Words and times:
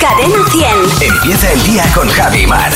Cadena 0.00 0.44
100. 0.50 1.12
Empieza 1.12 1.52
el 1.52 1.62
día 1.64 1.84
con 1.94 2.08
Javi 2.08 2.46
Mar. 2.46 2.72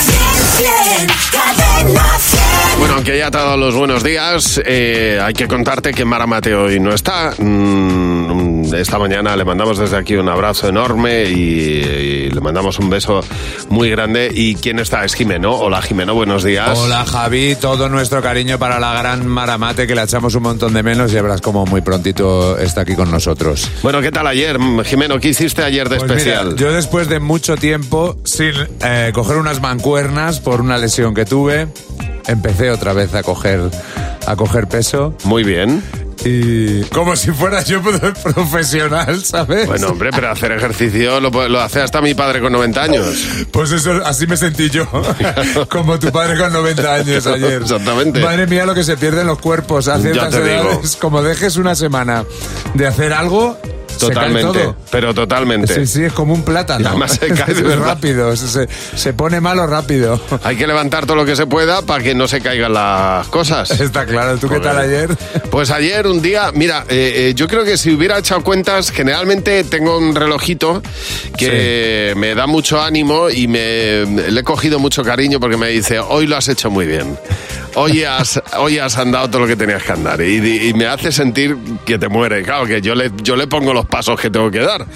Cadena 1.32 2.18
100. 2.18 2.78
Bueno, 2.78 2.94
aunque 2.96 3.16
ya 3.16 3.30
te 3.30 3.38
ha 3.38 3.44
dado 3.44 3.56
los 3.56 3.74
buenos 3.74 4.04
días, 4.04 4.60
eh, 4.64 5.18
hay 5.22 5.32
que 5.32 5.48
contarte 5.48 5.92
que 5.94 6.04
Mara 6.04 6.26
Mateo 6.26 6.64
hoy 6.64 6.78
no 6.80 6.92
está. 6.92 7.32
Mm, 7.38 8.33
esta 8.80 8.98
mañana 8.98 9.36
le 9.36 9.44
mandamos 9.44 9.78
desde 9.78 9.96
aquí 9.96 10.14
un 10.16 10.28
abrazo 10.28 10.68
enorme 10.68 11.24
y, 11.24 11.34
y 11.34 12.30
le 12.30 12.40
mandamos 12.40 12.78
un 12.78 12.90
beso 12.90 13.20
muy 13.68 13.90
grande. 13.90 14.30
¿Y 14.32 14.54
quién 14.56 14.78
está? 14.78 15.04
Es 15.04 15.14
Jimeno. 15.14 15.52
Hola 15.54 15.80
Jimeno, 15.82 16.14
buenos 16.14 16.44
días. 16.44 16.78
Hola 16.78 17.04
Javi, 17.04 17.56
todo 17.56 17.88
nuestro 17.88 18.22
cariño 18.22 18.58
para 18.58 18.78
la 18.78 18.94
gran 18.94 19.26
Maramate 19.26 19.86
que 19.86 19.94
le 19.94 20.02
echamos 20.02 20.34
un 20.34 20.42
montón 20.42 20.72
de 20.74 20.82
menos 20.82 21.12
y 21.12 21.14
verás 21.16 21.40
como 21.40 21.66
muy 21.66 21.80
prontito 21.80 22.58
está 22.58 22.82
aquí 22.82 22.94
con 22.94 23.10
nosotros. 23.10 23.70
Bueno, 23.82 24.00
¿qué 24.00 24.10
tal 24.10 24.26
ayer? 24.26 24.58
Jimeno, 24.84 25.18
¿qué 25.20 25.28
hiciste 25.28 25.62
ayer 25.62 25.88
de 25.88 25.96
Pues 25.98 26.10
mira, 26.10 26.20
especial? 26.20 26.56
yo 26.56 26.72
después 26.72 27.08
de 27.08 27.20
mucho 27.20 27.56
tiempo 27.56 28.16
sin 28.24 28.52
eh, 28.84 29.10
coger 29.14 29.36
unas 29.36 29.60
mancuernas 29.60 30.40
por 30.40 30.60
una 30.60 30.78
lesión 30.78 31.14
que 31.14 31.24
tuve, 31.24 31.68
empecé 32.26 32.70
otra 32.70 32.92
vez 32.92 33.14
a 33.14 33.22
coger 33.22 33.60
a 34.26 34.36
coger 34.36 34.66
peso 34.68 35.14
Muy 35.24 35.44
bien. 35.44 35.82
Y 36.24 36.82
como 36.84 37.14
si 37.16 37.30
fuera 37.32 37.62
yo 37.62 37.82
profesional, 38.22 39.22
¿sabes? 39.24 39.66
Bueno, 39.66 39.88
hombre, 39.88 40.10
pero 40.10 40.30
hacer 40.30 40.52
ejercicio 40.52 41.20
lo, 41.20 41.30
lo 41.48 41.60
hace 41.60 41.80
hasta 41.82 42.00
mi 42.00 42.14
padre 42.14 42.40
con 42.40 42.52
90 42.52 42.82
años. 42.82 43.06
Pues 43.50 43.72
eso, 43.72 44.00
así 44.04 44.26
me 44.26 44.36
sentí 44.36 44.70
yo, 44.70 44.86
como 45.68 45.98
tu 45.98 46.10
padre 46.10 46.38
con 46.38 46.52
90 46.52 46.94
años 46.94 47.26
ayer. 47.26 47.62
Exactamente. 47.62 48.20
Madre 48.20 48.46
mía, 48.46 48.64
lo 48.64 48.74
que 48.74 48.84
se 48.84 48.96
pierde 48.96 49.20
en 49.20 49.26
los 49.26 49.38
cuerpos 49.38 49.88
a 49.88 49.98
ciertas 50.00 50.32
digo. 50.32 50.44
edades. 50.44 50.96
Como 50.96 51.22
dejes 51.22 51.56
una 51.56 51.74
semana 51.74 52.24
de 52.74 52.86
hacer 52.86 53.12
algo, 53.12 53.58
Totalmente. 53.98 54.74
Pero 54.90 55.14
totalmente. 55.14 55.74
Sí, 55.74 55.86
sí, 55.86 56.04
es 56.04 56.12
como 56.12 56.34
un 56.34 56.42
plátano. 56.44 56.88
Además 56.88 57.12
se 57.20 57.28
cae 57.28 57.54
rápido, 57.76 58.34
se, 58.36 58.68
se- 58.96 59.12
pone 59.12 59.40
malo 59.40 59.66
rápido. 59.66 60.20
Hay 60.42 60.56
que 60.56 60.66
levantar 60.66 61.06
todo 61.06 61.16
lo 61.16 61.24
que 61.24 61.36
se 61.36 61.46
pueda 61.46 61.82
para 61.82 62.02
que 62.02 62.14
no 62.14 62.26
se 62.28 62.40
caigan 62.40 62.72
las 62.72 63.26
cosas. 63.28 63.70
Está 63.80 64.04
claro. 64.06 64.36
¿Tú 64.38 64.48
qué 64.48 64.60
tal 64.60 64.78
ayer? 64.78 65.08
Pues 65.50 65.70
ayer 65.70 66.06
un 66.08 66.20
día, 66.20 66.50
mira, 66.52 66.84
eh, 66.88 67.28
eh, 67.28 67.32
yo 67.36 67.46
creo 67.46 67.64
que 67.64 67.76
si 67.76 67.92
hubiera 67.94 68.18
echado 68.18 68.42
cuentas, 68.42 68.90
generalmente 68.90 69.62
tengo 69.62 69.96
un 69.98 70.14
relojito 70.14 70.82
que 71.36 72.12
me 72.16 72.34
da 72.34 72.46
mucho 72.46 72.80
ánimo 72.82 73.30
y 73.30 73.46
me 73.46 74.04
le 74.04 74.40
he 74.40 74.44
cogido 74.44 74.78
mucho 74.78 75.04
cariño 75.04 75.38
porque 75.40 75.56
me 75.56 75.68
dice, 75.68 75.98
hoy 76.00 76.26
lo 76.26 76.36
has 76.36 76.48
hecho 76.48 76.70
muy 76.70 76.86
bien. 76.86 77.16
Hoy 77.76 78.04
has, 78.04 78.40
hoy 78.56 78.78
has 78.78 78.96
andado 78.98 79.28
todo 79.28 79.42
lo 79.42 79.46
que 79.48 79.56
tenías 79.56 79.82
que 79.82 79.90
andar 79.92 80.20
y, 80.20 80.68
y 80.68 80.74
me 80.74 80.86
hace 80.86 81.10
sentir 81.10 81.56
que 81.84 81.98
te 81.98 82.08
muere. 82.08 82.42
Claro 82.44 82.66
que 82.66 82.80
yo 82.80 82.94
le, 82.94 83.10
yo 83.22 83.34
le 83.34 83.48
pongo 83.48 83.72
los 83.74 83.83
pasos 83.86 84.20
que 84.20 84.30
tengo 84.30 84.50
que 84.50 84.60
dar. 84.60 84.86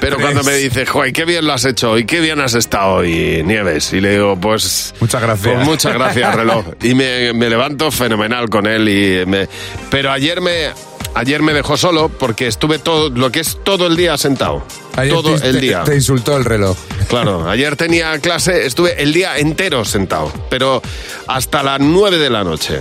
Pero 0.00 0.18
cuando 0.18 0.42
me 0.42 0.54
dice, 0.54 0.86
joder, 0.86 1.12
qué 1.12 1.24
bien 1.24 1.46
lo 1.46 1.52
has 1.52 1.64
hecho 1.64 1.92
hoy, 1.92 2.04
qué 2.04 2.20
bien 2.20 2.40
has 2.40 2.54
estado 2.54 2.94
hoy, 2.94 3.42
Nieves. 3.44 3.92
Y 3.92 4.00
le 4.00 4.12
digo, 4.12 4.36
pues... 4.36 4.94
Muchas 5.00 5.22
gracias. 5.22 5.54
Pues 5.54 5.66
muchas 5.66 5.94
gracias, 5.94 6.34
reloj. 6.34 6.64
Y 6.82 6.94
me, 6.94 7.32
me 7.32 7.48
levanto 7.48 7.90
fenomenal 7.90 8.48
con 8.48 8.66
él. 8.66 8.88
Y 8.88 9.26
me, 9.26 9.48
pero 9.90 10.10
ayer 10.10 10.40
me, 10.40 10.70
ayer 11.14 11.42
me 11.42 11.52
dejó 11.52 11.76
solo 11.76 12.08
porque 12.08 12.46
estuve 12.46 12.78
todo, 12.78 13.10
lo 13.10 13.30
que 13.32 13.40
es 13.40 13.58
todo 13.64 13.86
el 13.86 13.96
día 13.96 14.16
sentado. 14.18 14.64
Ayer 14.96 15.14
todo 15.14 15.36
te- 15.38 15.48
el 15.48 15.60
día. 15.60 15.84
Te 15.84 15.94
insultó 15.94 16.36
el 16.36 16.44
reloj. 16.44 16.76
Claro, 17.08 17.48
ayer 17.48 17.76
tenía 17.76 18.18
clase, 18.20 18.66
estuve 18.66 19.02
el 19.02 19.12
día 19.12 19.38
entero 19.38 19.84
sentado, 19.84 20.30
pero 20.50 20.82
hasta 21.26 21.62
las 21.62 21.80
9 21.80 22.18
de 22.18 22.30
la 22.30 22.44
noche. 22.44 22.78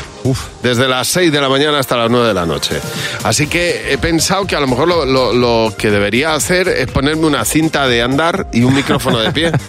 Desde 0.62 0.88
las 0.88 1.08
6 1.08 1.32
de 1.32 1.42
la 1.42 1.50
mañana 1.50 1.80
hasta 1.80 1.96
las 1.98 2.10
9 2.10 2.28
de 2.28 2.34
la 2.34 2.46
noche. 2.46 2.80
Así 3.24 3.48
que 3.48 3.92
he 3.94 3.98
pensado 3.98 4.46
que 4.46 4.56
a 4.56 4.60
lo 4.60 4.68
mejor 4.68 4.88
lo, 4.88 5.06
lo- 5.06 5.34
lo 5.34 5.74
que 5.78 5.90
debería 5.90 6.34
hacer 6.34 6.68
es 6.68 6.88
ponerme 6.92 7.26
una 7.28 7.46
cinta 7.46 7.88
de 7.88 8.02
andar 8.02 8.48
y 8.54 8.64
un 8.64 8.76
micrófono 8.76 9.20
de 9.20 9.32
pie. 9.32 9.52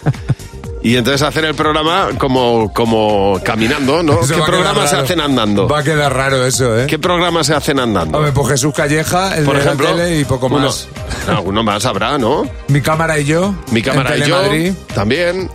Y 0.84 0.96
entonces 0.96 1.22
hacer 1.22 1.44
el 1.44 1.54
programa 1.54 2.08
como, 2.18 2.72
como 2.72 3.40
caminando, 3.44 4.02
¿no? 4.02 4.20
Eso 4.20 4.34
¿Qué 4.34 4.42
programas 4.42 4.90
se 4.90 4.96
hacen 4.96 5.20
andando? 5.20 5.68
Va 5.68 5.78
a 5.78 5.82
quedar 5.84 6.12
raro 6.12 6.44
eso, 6.44 6.76
¿eh? 6.76 6.86
¿Qué 6.88 6.98
programas 6.98 7.46
se 7.46 7.54
hacen 7.54 7.78
andando? 7.78 8.18
Hombre, 8.18 8.32
pues 8.32 8.48
Jesús 8.48 8.74
Calleja, 8.74 9.36
el 9.36 9.44
Por 9.44 9.54
de 9.56 9.62
ejemplo, 9.62 9.90
la 9.90 9.96
tele 10.04 10.18
y 10.20 10.24
poco 10.24 10.46
uno- 10.46 10.58
más. 10.58 10.88
alguno 11.28 11.62
más 11.62 11.86
habrá, 11.86 12.18
¿no? 12.18 12.48
Mi 12.66 12.80
cámara 12.80 13.16
y 13.20 13.24
yo. 13.24 13.54
Mi 13.70 13.80
cámara 13.80 14.16
en 14.16 14.24
y 14.24 14.26
yo 14.26 14.74
también. 14.94 15.48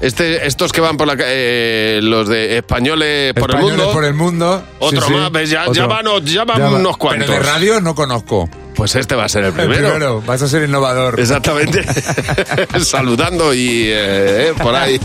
Este, 0.00 0.44
estos 0.48 0.72
que 0.72 0.80
van 0.80 0.96
por 0.96 1.06
la 1.06 1.14
eh, 1.16 2.00
los 2.02 2.28
de 2.28 2.56
españoles 2.58 3.34
por 3.34 3.52
el 3.54 3.58
mundo. 3.60 3.92
por 3.92 4.04
el 4.04 4.14
mundo. 4.14 4.62
Otro 4.80 5.00
Sí, 5.06 5.12
más, 5.12 5.30
ves, 5.30 5.48
ya- 5.48 5.62
Otro. 5.62 5.74
ya 5.74 5.86
van 5.86 6.04
ya 6.24 6.44
van 6.44 6.60
va. 6.60 6.70
unos 6.70 6.96
cuantos. 6.96 7.28
Pero 7.28 7.38
de 7.40 7.48
radio 7.48 7.80
no 7.80 7.94
conozco. 7.94 8.48
Pues 8.74 8.94
este 8.96 9.14
va 9.14 9.24
a 9.24 9.28
ser 9.28 9.44
el 9.44 9.48
El 9.48 9.52
primero. 9.68 9.88
primero, 9.90 10.22
vas 10.22 10.42
a 10.42 10.48
ser 10.48 10.64
innovador. 10.64 11.20
Exactamente. 11.20 11.84
Saludando 12.84 13.52
y 13.54 13.84
eh, 13.86 14.48
eh, 14.48 14.54
por 14.60 14.74
ahí. 14.74 15.00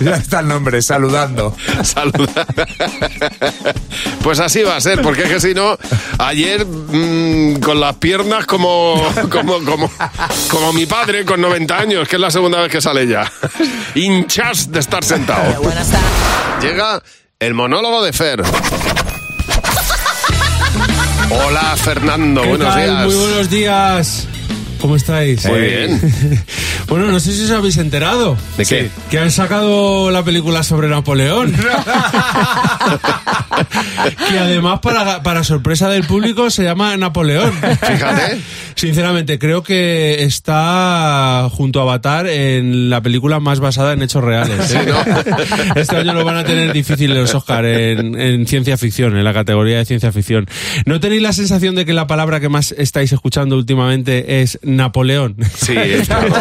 Ya 0.00 0.16
está 0.16 0.40
el 0.40 0.48
nombre, 0.48 0.80
saludando. 0.82 1.54
Saluda. 1.82 2.46
Pues 4.22 4.40
así 4.40 4.62
va 4.62 4.76
a 4.76 4.80
ser, 4.80 5.00
porque 5.02 5.22
es 5.24 5.28
que 5.28 5.40
si 5.40 5.54
no, 5.54 5.76
ayer 6.18 6.64
mm, 6.66 7.60
con 7.60 7.80
las 7.80 7.96
piernas 7.96 8.46
como, 8.46 9.02
como, 9.30 9.62
como, 9.64 9.90
como 10.50 10.72
mi 10.72 10.86
padre 10.86 11.24
con 11.24 11.40
90 11.40 11.78
años, 11.78 12.08
que 12.08 12.16
es 12.16 12.20
la 12.20 12.30
segunda 12.30 12.60
vez 12.60 12.70
que 12.70 12.80
sale 12.80 13.06
ya. 13.06 13.30
Hinchas 13.94 14.70
de 14.70 14.80
estar 14.80 15.04
sentado. 15.04 15.62
Llega 16.60 17.02
el 17.38 17.54
monólogo 17.54 18.02
de 18.02 18.12
Fer. 18.12 18.42
Hola 21.30 21.76
Fernando, 21.76 22.42
¿Qué 22.42 22.48
buenos 22.48 22.68
tal? 22.74 22.84
días. 22.84 23.06
Muy 23.06 23.14
buenos 23.16 23.50
días. 23.50 24.28
¿Cómo 24.80 24.96
estáis? 24.96 25.44
Muy 25.46 25.60
bien. 25.60 26.00
bueno, 26.88 27.06
no 27.06 27.20
sé 27.20 27.32
si 27.32 27.44
os 27.44 27.50
habéis 27.50 27.76
enterado. 27.78 28.36
¿De 28.56 28.64
qué? 28.64 28.90
Que 29.10 29.18
han 29.18 29.30
sacado 29.30 30.10
la 30.10 30.22
película 30.24 30.62
sobre 30.62 30.88
Napoleón. 30.88 31.54
que 34.28 34.38
además, 34.38 34.80
para, 34.80 35.22
para 35.22 35.44
sorpresa 35.44 35.88
del 35.88 36.04
público, 36.04 36.50
se 36.50 36.64
llama 36.64 36.96
Napoleón. 36.96 37.52
Fíjate. 37.52 38.40
Sinceramente, 38.76 39.38
creo 39.38 39.62
que 39.62 40.24
está 40.24 41.48
junto 41.50 41.80
a 41.80 41.84
Avatar 41.84 42.26
en 42.26 42.90
la 42.90 43.00
película 43.00 43.40
más 43.40 43.58
basada 43.58 43.94
en 43.94 44.02
hechos 44.02 44.22
reales. 44.22 44.70
¿eh? 44.72 44.86
Este 45.76 45.96
año 45.96 46.12
lo 46.12 46.24
van 46.24 46.36
a 46.36 46.44
tener 46.44 46.74
difícil 46.74 47.14
los 47.14 47.34
Oscar 47.34 47.64
en, 47.64 48.20
en 48.20 48.46
ciencia 48.46 48.76
ficción, 48.76 49.16
en 49.16 49.24
la 49.24 49.32
categoría 49.32 49.78
de 49.78 49.86
ciencia 49.86 50.12
ficción. 50.12 50.46
¿No 50.84 51.00
tenéis 51.00 51.22
la 51.22 51.32
sensación 51.32 51.74
de 51.74 51.86
que 51.86 51.94
la 51.94 52.06
palabra 52.06 52.38
que 52.38 52.50
más 52.50 52.72
estáis 52.76 53.12
escuchando 53.12 53.56
últimamente 53.56 54.42
es 54.42 54.58
Napoleón? 54.62 55.36
Sí, 55.56 55.74
claro. 56.06 56.34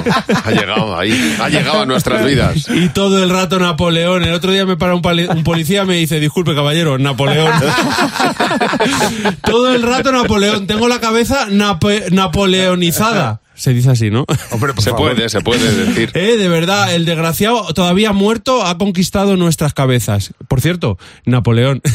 Ha 0.44 0.51
llegado 0.51 0.97
ahí. 0.97 1.35
Ha 1.40 1.50
llegado 1.50 1.81
a 1.81 1.85
nuestras 1.85 2.25
vidas. 2.25 2.68
Y 2.69 2.90
todo 2.90 3.23
el 3.23 3.29
rato 3.29 3.59
Napoleón. 3.59 4.23
El 4.23 4.34
otro 4.34 4.51
día 4.51 4.66
me 4.66 4.78
para 4.78 4.96
un, 4.96 5.01
un 5.06 5.44
policía 5.44 5.84
y 5.84 5.85
me 5.85 5.96
dice, 5.96 6.19
disculpe 6.19 6.56
caballero, 6.56 6.97
Napoleón. 6.97 7.51
todo 9.44 9.74
el 9.74 9.84
rato 9.84 10.12
Napoleón. 10.12 10.68
Tengo 10.68 10.88
la 10.88 11.00
cabeza 11.00 11.47
nape- 11.50 12.12
napoleonizada. 12.12 13.41
Se 13.57 13.74
dice 13.74 13.90
así, 13.91 14.12
¿no? 14.12 14.25
Hombre, 14.51 14.74
Se 14.78 14.90
favor. 14.90 15.13
puede, 15.13 15.29
se 15.29 15.40
puede 15.40 15.72
decir. 15.85 16.12
Eh, 16.13 16.35
de 16.35 16.50
verdad, 16.50 16.94
el 16.94 17.06
desgraciado 17.06 17.63
todavía 17.74 18.12
muerto 18.12 18.66
ha 18.66 18.78
conquistado 18.78 19.38
nuestras 19.38 19.74
cabezas. 19.74 20.34
Por 20.50 20.59
cierto, 20.59 20.97
Napoleón. 21.25 21.81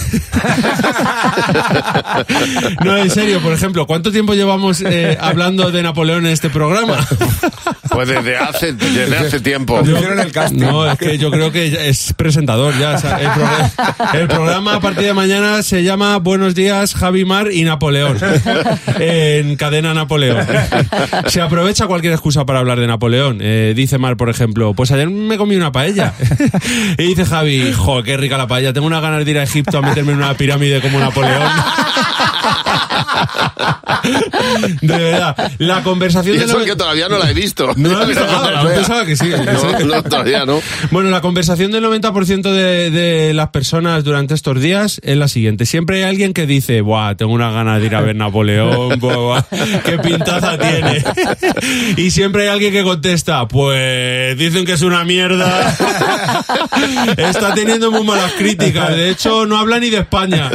no, 2.83 2.97
en 2.97 3.11
serio, 3.11 3.43
por 3.43 3.53
ejemplo, 3.53 3.87
¿cuánto 3.87 4.11
tiempo 4.11 4.33
llevamos 4.33 4.81
eh, 4.81 5.19
hablando 5.21 5.71
de 5.71 5.83
Napoleón 5.83 6.25
en 6.25 6.33
este 6.33 6.49
programa? 6.49 6.97
Pues 7.91 8.09
desde 8.09 8.37
hace, 8.37 8.73
desde 8.73 9.17
hace 9.17 9.41
tiempo. 9.41 9.81
El 9.81 10.33
casting. 10.33 10.59
No, 10.59 10.91
es 10.91 10.99
que 10.99 11.19
yo 11.19 11.31
creo 11.31 11.51
que 11.53 11.89
es 11.89 12.13
presentador 12.15 12.79
ya. 12.79 12.95
o 12.95 12.99
sea, 12.99 13.19
el, 13.19 13.31
programa, 13.31 13.71
el 14.15 14.29
programa 14.29 14.75
a 14.77 14.81
partir 14.81 15.05
de 15.05 15.15
mañana 15.15 15.63
se 15.63 15.83
llama 15.83 16.19
Buenos 16.19 16.55
días, 16.55 16.95
Javi 16.95 17.25
Mar 17.25 17.49
y 17.53 17.65
Napoleón. 17.65 18.19
En 18.99 19.57
cadena 19.57 19.95
Napoleón. 19.95 20.47
Se 21.27 21.41
aprovecha 21.41 21.87
cualquier 21.87 22.13
excusa 22.13 22.45
para 22.45 22.59
hablar 22.59 22.79
de 22.79 22.87
Napoleón. 22.87 23.39
Eh, 23.41 23.73
dice 23.75 23.99
Mar, 23.99 24.17
por 24.17 24.29
ejemplo, 24.29 24.75
pues 24.75 24.91
ayer 24.91 25.09
me 25.11 25.37
comí 25.37 25.57
una 25.57 25.73
paella. 25.73 26.15
Y 26.99 27.03
dice 27.05 27.25
Javi, 27.25 27.73
jo, 27.73 28.03
qué 28.03 28.17
rica 28.17 28.37
la 28.37 28.47
paella. 28.47 28.73
Tengo 28.73 28.87
unas 28.87 29.03
ganas 29.03 29.25
de 29.25 29.31
ir 29.31 29.39
a 29.39 29.43
Egipto 29.43 29.79
a 29.79 29.83
meterme 29.83 30.13
en 30.13 30.19
una 30.19 30.35
pirámide 30.35 30.81
como 30.81 30.99
Napoleón. 30.99 31.51
De 34.83 34.97
verdad, 34.99 35.53
la 35.59 35.83
conversación 35.83 36.37
Y 36.37 36.39
de 36.39 36.45
eso 36.45 36.59
la- 36.59 36.65
que 36.65 36.77
todavía 36.77 37.09
no 37.09 37.19
la 37.19 37.31
he 37.31 37.35
visto. 37.35 37.71
No 37.77 37.93
la 37.93 38.01
has 38.03 38.09
visto? 38.09 38.25
Yo 38.27 38.65
vea. 38.69 38.75
pensaba 38.75 39.05
que 39.07 39.17
sí. 39.17 39.31
No, 39.51 39.79
no, 39.87 40.03
todavía 40.03 40.45
no. 40.45 40.61
Bueno, 40.91 41.11
la 41.11 41.21
conversación 41.21 41.71
del 41.73 41.85
90% 41.85 42.43
de, 42.53 42.91
de 42.91 43.35
las 43.35 43.49
personas 43.51 44.05
durante 44.05 44.35
estos 44.35 44.61
días 44.61 45.01
es 45.05 45.17
la 45.17 45.29
siguiente. 45.29 45.67
Siempre 45.67 45.99
hay 45.99 46.03
alguien 46.11 46.33
que 46.33 46.47
dice, 46.47 46.81
buah, 46.81 47.15
tengo 47.17 47.33
una 47.33 47.51
ganas 47.51 47.81
de 47.81 47.87
ir 47.87 47.95
a 47.97 48.01
ver 48.01 48.17
Napoleón, 48.17 48.99
buah, 49.01 49.43
qué 49.85 49.99
pintaza 49.99 50.57
tiene. 50.59 51.03
Y 51.97 52.11
siempre 52.11 52.43
hay 52.45 52.49
alguien 52.49 52.73
que 52.73 52.83
contesta, 52.83 53.47
pues 53.49 54.37
dicen 54.39 54.65
que 54.65 54.73
es 54.73 54.83
una 54.83 55.05
mierda. 55.05 55.77
Está 57.17 57.55
teniendo 57.55 57.91
muy 57.91 58.05
malas 58.05 58.33
críticas. 58.33 58.91
De 58.97 59.11
hecho, 59.11 59.47
no 59.47 59.59
habla 59.59 59.79
ni 59.79 59.91
de 59.91 59.99
España. 59.99 60.51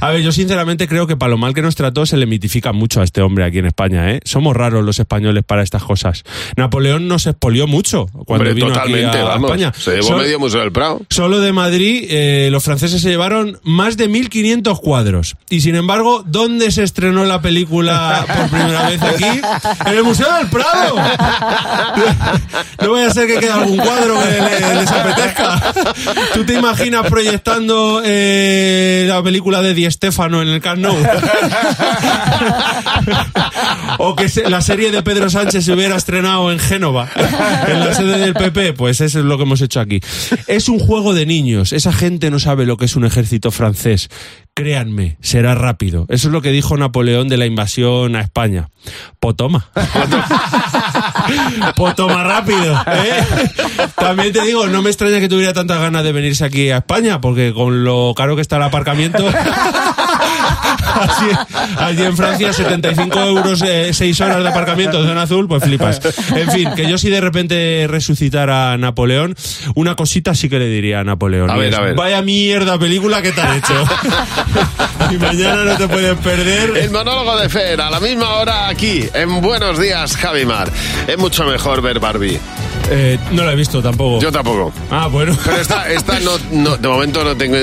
A 0.00 0.10
ver, 0.10 0.22
yo 0.22 0.32
sinceramente 0.32 0.88
creo 0.88 1.05
claro 1.06 1.14
que 1.14 1.16
para 1.16 1.30
lo 1.30 1.38
mal 1.38 1.54
que 1.54 1.62
nos 1.62 1.74
trató 1.76 2.04
se 2.06 2.16
le 2.16 2.26
mitifica 2.26 2.72
mucho 2.72 3.00
a 3.00 3.04
este 3.04 3.22
hombre 3.22 3.44
aquí 3.44 3.58
en 3.58 3.66
España, 3.66 4.10
¿eh? 4.12 4.20
Somos 4.24 4.56
raros 4.56 4.84
los 4.84 4.98
españoles 4.98 5.44
para 5.44 5.62
estas 5.62 5.82
cosas. 5.84 6.24
Napoleón 6.56 7.06
nos 7.08 7.26
expolió 7.26 7.66
mucho 7.66 8.06
cuando 8.06 8.34
Hombre, 8.34 8.54
vino 8.54 8.68
totalmente, 8.68 9.06
aquí 9.08 9.18
a 9.18 9.24
vamos. 9.24 9.50
España. 9.50 9.72
Se 9.76 9.90
llevó 9.92 10.02
Solo- 10.08 10.18
medio 10.22 10.38
Museo 10.40 10.60
del 10.60 10.72
Prado. 10.72 11.02
Solo 11.10 11.40
de 11.40 11.52
Madrid 11.52 12.06
eh, 12.08 12.48
los 12.50 12.64
franceses 12.64 13.00
se 13.02 13.08
llevaron 13.10 13.58
más 13.62 13.96
de 13.96 14.08
1.500 14.10 14.80
cuadros. 14.80 15.36
Y 15.50 15.60
sin 15.60 15.76
embargo, 15.76 16.24
¿dónde 16.26 16.70
se 16.70 16.82
estrenó 16.82 17.24
la 17.24 17.40
película 17.40 18.24
por 18.26 18.48
primera 18.50 18.88
vez 18.88 19.02
aquí? 19.02 19.40
En 19.86 19.94
el 19.96 20.02
Museo 20.04 20.32
del 20.36 20.48
Prado. 20.48 20.96
No 22.82 22.92
vaya 22.92 23.06
a 23.08 23.10
ser 23.10 23.26
que 23.26 23.38
quede 23.38 23.50
algún 23.50 23.78
cuadro 23.78 24.14
que 24.22 24.30
le- 24.30 24.74
les 24.80 24.90
apetezca. 24.90 25.72
¿Tú 26.34 26.44
te 26.44 26.54
imaginas 26.54 27.06
proyectando 27.08 28.02
eh, 28.04 29.06
la 29.08 29.22
película 29.22 29.62
de 29.62 29.74
Di 29.74 29.90
Stéfano 29.90 30.42
en 30.42 30.48
el 30.48 30.60
Camp 30.60 30.78
Nou? 30.86 30.96
o 33.98 34.14
que 34.16 34.28
se- 34.28 34.48
la 34.48 34.60
serie 34.60 34.90
de 34.90 35.02
Pedro 35.02 35.30
Sánchez 35.30 35.64
se 35.64 35.72
hubiera 35.72 35.96
estrenado 35.96 36.50
en 36.52 36.58
Génova, 36.58 37.08
en 37.66 37.80
la 37.80 37.94
sede 37.94 38.18
del 38.18 38.34
PP, 38.34 38.72
pues 38.74 39.00
eso 39.00 39.18
es 39.20 39.24
lo 39.24 39.36
que 39.36 39.44
hemos 39.44 39.60
hecho 39.60 39.80
aquí. 39.80 40.00
Es 40.46 40.68
un 40.68 40.78
juego 40.78 41.14
de 41.14 41.26
niños, 41.26 41.72
esa 41.72 41.92
gente 41.92 42.30
no 42.30 42.38
sabe 42.38 42.66
lo 42.66 42.76
que 42.76 42.84
es 42.86 42.96
un 42.96 43.04
ejército 43.04 43.50
francés. 43.50 44.08
Créanme, 44.54 45.18
será 45.20 45.54
rápido. 45.54 46.06
Eso 46.08 46.28
es 46.28 46.32
lo 46.32 46.40
que 46.40 46.50
dijo 46.50 46.76
Napoleón 46.78 47.28
de 47.28 47.36
la 47.36 47.44
invasión 47.44 48.16
a 48.16 48.22
España. 48.22 48.70
Potoma. 49.20 49.68
Potoma 51.76 52.24
rápido. 52.24 52.74
¿eh? 52.86 53.24
También 53.96 54.32
te 54.32 54.40
digo, 54.42 54.66
no 54.66 54.80
me 54.80 54.88
extraña 54.88 55.20
que 55.20 55.28
tuviera 55.28 55.52
tantas 55.52 55.78
ganas 55.78 56.04
de 56.04 56.12
venirse 56.12 56.44
aquí 56.44 56.70
a 56.70 56.78
España, 56.78 57.20
porque 57.20 57.52
con 57.52 57.84
lo 57.84 58.14
caro 58.16 58.34
que 58.34 58.40
está 58.42 58.56
el 58.56 58.62
aparcamiento. 58.62 59.26
Así, 61.00 61.26
allí 61.78 62.02
en 62.02 62.16
Francia, 62.16 62.52
75 62.52 63.18
euros, 63.20 63.62
6 63.92 64.20
horas 64.20 64.42
de 64.42 64.48
aparcamiento 64.48 65.02
de 65.02 65.08
zona 65.08 65.22
azul, 65.22 65.46
pues 65.48 65.62
flipas. 65.62 66.00
En 66.34 66.50
fin, 66.50 66.70
que 66.74 66.88
yo 66.88 66.98
si 66.98 67.10
de 67.10 67.20
repente 67.20 67.86
resucitara 67.88 68.72
a 68.72 68.76
Napoleón, 68.78 69.34
una 69.74 69.94
cosita 69.96 70.34
sí 70.34 70.48
que 70.48 70.58
le 70.58 70.66
diría 70.66 71.00
a 71.00 71.04
Napoleón. 71.04 71.50
A 71.50 71.56
ver, 71.56 71.72
es, 71.72 71.78
a 71.78 71.82
ver. 71.82 71.94
Vaya 71.94 72.22
mierda 72.22 72.78
película 72.78 73.22
que 73.22 73.32
te 73.32 73.40
han 73.40 73.56
hecho. 73.58 73.84
y 75.10 75.16
mañana 75.18 75.64
no 75.64 75.76
te 75.76 75.88
puedes 75.88 76.16
perder. 76.18 76.76
El 76.76 76.90
monólogo 76.90 77.36
de 77.38 77.48
Fer, 77.48 77.80
a 77.80 77.90
la 77.90 78.00
misma 78.00 78.28
hora 78.36 78.68
aquí, 78.68 79.04
en 79.14 79.40
Buenos 79.40 79.78
Días, 79.78 80.16
Javimar. 80.16 80.70
Es 81.06 81.18
mucho 81.18 81.44
mejor 81.44 81.82
ver 81.82 82.00
Barbie. 82.00 82.38
Eh, 82.90 83.18
no 83.32 83.44
la 83.44 83.52
he 83.52 83.56
visto 83.56 83.82
tampoco. 83.82 84.20
Yo 84.20 84.30
tampoco. 84.30 84.72
Ah, 84.90 85.08
bueno. 85.08 85.36
Pero 85.44 85.56
esta, 85.56 85.90
esta 85.90 86.20
no, 86.20 86.32
no- 86.52 86.76
de 86.76 86.88
momento 86.88 87.24
no 87.24 87.36
tengo, 87.36 87.56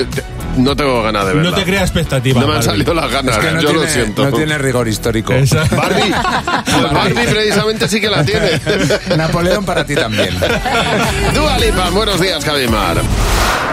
no 0.56 0.76
tengo 0.76 1.02
ganas 1.02 1.26
de 1.26 1.34
verla. 1.34 1.50
No 1.50 1.56
te 1.56 1.64
crea 1.64 1.80
expectativa. 1.82 2.40
No 2.40 2.46
me 2.46 2.52
han 2.54 2.58
Barbie. 2.60 2.70
salido 2.70 2.94
las 2.94 3.10
ganas, 3.10 3.36
Es 3.36 3.44
que 3.44 3.50
no 3.52 3.60
yo 3.60 3.68
tiene, 3.70 3.84
lo 3.84 3.90
siento. 3.90 4.24
no 4.30 4.36
tiene 4.36 4.58
rigor 4.58 4.88
histórico. 4.88 5.32
Esa- 5.32 5.64
Barbie, 5.64 6.12
pues 6.64 6.92
Barbie 6.92 7.14
precisamente 7.32 7.88
sí 7.88 8.00
que 8.00 8.10
la 8.10 8.24
tiene. 8.24 8.60
Napoleón 9.16 9.64
para 9.64 9.84
ti 9.84 9.94
también. 9.94 10.36
Dua 11.34 11.58
Lipa, 11.58 11.90
buenos 11.90 12.20
días, 12.20 12.44
Javimar. 12.44 12.98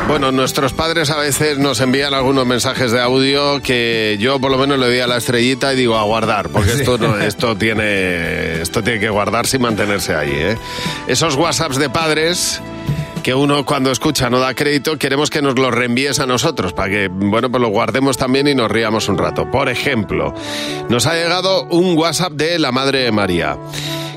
Bueno, 0.08 0.32
nuestros 0.32 0.74
padres 0.74 1.10
a 1.12 1.18
veces 1.18 1.58
nos 1.60 1.80
envían 1.80 2.14
algunos 2.14 2.46
mensajes 2.46 2.92
de 2.92 3.00
audio 3.02 3.62
que 3.62 4.18
yo 4.20 4.40
por 4.40 4.52
lo 4.52 4.58
menos 4.58 4.80
le 4.80 4.88
doy 4.88 5.00
a 5.00 5.08
la 5.08 5.18
estrellita 5.18 5.74
y 5.74 5.76
digo 5.78 5.98
a 5.98 6.04
guardar, 6.04 6.50
porque 6.50 6.74
esto 6.74 6.98
no, 6.98 7.18
esto 7.20 7.56
tiene, 7.56 8.62
esto 8.62 8.84
tiene 8.84 9.00
que 9.00 9.10
guardarse 9.10 9.58
y 9.58 9.60
mantenerse 9.60 10.16
ahí. 10.16 10.32
¿eh? 10.34 10.58
Esos 11.08 11.36
WhatsApps 11.36 11.78
de 11.78 11.90
padres 11.90 12.62
que 13.24 13.34
uno 13.36 13.66
cuando 13.66 13.92
escucha 13.92 14.30
no 14.30 14.40
da 14.40 14.54
crédito, 14.54 14.98
queremos 14.98 15.30
que 15.30 15.42
nos 15.42 15.58
los 15.58 15.74
reenvíes 15.74 16.20
a 16.20 16.26
nosotros 16.26 16.74
para 16.74 16.90
que, 16.90 17.08
bueno, 17.08 17.50
pues 17.52 17.62
lo 17.62 17.70
guardemos 17.70 18.18
también 18.18 18.48
y 18.48 18.56
nos 18.56 18.70
riamos 18.72 19.08
un 19.10 19.18
rato. 19.18 19.50
Por 19.50 19.70
ejemplo, 19.70 20.34
nos 20.90 21.06
ha 21.06 21.14
llegado 21.14 21.66
un 21.70 21.98
WhatsApp 21.98 22.34
de 22.34 22.58
la 22.60 22.72
madre 22.72 23.00
de 23.00 23.12
María 23.12 23.58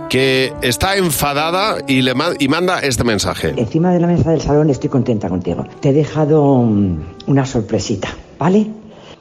que 0.09 0.53
está 0.63 0.97
enfadada 0.97 1.79
y 1.89 2.03
le 2.03 2.15
ma- 2.15 2.33
y 2.39 2.49
manda 2.49 2.79
este 2.81 3.05
mensaje. 3.05 3.53
Encima 3.57 3.93
de 3.93 4.01
la 4.01 4.07
mesa 4.07 4.31
del 4.31 4.41
salón 4.41 4.71
estoy 4.71 4.89
contenta 4.91 5.29
contigo. 5.29 5.67
Te 5.81 5.89
he 5.91 5.93
dejado 5.93 6.57
mm, 6.63 6.99
una 7.27 7.45
sorpresita, 7.47 8.09
¿vale? 8.39 8.71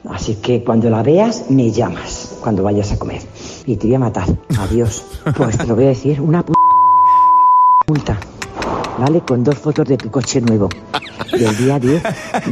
Así 0.08 0.36
que 0.36 0.62
cuando 0.62 0.90
la 0.90 1.02
veas, 1.02 1.46
me 1.50 1.70
llamas 1.72 2.36
cuando 2.40 2.62
vayas 2.62 2.92
a 2.92 2.98
comer. 2.98 3.22
Y 3.66 3.76
te 3.76 3.86
voy 3.86 3.96
a 3.96 3.98
matar. 3.98 4.28
Adiós. 4.58 5.04
Pues 5.36 5.56
te 5.58 5.66
lo 5.66 5.74
voy 5.74 5.86
a 5.86 5.88
decir, 5.88 6.20
una 6.20 6.44
p 6.44 6.52
multa. 7.88 8.18
¿Vale? 8.98 9.20
Con 9.20 9.42
dos 9.44 9.58
fotos 9.58 9.86
de 9.88 9.96
tu 9.96 10.10
coche 10.10 10.40
nuevo. 10.40 10.68
Del 11.32 11.56
día 11.56 11.78
10 11.78 12.02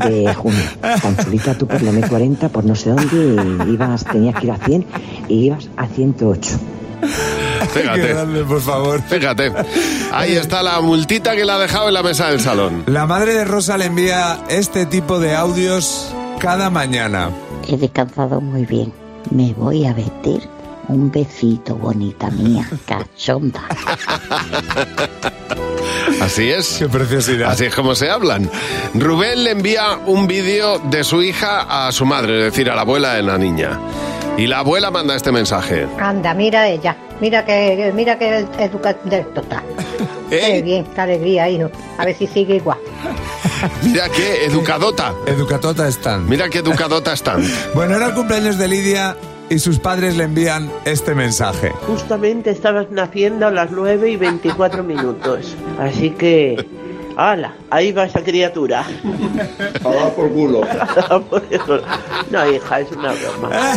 de 0.08 0.34
junio. 0.34 0.62
Tan 0.80 1.16
chulita 1.16 1.54
tú 1.54 1.66
por 1.66 1.80
la 1.82 1.92
M40, 1.92 2.48
por 2.48 2.64
no 2.64 2.74
sé 2.74 2.90
dónde, 2.90 3.66
y 3.66 3.72
ibas, 3.72 4.04
tenías 4.04 4.34
que 4.36 4.46
ir 4.46 4.52
a 4.52 4.56
100 4.56 4.86
y 5.28 5.46
ibas 5.46 5.68
a 5.76 5.86
108. 5.86 6.58
Fíjate. 7.72 8.08
Grande, 8.08 8.44
por 8.44 8.60
favor. 8.60 9.00
Fíjate, 9.02 9.52
ahí 10.12 10.32
está 10.34 10.62
la 10.62 10.80
multita 10.80 11.34
que 11.34 11.44
la 11.44 11.56
ha 11.56 11.58
dejado 11.58 11.88
en 11.88 11.94
la 11.94 12.02
mesa 12.02 12.28
del 12.28 12.40
salón. 12.40 12.84
La 12.86 13.06
madre 13.06 13.34
de 13.34 13.44
Rosa 13.44 13.76
le 13.76 13.86
envía 13.86 14.38
este 14.48 14.86
tipo 14.86 15.18
de 15.18 15.34
audios 15.34 16.12
cada 16.38 16.70
mañana. 16.70 17.30
He 17.68 17.76
descansado 17.76 18.40
muy 18.40 18.66
bien. 18.66 18.92
Me 19.30 19.52
voy 19.54 19.86
a 19.86 19.94
vestir. 19.94 20.42
Un 20.88 21.10
besito, 21.10 21.76
bonita 21.76 22.28
mía, 22.30 22.68
cachonda. 22.86 23.62
Así 26.20 26.50
es. 26.50 26.76
Qué 26.78 26.88
preciosidad. 26.88 27.50
Así 27.50 27.64
es 27.64 27.74
como 27.74 27.94
se 27.94 28.10
hablan. 28.10 28.48
Rubén 28.94 29.44
le 29.44 29.50
envía 29.52 29.96
un 30.06 30.26
vídeo 30.26 30.78
de 30.78 31.04
su 31.04 31.22
hija 31.22 31.86
a 31.86 31.92
su 31.92 32.04
madre, 32.04 32.38
es 32.46 32.52
decir, 32.52 32.70
a 32.70 32.74
la 32.74 32.82
abuela 32.82 33.14
de 33.14 33.22
la 33.22 33.38
niña. 33.38 33.78
Y 34.36 34.46
la 34.46 34.58
abuela 34.60 34.90
manda 34.90 35.14
este 35.14 35.30
mensaje. 35.30 35.86
Anda, 35.98 36.32
mira 36.34 36.68
ella. 36.68 36.96
Mira 37.20 37.44
que, 37.44 37.92
mira 37.94 38.18
que 38.18 38.46
educación 38.58 39.12
está. 39.12 39.62
Qué 40.30 40.58
¿Eh? 40.58 40.62
bien, 40.62 40.84
qué 40.94 41.00
alegría, 41.00 41.48
hijo. 41.48 41.70
A 41.98 42.04
ver 42.04 42.16
si 42.16 42.26
sigue 42.26 42.56
igual. 42.56 42.78
Mira 43.82 44.08
qué 44.08 44.46
educadota. 44.46 45.14
Educatota 45.26 45.86
están. 45.86 46.28
Mira 46.28 46.48
qué 46.48 46.58
educadota 46.58 47.12
están. 47.12 47.44
Bueno, 47.74 47.96
era 47.96 48.06
el 48.06 48.14
cumpleaños 48.14 48.58
de 48.58 48.68
Lidia 48.68 49.16
y 49.50 49.58
sus 49.58 49.78
padres 49.78 50.16
le 50.16 50.24
envían 50.24 50.70
este 50.84 51.14
mensaje. 51.14 51.70
Justamente 51.86 52.50
estabas 52.50 52.90
naciendo 52.90 53.46
a 53.46 53.50
las 53.50 53.70
9 53.70 54.10
y 54.10 54.16
24 54.16 54.82
minutos. 54.82 55.54
Así 55.78 56.10
que. 56.10 56.66
¡Hala! 57.16 57.54
Ahí 57.68 57.92
va 57.92 58.04
esa 58.04 58.22
criatura. 58.22 58.86
A 59.84 60.08
por 60.16 60.32
culo. 60.32 60.62
No, 62.30 62.50
hija, 62.50 62.80
es 62.80 62.92
una 62.92 63.12
broma. 63.12 63.76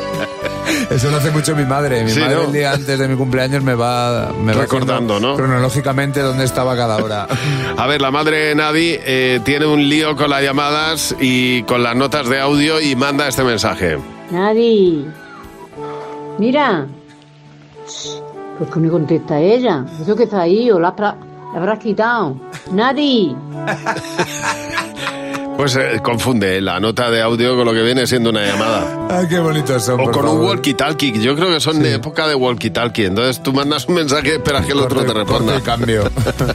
Eso 0.90 1.10
lo 1.10 1.16
hace 1.16 1.30
mucho 1.30 1.54
mi 1.56 1.64
madre. 1.64 2.04
Mi 2.04 2.10
Sí, 2.10 2.20
madre 2.20 2.34
¿no? 2.36 2.42
el 2.42 2.52
día 2.52 2.72
antes 2.72 2.98
de 2.98 3.08
mi 3.08 3.16
cumpleaños 3.16 3.62
me 3.62 3.74
va, 3.74 4.32
me 4.42 4.52
Recordando, 4.52 5.20
¿no? 5.20 5.36
Cronológicamente 5.36 6.20
dónde 6.20 6.44
estaba 6.44 6.76
cada 6.76 6.96
hora. 6.96 7.26
A 7.76 7.86
ver, 7.86 8.00
la 8.00 8.10
madre 8.10 8.48
de 8.48 8.54
Nadi 8.54 8.96
eh, 8.98 9.40
tiene 9.44 9.66
un 9.66 9.88
lío 9.88 10.16
con 10.16 10.30
las 10.30 10.42
llamadas 10.42 11.14
y 11.20 11.62
con 11.64 11.82
las 11.82 11.94
notas 11.96 12.28
de 12.28 12.40
audio 12.40 12.80
y 12.80 12.96
manda 12.96 13.28
este 13.28 13.44
mensaje. 13.44 13.98
Nadie. 14.30 15.04
Mira. 16.38 16.86
Pues 18.58 18.70
que 18.70 18.80
no 18.80 18.90
contesta 18.90 19.38
ella. 19.38 19.84
Eso 20.00 20.16
que 20.16 20.24
está 20.24 20.40
ahí, 20.42 20.70
o 20.70 20.78
la, 20.80 20.88
habrá- 20.88 21.16
la 21.52 21.58
habrás 21.58 21.78
quitado. 21.78 22.36
Nadie. 22.72 23.36
Pues 25.56 25.74
eh, 25.76 26.00
confunde 26.02 26.60
la 26.60 26.78
nota 26.80 27.10
de 27.10 27.22
audio 27.22 27.56
con 27.56 27.64
lo 27.64 27.72
que 27.72 27.80
viene 27.82 28.06
siendo 28.06 28.28
una 28.30 28.44
llamada. 28.44 29.06
Ay, 29.10 29.26
qué 29.28 29.38
bonitos 29.38 29.84
son. 29.84 29.98
O 30.00 30.04
por 30.04 30.12
con 30.12 30.28
un 30.28 30.42
walkie-talkie. 30.46 31.18
Yo 31.20 31.34
creo 31.34 31.48
que 31.48 31.60
son 31.60 31.82
de 31.82 31.94
época 31.94 32.28
de 32.28 32.34
walkie-talkie. 32.36 33.06
Entonces 33.06 33.42
tú 33.42 33.52
mandas 33.54 33.86
un 33.88 33.94
mensaje 33.94 34.34
esperas 34.34 34.66
que 34.66 34.72
el 34.72 34.80
otro 34.80 35.02
te 35.04 35.14
responda. 35.14 35.58
cambio. 35.62 36.10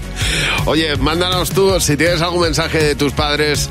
Oye, 0.66 0.96
mándanos 0.98 1.50
tú, 1.50 1.80
si 1.80 1.98
tienes 1.98 2.22
algún 2.22 2.42
mensaje 2.44 2.78
de 2.84 2.94
tus 2.96 3.12
padres 3.14 3.70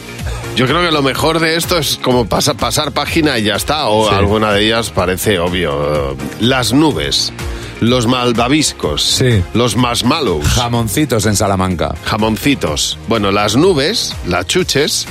Yo 0.55 0.65
creo 0.67 0.81
que 0.81 0.91
lo 0.91 1.01
mejor 1.01 1.39
de 1.39 1.55
esto 1.57 1.77
es 1.77 1.97
como 2.01 2.25
pasa- 2.25 2.53
pasar 2.53 2.91
página 2.93 3.37
y 3.37 3.43
ya 3.43 3.55
está, 3.55 3.87
o 3.87 4.09
Sí. 4.09 4.15
alguna 4.15 4.51
de 4.53 4.65
ellas 4.65 4.89
parece 4.89 5.37
obvio. 5.39 6.15
Las 6.39 6.71
nubes, 6.71 7.33
los 7.81 8.07
malvaviscos, 8.07 9.03
Sí. 9.03 9.43
los 9.53 9.75
marshmallows, 9.75 10.45
Jamoncitos 10.47 11.25
en 11.25 11.35
Salamanca. 11.35 11.93
jamoncitos. 12.05 12.97
Bueno, 13.09 13.31
las 13.31 13.57
nubes, 13.57 14.15
las 14.27 14.47
chuches, 14.47 15.05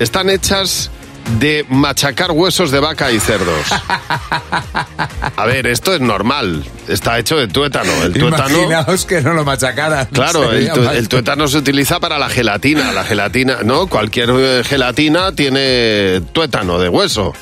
están 0.00 0.30
hechas 0.30 0.90
de 1.38 1.64
machacar 1.68 2.30
huesos 2.32 2.70
de 2.70 2.80
vaca 2.80 3.10
y 3.12 3.18
cerdos. 3.20 3.66
A 5.36 5.44
ver, 5.46 5.66
esto 5.66 5.94
es 5.94 6.00
normal. 6.00 6.64
Está 6.88 7.18
hecho 7.18 7.36
de 7.36 7.48
tuétano. 7.48 7.92
El 8.02 8.12
tuétano. 8.12 8.48
Imaginaos 8.58 9.04
que 9.06 9.20
no 9.22 9.32
lo 9.34 9.44
machacaran. 9.44 10.06
Claro, 10.12 10.52
el, 10.52 10.70
tu- 10.72 10.82
el 10.88 11.08
tuétano 11.08 11.48
se 11.48 11.58
utiliza 11.58 12.00
para 12.00 12.18
la 12.18 12.28
gelatina. 12.28 12.92
La 12.92 13.04
gelatina, 13.04 13.58
¿no? 13.64 13.86
Cualquier 13.86 14.64
gelatina 14.64 15.32
tiene 15.32 16.20
tuétano 16.32 16.78
de 16.78 16.88
hueso. 16.88 17.32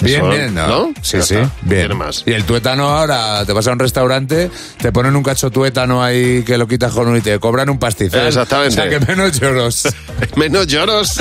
Bien, 0.00 0.20
Eso, 0.20 0.30
bien, 0.30 0.54
¿no? 0.54 0.66
¿no? 0.66 0.94
Sí, 1.02 1.18
sí, 1.22 1.36
bien. 1.62 1.96
Más. 1.96 2.22
Y 2.26 2.32
el 2.32 2.44
tuétano 2.44 2.88
ahora, 2.88 3.44
te 3.46 3.52
vas 3.52 3.66
a 3.66 3.72
un 3.72 3.78
restaurante, 3.78 4.50
te 4.78 4.92
ponen 4.92 5.16
un 5.16 5.22
cacho 5.22 5.50
tuétano 5.50 6.02
ahí 6.02 6.42
que 6.42 6.58
lo 6.58 6.68
quitas 6.68 6.92
con 6.92 7.08
un 7.08 7.16
y 7.16 7.20
te 7.20 7.38
cobran 7.38 7.70
un 7.70 7.78
pastizal. 7.78 8.26
Exactamente. 8.26 8.80
O 8.80 8.84
sea, 8.84 8.90
que 8.90 9.04
menos 9.06 9.40
lloros. 9.40 9.88
Menos 10.36 10.66
lloros 10.66 11.20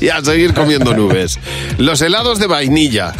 y 0.00 0.08
a 0.08 0.22
seguir 0.22 0.52
comiendo 0.52 0.94
nubes. 0.94 1.38
Los 1.78 2.00
helados 2.00 2.38
de 2.38 2.46
vainilla. 2.48 3.12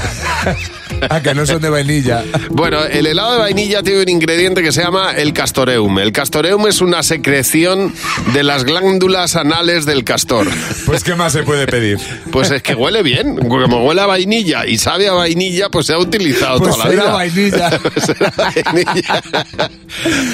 Ah, 1.11 1.21
que 1.21 1.35
no 1.35 1.44
son 1.47 1.61
de 1.61 1.68
vainilla. 1.68 2.25
Bueno, 2.50 2.85
el 2.85 3.06
helado 3.06 3.32
de 3.32 3.38
vainilla 3.38 3.82
tiene 3.82 4.02
un 4.02 4.09
ingrediente 4.09 4.62
que 4.62 4.73
se 4.73 4.82
llama 4.82 5.12
el 5.12 5.32
castoreum. 5.32 5.99
El 5.99 6.12
castoreum 6.12 6.66
es 6.68 6.80
una 6.80 7.02
secreción 7.02 7.92
de 8.32 8.42
las 8.42 8.64
glándulas 8.64 9.35
anales 9.37 9.85
del 9.85 10.04
castor. 10.04 10.47
Pues, 10.87 11.02
¿qué 11.02 11.14
más 11.14 11.32
se 11.32 11.42
puede 11.42 11.66
pedir? 11.66 11.99
Pues 12.30 12.50
es 12.50 12.62
que 12.62 12.75
huele 12.75 13.02
bien. 13.02 13.37
Como 13.37 13.85
huele 13.85 14.00
a 14.00 14.06
vainilla 14.06 14.66
y 14.66 14.78
sabe 14.92 15.08
a 15.08 15.12
vainilla, 15.12 15.70
pues 15.70 15.87
se 15.87 15.94
ha 15.94 15.99
utilizado 15.99 16.58
Pues 16.58 16.75
toda 16.75 16.84
la 16.84 16.90
vida. 16.90 17.12
vainilla. 17.12 17.70
Pues 17.82 18.06
vainilla. 18.37 19.22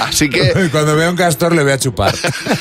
Así 0.00 0.28
que 0.28 0.68
Cuando 0.72 0.96
vea 0.96 1.10
un 1.10 1.16
castor 1.16 1.54
le 1.54 1.62
voy 1.62 1.72
a 1.72 1.78
chupar. 1.78 2.14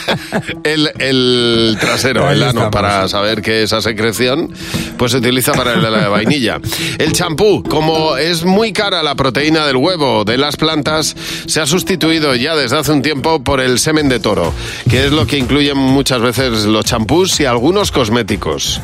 el, 0.63 0.91
el 0.99 1.77
trasero, 1.79 2.29
el 2.29 2.43
ano, 2.43 2.69
para 2.71 3.07
saber 3.07 3.41
que 3.41 3.63
esa 3.63 3.81
secreción, 3.81 4.53
pues 4.97 5.11
se 5.11 5.17
utiliza 5.17 5.53
para 5.53 5.73
helado 5.73 5.97
de 5.97 6.07
vainilla. 6.07 6.59
El 6.99 7.13
champú, 7.13 7.63
como 7.63 8.17
es 8.17 8.43
muy 8.43 8.73
cara 8.73 9.01
la 9.03 9.15
proteína 9.15 9.65
del 9.65 9.77
huevo 9.77 10.23
de 10.23 10.37
las 10.37 10.55
plantas, 10.55 11.15
se 11.47 11.59
ha 11.61 11.65
sustituido 11.65 12.35
ya 12.35 12.55
desde 12.55 12.77
hace 12.77 12.91
un 12.91 13.01
tiempo 13.01 13.43
por 13.43 13.59
el 13.59 13.79
semen 13.79 14.07
de 14.09 14.19
toro, 14.19 14.53
que 14.89 15.05
es 15.05 15.11
lo 15.11 15.25
que 15.25 15.37
incluyen 15.37 15.77
muchas 15.77 16.21
veces 16.21 16.65
los 16.65 16.85
champús 16.85 17.39
y 17.39 17.45
algunos 17.45 17.91
cosméticos. 17.91 18.81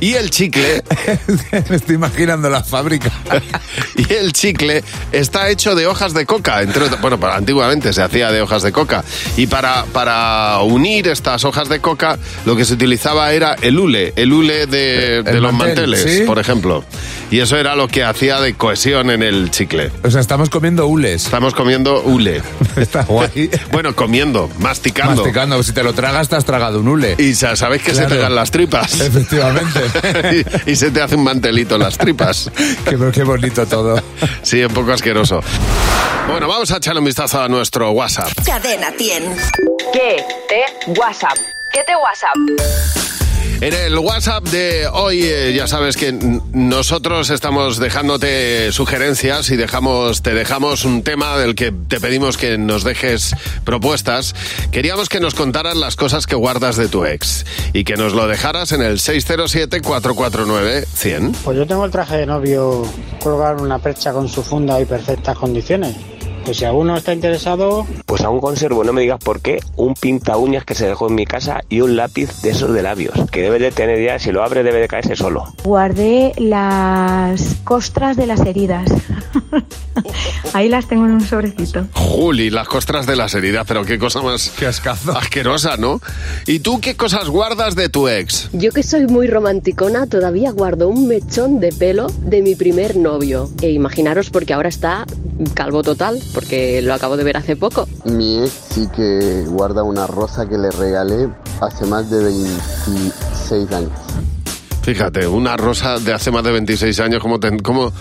Y 0.00 0.14
el 0.14 0.30
chicle, 0.30 0.82
Me 1.68 1.76
estoy 1.76 1.96
imaginando 1.96 2.48
la 2.48 2.62
fábrica. 2.62 3.12
y 3.96 4.12
el 4.12 4.32
chicle 4.32 4.82
está 5.12 5.50
hecho 5.50 5.74
de 5.74 5.86
hojas 5.86 6.14
de 6.14 6.24
coca. 6.24 6.62
Entre 6.62 6.88
bueno, 6.96 7.20
para, 7.20 7.36
antiguamente 7.36 7.92
se 7.92 8.02
hacía 8.02 8.32
de 8.32 8.40
hojas 8.40 8.62
de 8.62 8.72
coca. 8.72 9.04
Y 9.36 9.46
para, 9.46 9.84
para 9.92 10.58
unir 10.62 11.08
estas 11.08 11.44
hojas 11.44 11.68
de 11.68 11.80
coca, 11.80 12.18
lo 12.46 12.56
que 12.56 12.64
se 12.64 12.74
utilizaba 12.74 13.32
era 13.32 13.54
el 13.60 13.78
hule, 13.78 14.14
el 14.16 14.32
hule 14.32 14.66
de, 14.66 15.22
de 15.22 15.30
El 15.30 15.42
los 15.42 15.52
mantel, 15.52 15.90
manteles, 15.90 16.18
¿sí? 16.18 16.22
por 16.24 16.38
ejemplo. 16.38 16.84
Y 17.30 17.38
eso 17.40 17.56
era 17.56 17.76
lo 17.76 17.86
que 17.88 18.02
hacía 18.04 18.40
de 18.40 18.54
cohesión 18.54 19.10
en 19.10 19.22
el 19.22 19.50
chicle. 19.50 19.90
O 20.02 20.10
sea, 20.10 20.20
estamos 20.20 20.50
comiendo 20.50 20.86
hules. 20.88 21.24
Estamos 21.24 21.54
comiendo 21.54 22.02
hule. 22.02 22.42
Está 22.76 23.02
guay. 23.04 23.50
Bueno, 23.72 23.94
comiendo, 23.94 24.50
masticando. 24.58 25.22
Masticando. 25.22 25.62
Si 25.62 25.72
te 25.72 25.82
lo 25.84 25.92
tragas, 25.92 26.28
te 26.28 26.36
has 26.36 26.44
tragado 26.44 26.80
un 26.80 26.88
hule. 26.88 27.14
Y 27.18 27.34
sa- 27.34 27.54
sabéis 27.56 27.82
que 27.82 27.94
se 27.94 28.06
te 28.06 28.16
dan 28.16 28.34
las 28.34 28.50
tripas. 28.50 29.00
Efectivamente. 29.00 30.44
y, 30.66 30.70
y 30.72 30.76
se 30.76 30.90
te 30.90 31.00
hace 31.02 31.14
un 31.16 31.24
mantelito 31.24 31.76
en 31.76 31.82
las 31.82 31.96
tripas. 31.98 32.50
qué, 32.84 32.96
qué 33.12 33.22
bonito 33.22 33.64
todo. 33.66 34.02
Sí, 34.42 34.62
un 34.64 34.72
poco 34.74 34.92
asqueroso. 34.92 35.40
Bueno, 36.28 36.48
vamos 36.48 36.70
a 36.72 36.76
echarle 36.78 36.98
un 37.00 37.06
vistazo 37.06 37.40
a 37.42 37.48
nuestro 37.48 37.90
WhatsApp. 37.92 38.28
Cadena 38.44 38.90
100. 38.96 39.22
¿Qué 39.92 40.24
te 40.48 40.90
WhatsApp? 40.98 41.36
¿Qué 41.72 41.80
te 41.84 41.92
WhatsApp? 41.96 43.09
En 43.62 43.74
el 43.74 43.98
WhatsApp 43.98 44.44
de 44.44 44.88
hoy, 44.90 45.20
eh, 45.22 45.52
ya 45.54 45.66
sabes 45.66 45.98
que 45.98 46.12
nosotros 46.12 47.28
estamos 47.28 47.78
dejándote 47.78 48.72
sugerencias 48.72 49.50
y 49.50 49.56
dejamos, 49.56 50.22
te 50.22 50.32
dejamos 50.32 50.86
un 50.86 51.02
tema 51.02 51.36
del 51.36 51.54
que 51.54 51.70
te 51.70 52.00
pedimos 52.00 52.38
que 52.38 52.56
nos 52.56 52.84
dejes 52.84 53.36
propuestas. 53.64 54.34
Queríamos 54.72 55.10
que 55.10 55.20
nos 55.20 55.34
contaras 55.34 55.76
las 55.76 55.94
cosas 55.94 56.26
que 56.26 56.36
guardas 56.36 56.76
de 56.76 56.88
tu 56.88 57.04
ex 57.04 57.44
y 57.74 57.84
que 57.84 57.98
nos 57.98 58.14
lo 58.14 58.26
dejaras 58.26 58.72
en 58.72 58.80
el 58.80 58.96
607-449-100. 58.96 61.34
Pues 61.44 61.58
yo 61.58 61.66
tengo 61.66 61.84
el 61.84 61.90
traje 61.90 62.16
de 62.16 62.24
novio 62.24 62.90
colgado 63.22 63.58
en 63.58 63.64
una 63.64 63.78
percha 63.78 64.14
con 64.14 64.26
su 64.26 64.42
funda 64.42 64.80
y 64.80 64.86
perfectas 64.86 65.36
condiciones. 65.36 65.96
Pues 66.44 66.56
si 66.56 66.64
alguno 66.64 66.96
está 66.96 67.12
interesado, 67.12 67.86
Pues 68.06 68.22
aún 68.22 68.40
conservo, 68.40 68.82
no 68.84 68.92
me 68.92 69.02
digas 69.02 69.22
por 69.22 69.40
qué, 69.40 69.60
un 69.76 69.94
pinta 69.94 70.36
uñas 70.36 70.64
que 70.64 70.74
se 70.74 70.86
dejó 70.86 71.08
en 71.08 71.14
mi 71.14 71.26
casa 71.26 71.60
y 71.68 71.80
un 71.80 71.96
lápiz 71.96 72.42
de 72.42 72.50
esos 72.50 72.72
de 72.72 72.82
labios, 72.82 73.14
que 73.30 73.42
debe 73.42 73.58
de 73.58 73.70
tener 73.70 74.02
ya, 74.04 74.18
si 74.18 74.32
lo 74.32 74.42
abre 74.42 74.62
debe 74.62 74.80
de 74.80 74.88
caerse 74.88 75.16
solo. 75.16 75.44
Guardé 75.64 76.32
las 76.36 77.56
costras 77.64 78.16
de 78.16 78.26
las 78.26 78.40
heridas. 78.40 78.90
Ahí 80.52 80.68
las 80.68 80.86
tengo 80.88 81.04
en 81.04 81.12
un 81.12 81.20
sobrecito. 81.20 81.86
Juli, 81.94 82.50
las 82.50 82.68
costras 82.68 83.06
de 83.06 83.16
las 83.16 83.34
heridas, 83.34 83.64
pero 83.66 83.84
qué 83.84 83.98
cosa 83.98 84.20
más 84.22 84.52
asquerosa, 85.14 85.76
¿no? 85.76 86.00
¿Y 86.46 86.60
tú 86.60 86.80
qué 86.80 86.96
cosas 86.96 87.28
guardas 87.28 87.74
de 87.76 87.88
tu 87.88 88.08
ex? 88.08 88.48
Yo 88.52 88.72
que 88.72 88.82
soy 88.82 89.06
muy 89.06 89.26
romanticona, 89.26 90.06
todavía 90.06 90.50
guardo 90.50 90.88
un 90.88 91.06
mechón 91.06 91.60
de 91.60 91.72
pelo 91.72 92.08
de 92.08 92.42
mi 92.42 92.54
primer 92.54 92.96
novio. 92.96 93.50
E 93.62 93.70
imaginaros 93.70 94.30
porque 94.30 94.54
ahora 94.54 94.68
está 94.68 95.06
calvo 95.54 95.82
total, 95.82 96.20
porque 96.32 96.80
lo 96.82 96.94
acabo 96.94 97.16
de 97.16 97.24
ver 97.24 97.36
hace 97.36 97.56
poco. 97.56 97.88
Mi 98.04 98.38
ex 98.42 98.52
sí 98.70 98.88
que 98.94 99.44
guarda 99.48 99.82
una 99.82 100.06
rosa 100.06 100.48
que 100.48 100.58
le 100.58 100.70
regalé 100.70 101.28
hace 101.60 101.84
más 101.86 102.10
de 102.10 102.22
26 102.24 103.72
años. 103.72 103.90
Fíjate, 104.82 105.26
una 105.26 105.56
rosa 105.56 105.98
de 105.98 106.12
hace 106.12 106.30
más 106.30 106.42
de 106.42 106.52
26 106.52 106.98
años, 107.00 107.20
¿cómo, 107.22 107.38
ten- 107.38 107.58
cómo, 107.58 107.92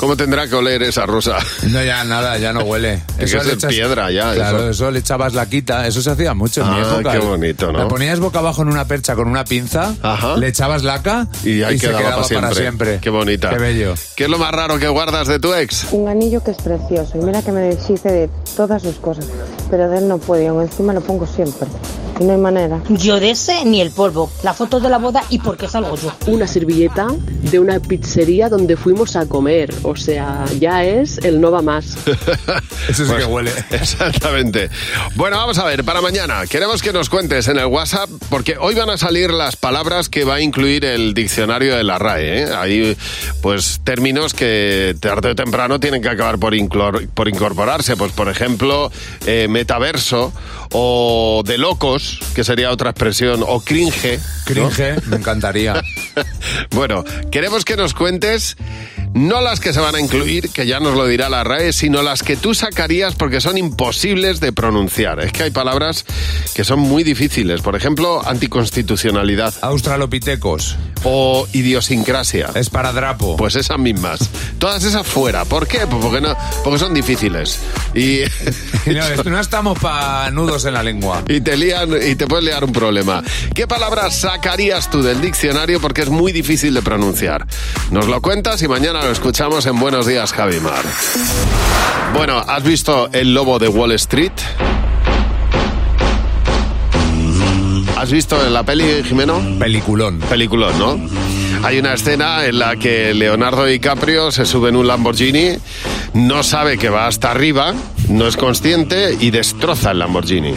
cómo 0.00 0.16
tendrá 0.16 0.48
que 0.48 0.54
oler 0.54 0.82
esa 0.82 1.04
rosa? 1.04 1.36
No, 1.68 1.84
ya 1.84 2.02
nada, 2.04 2.38
ya 2.38 2.52
no 2.54 2.60
huele. 2.62 3.02
Eso 3.18 3.36
es 3.36 3.46
echas- 3.46 3.68
piedra 3.68 4.10
ya, 4.10 4.32
Claro, 4.34 4.58
eso. 4.60 4.70
eso. 4.70 4.90
le 4.90 5.00
echabas 5.00 5.34
la 5.34 5.46
quita. 5.46 5.86
Eso 5.86 6.00
se 6.00 6.10
hacía 6.10 6.32
mucho 6.32 6.62
en 6.62 6.70
mi 6.70 6.76
Ah, 6.80 6.88
época. 6.94 7.12
qué 7.12 7.18
bonito, 7.18 7.70
¿no? 7.70 7.78
La 7.80 7.88
ponías 7.88 8.18
boca 8.18 8.38
abajo 8.38 8.62
en 8.62 8.68
una 8.68 8.86
percha 8.86 9.14
con 9.14 9.28
una 9.28 9.44
pinza, 9.44 9.94
le 10.38 10.48
echabas 10.48 10.82
laca 10.82 11.28
Y 11.44 11.62
ahí 11.62 11.78
se 11.78 11.88
quedaba, 11.88 12.02
quedaba 12.22 12.28
para, 12.28 12.54
siempre. 12.54 12.98
Qué 13.00 13.10
bonita. 13.10 13.50
Qué 13.50 13.58
bello. 13.58 13.94
¿Qué 14.16 14.24
es 14.24 14.30
lo 14.30 14.38
más 14.38 14.52
raro 14.52 14.78
que 14.78 14.88
guardas 14.88 15.28
de 15.28 15.38
tu 15.38 15.52
ex? 15.52 15.86
Un 15.92 16.08
anillo 16.08 16.42
que 16.42 16.52
es 16.52 16.56
precioso 16.56 17.18
y 17.18 17.20
mira 17.24 17.42
que 17.42 17.52
me 17.52 17.60
deshice 17.60 18.08
de 18.10 18.30
todas 18.56 18.82
sus 18.82 18.96
cosas, 18.96 19.26
pero 19.70 19.88
de 19.90 19.98
él 19.98 20.08
no 20.08 20.16
puedo 20.18 20.42
y 20.42 20.46
aún 20.46 20.62
encima 20.62 20.92
lo 20.94 21.02
pongo 21.02 21.26
siempre. 21.26 21.68
Y 22.18 22.24
no 22.24 22.32
hay 22.32 22.38
manera. 22.38 22.80
Yo 22.90 23.18
de 23.18 23.30
ese 23.30 23.64
ni 23.64 23.80
el 23.80 23.90
polvo. 23.92 24.30
La 24.42 24.52
foto 24.52 24.78
de 24.78 24.90
la 24.90 24.98
boda 24.98 25.22
y 25.30 25.38
por 25.38 25.56
qué 25.56 25.68
salgo 25.68 25.96
yo. 25.96 26.12
Una 26.26 26.46
servilleta 26.46 27.06
de 27.50 27.58
una 27.58 27.80
pizzería 27.80 28.50
donde 28.50 28.76
fuimos 28.76 29.16
a 29.16 29.24
comer. 29.26 29.72
O 29.90 29.96
sea, 29.96 30.44
ya 30.58 30.84
es 30.84 31.18
el 31.18 31.40
no 31.40 31.50
va 31.50 31.62
más. 31.62 31.96
Eso 32.88 33.04
sí 33.06 33.12
que 33.18 33.24
huele. 33.24 33.52
Exactamente. 33.70 34.70
Bueno, 35.16 35.36
vamos 35.36 35.58
a 35.58 35.64
ver, 35.64 35.84
para 35.84 36.00
mañana 36.00 36.46
queremos 36.48 36.80
que 36.82 36.92
nos 36.92 37.08
cuentes 37.08 37.48
en 37.48 37.58
el 37.58 37.66
WhatsApp, 37.66 38.08
porque 38.28 38.56
hoy 38.58 38.74
van 38.74 38.90
a 38.90 38.96
salir 38.98 39.30
las 39.30 39.56
palabras 39.56 40.08
que 40.08 40.24
va 40.24 40.36
a 40.36 40.40
incluir 40.40 40.84
el 40.84 41.12
diccionario 41.14 41.76
de 41.76 41.84
la 41.84 41.98
RAE. 41.98 42.42
¿eh? 42.42 42.48
Hay, 42.56 42.96
pues, 43.42 43.80
términos 43.84 44.32
que 44.34 44.94
tarde 45.00 45.30
o 45.30 45.34
temprano 45.34 45.80
tienen 45.80 46.02
que 46.02 46.08
acabar 46.08 46.38
por, 46.38 46.54
inclor- 46.54 47.08
por 47.08 47.28
incorporarse. 47.28 47.96
Pues, 47.96 48.12
por 48.12 48.28
ejemplo, 48.28 48.90
eh, 49.26 49.46
metaverso 49.48 50.32
o 50.72 51.42
de 51.44 51.58
locos, 51.58 52.20
que 52.34 52.44
sería 52.44 52.70
otra 52.70 52.90
expresión, 52.90 53.42
o 53.46 53.60
cringe. 53.60 54.18
¿no? 54.18 54.68
Cringe, 54.70 55.04
me 55.06 55.16
encantaría. 55.16 55.82
Bueno, 56.70 57.04
queremos 57.30 57.64
que 57.64 57.76
nos 57.76 57.94
cuentes 57.94 58.56
no 59.14 59.40
las 59.40 59.60
que 59.60 59.72
se 59.72 59.80
van 59.80 59.94
a 59.94 60.00
incluir, 60.00 60.50
que 60.50 60.66
ya 60.66 60.78
nos 60.80 60.94
lo 60.94 61.06
dirá 61.06 61.28
la 61.28 61.42
RAE, 61.42 61.72
sino 61.72 62.02
las 62.02 62.22
que 62.22 62.36
tú 62.36 62.54
sacarías 62.54 63.14
porque 63.14 63.40
son 63.40 63.58
imposibles 63.58 64.40
de 64.40 64.52
pronunciar. 64.52 65.20
Es 65.20 65.32
que 65.32 65.44
hay 65.44 65.50
palabras 65.50 66.04
que 66.54 66.64
son 66.64 66.78
muy 66.80 67.02
difíciles. 67.02 67.60
Por 67.60 67.76
ejemplo, 67.76 68.26
anticonstitucionalidad. 68.26 69.54
Australopitecos. 69.62 70.76
O 71.02 71.48
idiosincrasia. 71.52 72.50
Esparadrapo. 72.54 73.36
Pues 73.36 73.56
esas 73.56 73.78
mismas. 73.78 74.30
Todas 74.58 74.84
esas 74.84 75.06
fuera. 75.06 75.44
¿Por 75.44 75.66
qué? 75.66 75.86
Pues 75.88 76.02
porque, 76.02 76.20
no, 76.20 76.36
porque 76.62 76.78
son 76.78 76.94
difíciles. 76.94 77.58
Y, 77.94 78.20
no, 78.86 79.24
no 79.30 79.40
estamos 79.40 79.78
para 79.78 80.30
nudos 80.30 80.64
en 80.66 80.74
la 80.74 80.82
lengua. 80.82 81.22
y 81.26 81.40
te 81.40 81.56
lían 81.56 81.90
y 82.06 82.14
te 82.14 82.26
puedes 82.26 82.44
liar 82.44 82.64
un 82.64 82.72
problema. 82.72 83.22
¿Qué 83.54 83.66
palabras 83.66 84.20
sacarías 84.20 84.88
tú 84.90 85.02
del 85.02 85.20
diccionario 85.20 85.80
porque 85.80 86.02
es 86.02 86.10
muy 86.10 86.32
difícil 86.32 86.74
de 86.74 86.82
pronunciar? 86.82 87.46
Nos 87.90 88.06
lo 88.06 88.20
cuentas 88.20 88.62
y 88.62 88.68
mañana 88.68 88.99
lo 89.02 89.12
escuchamos 89.12 89.66
en 89.66 89.78
Buenos 89.78 90.06
Días, 90.06 90.32
Javimar. 90.32 90.84
Bueno, 92.12 92.38
¿has 92.46 92.62
visto 92.62 93.08
El 93.12 93.32
Lobo 93.32 93.58
de 93.58 93.68
Wall 93.68 93.92
Street? 93.92 94.32
¿Has 97.96 98.10
visto 98.10 98.48
la 98.48 98.62
peli, 98.62 99.02
Jimeno? 99.04 99.40
Peliculón. 99.58 100.18
Peliculón, 100.20 100.78
¿no? 100.78 100.98
Hay 101.62 101.78
una 101.78 101.94
escena 101.94 102.44
en 102.44 102.58
la 102.58 102.76
que 102.76 103.14
Leonardo 103.14 103.64
DiCaprio 103.64 104.32
se 104.32 104.44
sube 104.44 104.70
en 104.70 104.76
un 104.76 104.86
Lamborghini, 104.86 105.56
no 106.14 106.42
sabe 106.42 106.76
que 106.76 106.88
va 106.88 107.06
hasta 107.06 107.30
arriba, 107.30 107.74
no 108.08 108.26
es 108.26 108.36
consciente 108.36 109.16
y 109.18 109.30
destroza 109.30 109.92
el 109.92 110.00
Lamborghini. 110.00 110.54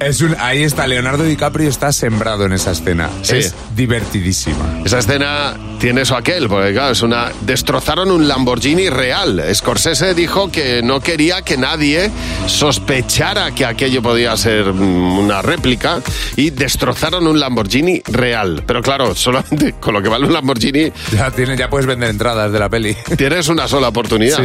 Es 0.00 0.20
un, 0.20 0.36
ahí 0.38 0.62
está, 0.62 0.86
Leonardo 0.86 1.24
DiCaprio 1.24 1.68
está 1.68 1.92
sembrado 1.92 2.44
en 2.44 2.52
esa 2.52 2.70
escena. 2.70 3.10
Sí. 3.22 3.36
Es 3.36 3.54
divertidísima. 3.74 4.82
Esa 4.84 5.00
escena 5.00 5.56
tiene 5.78 6.00
eso 6.02 6.16
aquel, 6.16 6.48
porque 6.48 6.72
claro, 6.72 6.92
es 6.92 7.02
una. 7.02 7.30
Destrozaron 7.42 8.10
un 8.10 8.26
Lamborghini 8.26 8.88
real. 8.90 9.42
Scorsese 9.54 10.12
dijo 10.12 10.50
que 10.50 10.82
no 10.82 11.00
quería 11.00 11.42
que 11.42 11.56
nadie 11.56 12.10
sospechara 12.46 13.52
que 13.52 13.64
aquello 13.64 14.02
podía 14.02 14.36
ser 14.36 14.72
mm, 14.72 15.18
una 15.18 15.40
réplica 15.40 16.00
y 16.36 16.50
destrozaron 16.50 17.26
un 17.26 17.38
Lamborghini 17.38 18.02
real. 18.06 18.64
Pero 18.66 18.82
claro, 18.82 19.14
solamente 19.14 19.74
con 19.74 19.94
lo 19.94 20.02
que 20.02 20.08
vale 20.08 20.26
un 20.26 20.32
Lamborghini 20.32 20.90
Ya, 21.12 21.30
tiene, 21.30 21.56
ya 21.56 21.70
puedes 21.70 21.86
vender 21.86 22.10
entradas 22.10 22.52
de 22.52 22.58
la 22.58 22.68
peli. 22.68 22.96
tienes 23.16 23.48
una 23.48 23.68
sola 23.68 23.88
oportunidad. 23.88 24.42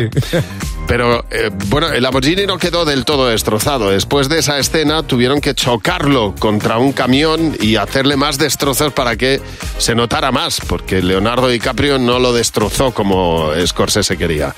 Pero 0.87 1.25
eh, 1.31 1.49
bueno, 1.67 1.91
el 1.91 2.03
Lamborghini 2.03 2.45
no 2.45 2.57
quedó 2.57 2.85
del 2.85 3.05
todo 3.05 3.27
destrozado. 3.27 3.89
Después 3.89 4.29
de 4.29 4.39
esa 4.39 4.59
escena 4.59 5.01
tuvieron 5.01 5.41
que 5.41 5.55
chocarlo 5.55 6.35
contra 6.37 6.77
un 6.77 6.91
camión 6.91 7.55
y 7.59 7.77
hacerle 7.77 8.17
más 8.17 8.37
destrozos 8.37 8.93
para 8.93 9.15
que 9.15 9.41
se 9.77 9.95
notara 9.95 10.31
más, 10.31 10.61
porque 10.67 11.01
Leonardo 11.01 11.22
DiCaprio 11.23 11.99
no 11.99 12.19
lo 12.19 12.33
destrozó 12.33 12.91
como 12.93 13.51
Scorsese 13.65 14.17
quería. 14.17 14.53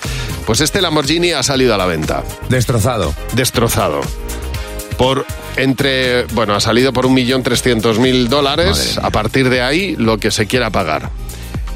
Pues 0.45 0.61
este 0.61 0.81
Lamborghini 0.81 1.31
ha 1.31 1.43
salido 1.43 1.73
a 1.75 1.77
la 1.77 1.85
venta. 1.85 2.23
Destrozado. 2.49 3.13
Destrozado. 3.33 4.01
Por 4.97 5.25
entre, 5.57 6.23
bueno, 6.33 6.55
ha 6.55 6.59
salido 6.59 6.91
por 6.93 7.05
1.300.000 7.07 8.27
dólares. 8.27 8.99
A 9.01 9.09
partir 9.09 9.49
de 9.49 9.61
ahí, 9.61 9.95
lo 9.97 10.17
que 10.17 10.31
se 10.31 10.47
quiera 10.47 10.69
pagar. 10.69 11.09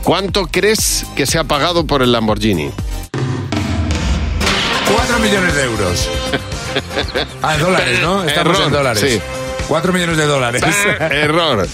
¿Cuánto 0.04 0.48
crees 0.48 1.06
que 1.16 1.26
se 1.26 1.38
ha 1.38 1.44
pagado 1.44 1.86
por 1.86 2.02
el 2.02 2.12
Lamborghini? 2.12 2.72
4 4.96 5.20
millones 5.20 5.56
de 5.56 5.64
euros. 5.64 6.10
Ah, 7.42 7.58
dólares, 7.58 8.00
¿no? 8.02 8.24
Estamos 8.24 8.54
Error, 8.56 8.68
en 8.68 8.74
dólares. 8.74 9.04
sí. 9.14 9.22
4 9.68 9.92
millones 9.92 10.18
de 10.18 10.26
dólares. 10.28 10.64
Error. 11.00 11.68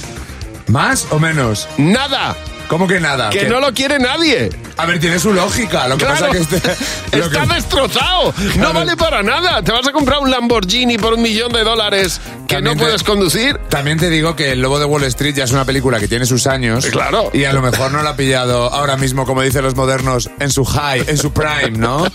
¿Más 0.68 1.08
o 1.12 1.20
menos? 1.20 1.68
¡Nada! 1.78 2.36
¿Cómo 2.68 2.88
que 2.88 3.00
nada? 3.00 3.30
Que 3.30 3.40
¿Qué? 3.42 3.50
no 3.50 3.60
lo 3.60 3.74
quiere 3.74 4.00
nadie. 4.00 4.50
A 4.78 4.86
ver, 4.86 5.00
tiene 5.00 5.20
su 5.20 5.32
lógica. 5.34 5.88
Lo 5.88 5.98
que 5.98 6.06
Claro. 6.06 6.20
pasa 6.28 6.32
que 6.32 6.38
este, 6.40 6.62
lo 7.18 7.26
Está 7.26 7.48
que- 7.48 7.54
destrozado. 7.56 8.34
No 8.58 8.74
vale 8.74 8.96
para 8.98 9.24
nada. 9.24 9.62
Te 9.62 9.72
vas 9.72 9.88
a 9.88 9.92
comprar 9.92 10.20
un 10.20 10.30
Lamborghini 10.32 10.98
por 10.98 11.14
un 11.14 11.22
millón 11.22 11.52
de 11.54 11.64
dólares 11.64 12.20
que 12.48 12.56
También 12.56 12.64
no 12.76 12.80
te- 12.80 12.86
puedes 12.86 13.04
conducir. 13.04 13.58
También 13.70 13.98
te 13.98 14.10
digo 14.10 14.36
que 14.36 14.52
El 14.52 14.62
Lobo 14.62 14.80
de 14.80 14.86
Wall 14.86 15.04
Street 15.06 15.34
ya 15.36 15.46
es 15.46 15.52
una 15.52 15.66
película 15.66 16.00
que 16.00 16.08
tiene 16.08 16.26
sus 16.26 16.46
años. 16.48 16.86
Claro. 16.88 17.30
Y 17.34 17.46
a 17.46 17.54
lo 17.54 17.62
mejor 17.62 17.92
no 17.92 18.02
la 18.04 18.12
ha 18.12 18.16
pillado 18.16 18.72
ahora 18.74 18.98
mismo, 18.98 19.26
como 19.26 19.42
dicen 19.42 19.64
los 19.64 19.76
modernos, 19.76 20.30
en 20.40 20.52
su 20.52 20.66
high, 20.66 21.04
en 21.08 21.18
su 21.18 21.32
prime, 21.32 21.72
¿no? 21.78 22.06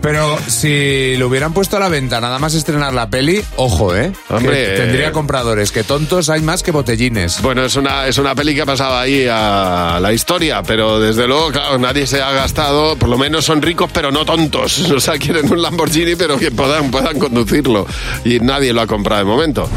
Pero 0.00 0.38
si 0.46 1.16
lo 1.16 1.26
hubieran 1.28 1.52
puesto 1.52 1.76
a 1.76 1.80
la 1.80 1.88
venta 1.88 2.20
nada 2.20 2.38
más 2.38 2.54
estrenar 2.54 2.92
la 2.94 3.08
peli, 3.10 3.44
ojo, 3.56 3.94
¿eh? 3.96 4.12
Hombre, 4.28 4.66
Que 4.66 4.76
tendría 4.76 5.08
eh, 5.08 5.12
compradores, 5.12 5.72
que 5.72 5.82
tontos 5.84 6.28
hay 6.30 6.40
más 6.42 6.62
que 6.62 6.70
botellines. 6.70 7.42
Bueno, 7.42 7.64
es 7.64 7.74
una, 7.76 8.06
es 8.06 8.18
una 8.18 8.34
peli 8.34 8.54
que 8.54 8.62
ha 8.62 8.66
pasado 8.66 8.96
ahí 8.96 9.26
a 9.30 9.93
la 10.00 10.12
historia, 10.12 10.62
pero 10.62 11.00
desde 11.00 11.26
luego, 11.26 11.50
claro, 11.50 11.78
nadie 11.78 12.06
se 12.06 12.22
ha 12.22 12.32
gastado, 12.32 12.96
por 12.96 13.08
lo 13.08 13.18
menos 13.18 13.44
son 13.44 13.62
ricos, 13.62 13.90
pero 13.92 14.10
no 14.10 14.24
tontos. 14.24 14.90
O 14.94 15.00
sea, 15.00 15.18
quieren 15.18 15.50
un 15.50 15.60
Lamborghini, 15.60 16.14
pero 16.14 16.38
que 16.38 16.50
puedan, 16.50 16.90
puedan 16.90 17.18
conducirlo. 17.18 17.86
Y 18.24 18.38
nadie 18.38 18.72
lo 18.72 18.80
ha 18.80 18.86
comprado 18.86 19.18
de 19.20 19.24
momento. 19.24 19.68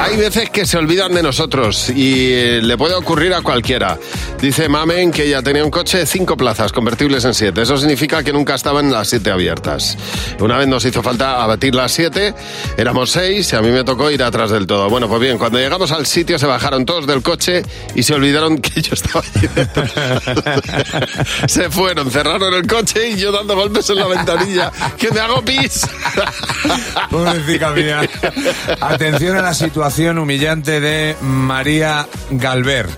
Hay 0.00 0.16
veces 0.16 0.48
que 0.48 0.64
se 0.64 0.78
olvidan 0.78 1.12
de 1.12 1.22
nosotros 1.22 1.90
y 1.90 2.32
eh, 2.32 2.60
le 2.62 2.78
puede 2.78 2.94
ocurrir 2.94 3.34
a 3.34 3.42
cualquiera. 3.42 3.98
Dice 4.40 4.66
Mamen 4.66 5.10
que 5.10 5.26
ella 5.26 5.42
tenía 5.42 5.62
un 5.62 5.70
coche 5.70 5.98
de 5.98 6.06
cinco 6.06 6.38
plazas, 6.38 6.72
convertibles 6.72 7.26
en 7.26 7.34
siete. 7.34 7.60
Eso 7.60 7.76
significa 7.76 8.22
que 8.22 8.32
nunca 8.32 8.54
estaban 8.54 8.90
las 8.90 9.10
siete 9.10 9.30
abiertas. 9.30 9.98
Una 10.40 10.56
vez 10.56 10.68
nos 10.68 10.86
hizo 10.86 11.02
falta 11.02 11.42
abatir 11.42 11.74
las 11.74 11.92
siete, 11.92 12.34
éramos 12.78 13.10
seis 13.10 13.52
y 13.52 13.56
a 13.56 13.60
mí 13.60 13.70
me 13.70 13.84
tocó 13.84 14.10
ir 14.10 14.22
atrás 14.22 14.50
del 14.50 14.66
todo. 14.66 14.88
Bueno, 14.88 15.06
pues 15.06 15.20
bien, 15.20 15.36
cuando 15.36 15.58
llegamos 15.58 15.92
al 15.92 16.06
sitio 16.06 16.38
se 16.38 16.46
bajaron 16.46 16.86
todos 16.86 17.06
del 17.06 17.22
coche 17.22 17.62
y 17.94 18.02
se 18.02 18.14
olvidaron 18.14 18.58
que 18.62 18.80
yo 18.80 18.94
estaba 18.94 19.22
allí. 19.34 19.39
se 21.46 21.70
fueron, 21.70 22.10
cerraron 22.10 22.54
el 22.54 22.66
coche 22.66 23.10
y 23.10 23.16
yo 23.16 23.32
dando 23.32 23.56
golpes 23.56 23.88
en 23.90 23.96
la 23.96 24.06
ventanilla. 24.06 24.72
¡Que 24.98 25.10
me 25.10 25.20
hago 25.20 25.44
pis! 25.44 25.86
Pobrecita 27.10 27.70
mía. 27.70 28.08
Atención 28.80 29.36
a 29.36 29.42
la 29.42 29.54
situación 29.54 30.18
humillante 30.18 30.80
de 30.80 31.16
María 31.20 32.06
Galver. 32.30 32.88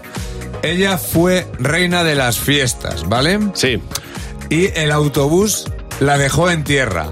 Ella 0.63 0.99
fue 0.99 1.47
reina 1.59 2.05
de 2.05 2.15
las 2.15 2.39
fiestas, 2.39 3.09
¿vale? 3.09 3.39
Sí. 3.55 3.83
Y 4.49 4.67
el 4.79 4.93
autobús 4.93 5.71
la 6.01 6.19
dejó 6.19 6.51
en 6.51 6.64
tierra. 6.64 7.09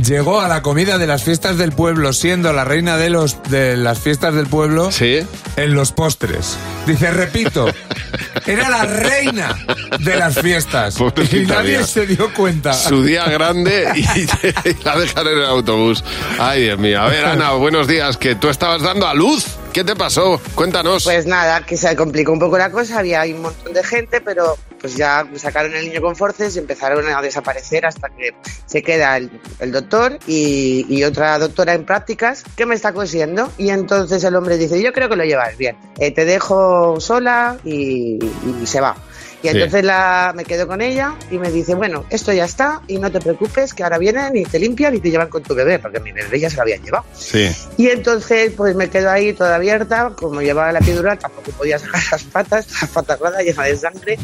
Llegó 0.00 0.40
a 0.40 0.48
la 0.48 0.62
comida 0.62 0.98
de 0.98 1.06
las 1.06 1.22
fiestas 1.22 1.58
del 1.58 1.72
pueblo, 1.72 2.12
siendo 2.12 2.52
la 2.52 2.64
reina 2.64 2.96
de, 2.96 3.10
los, 3.10 3.42
de 3.44 3.76
las 3.76 4.00
fiestas 4.00 4.34
del 4.34 4.46
pueblo, 4.46 4.90
en 5.00 5.74
los 5.74 5.92
postres. 5.92 6.56
Dice, 6.86 7.10
repito, 7.10 7.66
era 8.46 8.68
la 8.68 8.84
reina 8.84 9.56
de 10.00 10.16
las 10.16 10.40
fiestas. 10.40 10.96
y 11.30 11.40
nadie 11.40 11.78
mía. 11.78 11.86
se 11.86 12.06
dio 12.06 12.32
cuenta. 12.34 12.72
Su 12.72 13.04
día 13.04 13.26
grande 13.26 13.88
y, 13.94 14.00
y 14.00 14.74
la 14.84 14.98
dejaron 14.98 15.32
en 15.34 15.38
el 15.38 15.44
autobús. 15.44 16.02
Ay, 16.38 16.64
Dios 16.64 16.78
mío. 16.78 17.00
A 17.00 17.08
ver, 17.08 17.24
Ana, 17.26 17.52
buenos 17.52 17.86
días. 17.86 18.16
Que 18.16 18.34
tú 18.34 18.48
estabas 18.48 18.82
dando 18.82 19.06
a 19.06 19.14
luz. 19.14 19.46
¿Qué 19.72 19.84
te 19.84 19.94
pasó? 19.94 20.40
Cuéntanos. 20.54 21.04
Pues 21.04 21.26
nada, 21.26 21.64
que 21.64 21.76
se 21.76 21.94
complicó 21.96 22.32
un 22.32 22.38
poco 22.40 22.58
la 22.58 22.70
cosa, 22.70 22.98
había 22.98 23.22
un 23.22 23.42
montón 23.42 23.72
de 23.72 23.84
gente, 23.84 24.20
pero 24.20 24.58
pues 24.82 24.96
ya 24.96 25.26
sacaron 25.36 25.74
el 25.74 25.86
niño 25.86 26.02
con 26.02 26.16
forces 26.16 26.56
y 26.56 26.58
empezaron 26.58 27.08
a 27.08 27.22
desaparecer 27.22 27.86
hasta 27.86 28.10
que 28.10 28.34
se 28.66 28.82
queda 28.82 29.16
el, 29.16 29.30
doctor 29.72 30.18
y, 30.26 31.02
otra 31.04 31.38
doctora 31.38 31.72
en 31.72 31.86
prácticas. 31.86 32.42
Que 32.56 32.66
me 32.66 32.74
está 32.74 32.92
cosiendo 32.92 33.50
y 33.56 33.70
entonces 33.70 34.22
el 34.24 34.34
hombre 34.36 34.58
dice, 34.58 34.82
yo 34.82 34.92
creo 34.92 35.08
que 35.08 35.16
lo 35.16 35.24
llevas 35.24 35.56
bien, 35.56 35.76
Eh, 35.98 36.10
te 36.10 36.24
dejo 36.24 37.00
sola 37.00 37.56
y 37.64 38.18
se 38.64 38.80
va. 38.80 38.96
Y 39.42 39.48
Sí. 39.48 39.56
entonces 39.56 39.84
la, 39.84 40.32
me 40.36 40.44
quedo 40.44 40.68
con 40.68 40.80
ella 40.80 41.14
y 41.30 41.38
me 41.38 41.50
dice, 41.50 41.74
bueno, 41.74 42.04
esto 42.10 42.32
ya 42.32 42.44
está 42.44 42.80
y 42.86 42.98
no 42.98 43.10
te 43.10 43.20
preocupes 43.20 43.74
que 43.74 43.82
ahora 43.82 43.98
vienen 43.98 44.36
y 44.36 44.44
te 44.44 44.58
limpian 44.58 44.94
y 44.94 45.00
te 45.00 45.10
llevan 45.10 45.28
con 45.28 45.42
tu 45.42 45.52
bebé, 45.54 45.80
porque 45.80 45.98
mi 45.98 46.12
bebé 46.12 46.38
ya 46.38 46.48
se 46.48 46.56
lo 46.56 46.62
habían 46.62 46.80
llevado. 46.82 47.04
Sí. 47.12 47.50
Y 47.76 47.88
entonces, 47.88 48.52
pues 48.56 48.76
me 48.76 48.88
quedo 48.88 49.10
ahí 49.10 49.32
toda 49.32 49.56
abierta, 49.56 50.12
como 50.16 50.40
llevaba 50.42 50.70
la 50.70 50.78
epidural, 50.78 51.18
tampoco 51.18 51.50
podía 51.52 51.78
sacar 51.78 52.00
las 52.12 52.22
patas, 52.24 52.66
las 52.80 52.90
patas 52.90 53.18
rojas 53.18 53.42
llenas 53.44 53.66
de 53.66 53.76
sangre. 53.76 54.18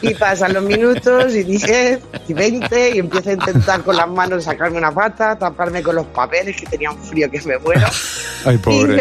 Y 0.00 0.14
pasan 0.14 0.52
los 0.52 0.62
minutos, 0.64 1.34
y 1.34 1.42
10, 1.44 2.00
y 2.28 2.32
20, 2.34 2.90
y 2.90 2.98
empiezo 2.98 3.30
a 3.30 3.32
intentar 3.34 3.82
con 3.82 3.96
las 3.96 4.08
manos 4.08 4.44
sacarme 4.44 4.78
una 4.78 4.92
pata, 4.92 5.36
taparme 5.38 5.82
con 5.82 5.96
los 5.96 6.06
papeles, 6.06 6.56
que 6.56 6.66
tenía 6.66 6.90
un 6.90 7.02
frío 7.02 7.28
que 7.30 7.40
me 7.42 7.58
muero. 7.58 7.86
Ay, 8.44 8.60
Y 8.66 8.80
yo- 8.80 8.96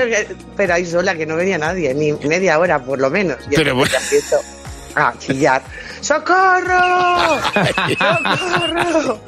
pero 0.55 0.73
ahí 0.73 0.85
sola, 0.85 1.15
que 1.15 1.25
no 1.25 1.35
venía 1.35 1.57
nadie, 1.57 1.93
ni 1.93 2.13
media 2.27 2.57
hora 2.59 2.83
por 2.83 2.99
lo 2.99 3.09
menos. 3.09 3.37
Y 3.49 3.55
Pero 3.55 3.71
empiezo 3.71 4.39
a 4.95 5.17
chillar. 5.17 5.61
¡Socorro! 6.01 7.39
¡Socorro! 7.99 9.19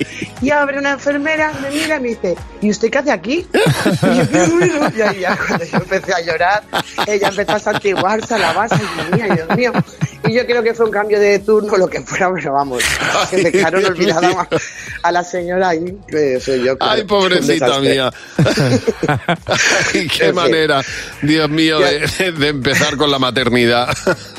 Y 0.42 0.50
abre 0.50 0.80
una 0.80 0.92
enfermera, 0.92 1.54
me 1.62 1.70
mira 1.70 1.98
y 1.98 2.00
me 2.02 2.08
dice, 2.10 2.36
¿y 2.62 2.70
usted 2.72 2.90
qué 2.90 2.98
hace 2.98 3.12
aquí? 3.12 3.48
Y 3.54 4.18
yo, 4.18 4.30
"¿Qué 4.30 4.46
ruido?". 4.46 4.92
Y 4.96 5.02
ahí 5.02 5.20
ya 5.22 5.38
cuando 5.38 5.66
yo 5.66 5.78
empecé 5.78 6.14
a 6.14 6.22
llorar, 6.22 6.64
ella 7.08 7.28
empezó 7.30 7.52
a 7.54 7.60
santiguarse, 7.60 8.34
a 8.34 8.38
lavarse, 8.40 8.76
y 8.76 9.16
mía, 9.16 9.28
Dios 9.36 9.58
mío. 9.58 9.72
Y 10.26 10.34
yo 10.34 10.46
creo 10.46 10.64
que 10.64 10.74
fue 10.74 10.86
un 10.86 10.92
cambio 10.92 11.20
de 11.20 11.40
turno, 11.40 11.76
lo 11.76 11.88
que 11.90 12.02
fuera, 12.02 12.32
pero 12.34 12.54
vamos, 12.54 12.82
que 13.30 13.38
me 13.44 13.52
quedaron 13.52 13.86
olvidadas 13.86 14.34
a, 14.36 14.48
a 15.04 15.12
la 15.12 15.22
señora 15.24 15.70
ahí, 15.70 15.98
que 16.08 16.40
soy 16.40 16.64
yo. 16.64 16.76
Ay, 16.80 17.04
pobrecita 17.04 17.80
mía. 17.80 18.10
Ay, 19.94 20.08
qué 20.08 20.32
manera, 20.32 20.82
Dios 21.22 21.50
mío, 21.50 21.80
de, 21.80 22.32
de 22.32 22.48
empezar 22.48 22.96
con 22.96 23.12
la 23.12 23.20
maternidad. 23.20 23.90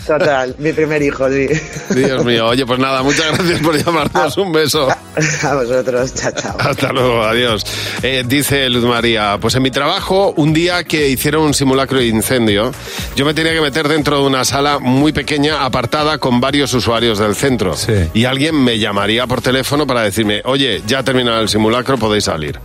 Total, 0.06 0.54
mi 0.58 0.72
primer 0.72 1.02
hijo, 1.02 1.28
sí. 1.30 1.48
Dios 1.90 2.23
mío. 2.24 2.46
Oye, 2.46 2.66
pues 2.66 2.78
nada, 2.78 3.02
muchas 3.02 3.32
gracias 3.32 3.60
por 3.60 3.76
llamarnos. 3.76 4.36
Un 4.36 4.52
beso. 4.52 4.88
A 5.42 5.54
vosotros, 5.54 6.14
chao, 6.14 6.32
chao. 6.32 6.56
Hasta 6.58 6.92
luego, 6.92 7.22
adiós. 7.22 7.64
Eh, 8.02 8.24
dice 8.26 8.68
Luz 8.68 8.84
María, 8.84 9.38
pues 9.40 9.54
en 9.54 9.62
mi 9.62 9.70
trabajo, 9.70 10.32
un 10.36 10.52
día 10.52 10.84
que 10.84 11.08
hicieron 11.08 11.42
un 11.42 11.54
simulacro 11.54 11.98
de 11.98 12.06
incendio, 12.06 12.72
yo 13.14 13.24
me 13.24 13.34
tenía 13.34 13.52
que 13.52 13.60
meter 13.60 13.88
dentro 13.88 14.18
de 14.20 14.26
una 14.26 14.44
sala 14.44 14.78
muy 14.78 15.12
pequeña, 15.12 15.64
apartada, 15.64 16.18
con 16.18 16.40
varios 16.40 16.74
usuarios 16.74 17.18
del 17.18 17.34
centro. 17.34 17.74
Y 18.12 18.24
alguien 18.24 18.56
me 18.62 18.78
llamaría 18.78 19.26
por 19.26 19.40
teléfono 19.40 19.86
para 19.86 20.02
decirme, 20.02 20.42
oye, 20.44 20.82
ya 20.86 21.00
ha 21.00 21.02
terminado 21.04 21.40
el 21.40 21.48
simulacro, 21.48 21.98
podéis 21.98 22.24
salir. 22.24 22.58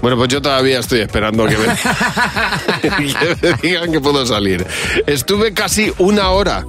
Bueno, 0.00 0.16
pues 0.16 0.28
yo 0.28 0.40
todavía 0.40 0.78
estoy 0.78 1.00
esperando 1.00 1.46
que 1.46 1.58
me, 1.58 1.66
que 2.80 2.90
me 3.42 3.52
digan 3.62 3.92
que 3.92 4.00
puedo 4.00 4.24
salir. 4.24 4.66
Estuve 5.06 5.52
casi 5.52 5.92
una 5.98 6.30
hora 6.30 6.64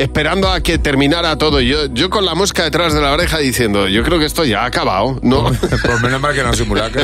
esperando 0.00 0.50
a 0.50 0.60
que 0.60 0.78
terminara 0.78 1.36
todo. 1.36 1.60
Yo, 1.60 1.86
yo 1.92 2.08
con 2.10 2.24
la 2.24 2.34
mosca 2.34 2.64
detrás 2.64 2.94
de 2.94 3.00
la 3.00 3.12
oreja 3.12 3.38
diciendo, 3.38 3.86
yo 3.88 4.02
creo 4.02 4.18
que 4.18 4.24
esto 4.24 4.44
ya 4.44 4.62
ha 4.62 4.66
acabado, 4.66 5.20
¿no? 5.22 5.52
Pues 5.60 6.02
menos 6.02 6.20
mal 6.20 6.34
que 6.34 6.42
no 6.42 6.52
simulacro. 6.52 7.02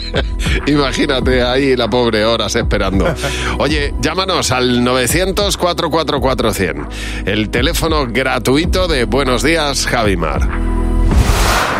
Imagínate 0.66 1.42
ahí 1.42 1.76
la 1.76 1.88
pobre 1.88 2.24
horas 2.24 2.56
esperando. 2.56 3.14
Oye, 3.58 3.92
llámanos 4.00 4.50
al 4.50 4.80
900-444-100. 4.80 6.88
El 7.26 7.50
teléfono 7.50 8.06
gratuito 8.06 8.88
de 8.88 9.04
Buenos 9.04 9.42
Días, 9.42 9.86
Javimar. 9.86 10.79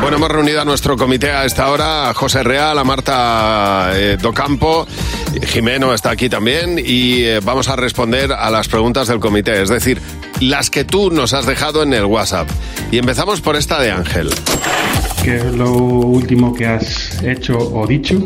Bueno, 0.01 0.17
hemos 0.17 0.31
reunido 0.31 0.61
a 0.61 0.65
nuestro 0.65 0.97
comité 0.97 1.31
a 1.31 1.45
esta 1.45 1.69
hora, 1.71 2.09
a 2.09 2.15
José 2.15 2.43
Real, 2.43 2.79
a 2.79 2.85
Marta 2.85 3.91
eh, 3.95 4.17
Docampo, 4.21 4.87
Jimeno 5.43 5.93
está 5.95 6.11
aquí 6.11 6.29
también 6.29 6.79
y 6.79 7.23
eh, 7.23 7.41
vamos 7.41 7.69
a 7.69 7.77
responder 7.77 8.33
a 8.33 8.51
las 8.51 8.69
preguntas 8.69 9.09
del 9.09 9.21
comité, 9.21 9.63
es 9.63 9.69
decir, 9.69 10.01
las 10.41 10.71
que 10.71 10.85
tú 10.85 11.11
nos 11.11 11.35
has 11.35 11.47
dejado 11.47 11.83
en 11.83 11.93
el 11.93 12.05
WhatsApp. 12.05 12.49
Y 12.91 12.99
empezamos 12.99 13.41
por 13.41 13.57
esta 13.57 13.81
de 13.81 13.91
Ángel. 13.91 14.31
¿Qué 15.23 15.37
es 15.37 15.45
lo 15.55 15.71
último 15.73 16.55
que 16.55 16.67
has 16.67 17.23
hecho 17.23 17.59
o 17.59 17.87
dicho 17.87 18.17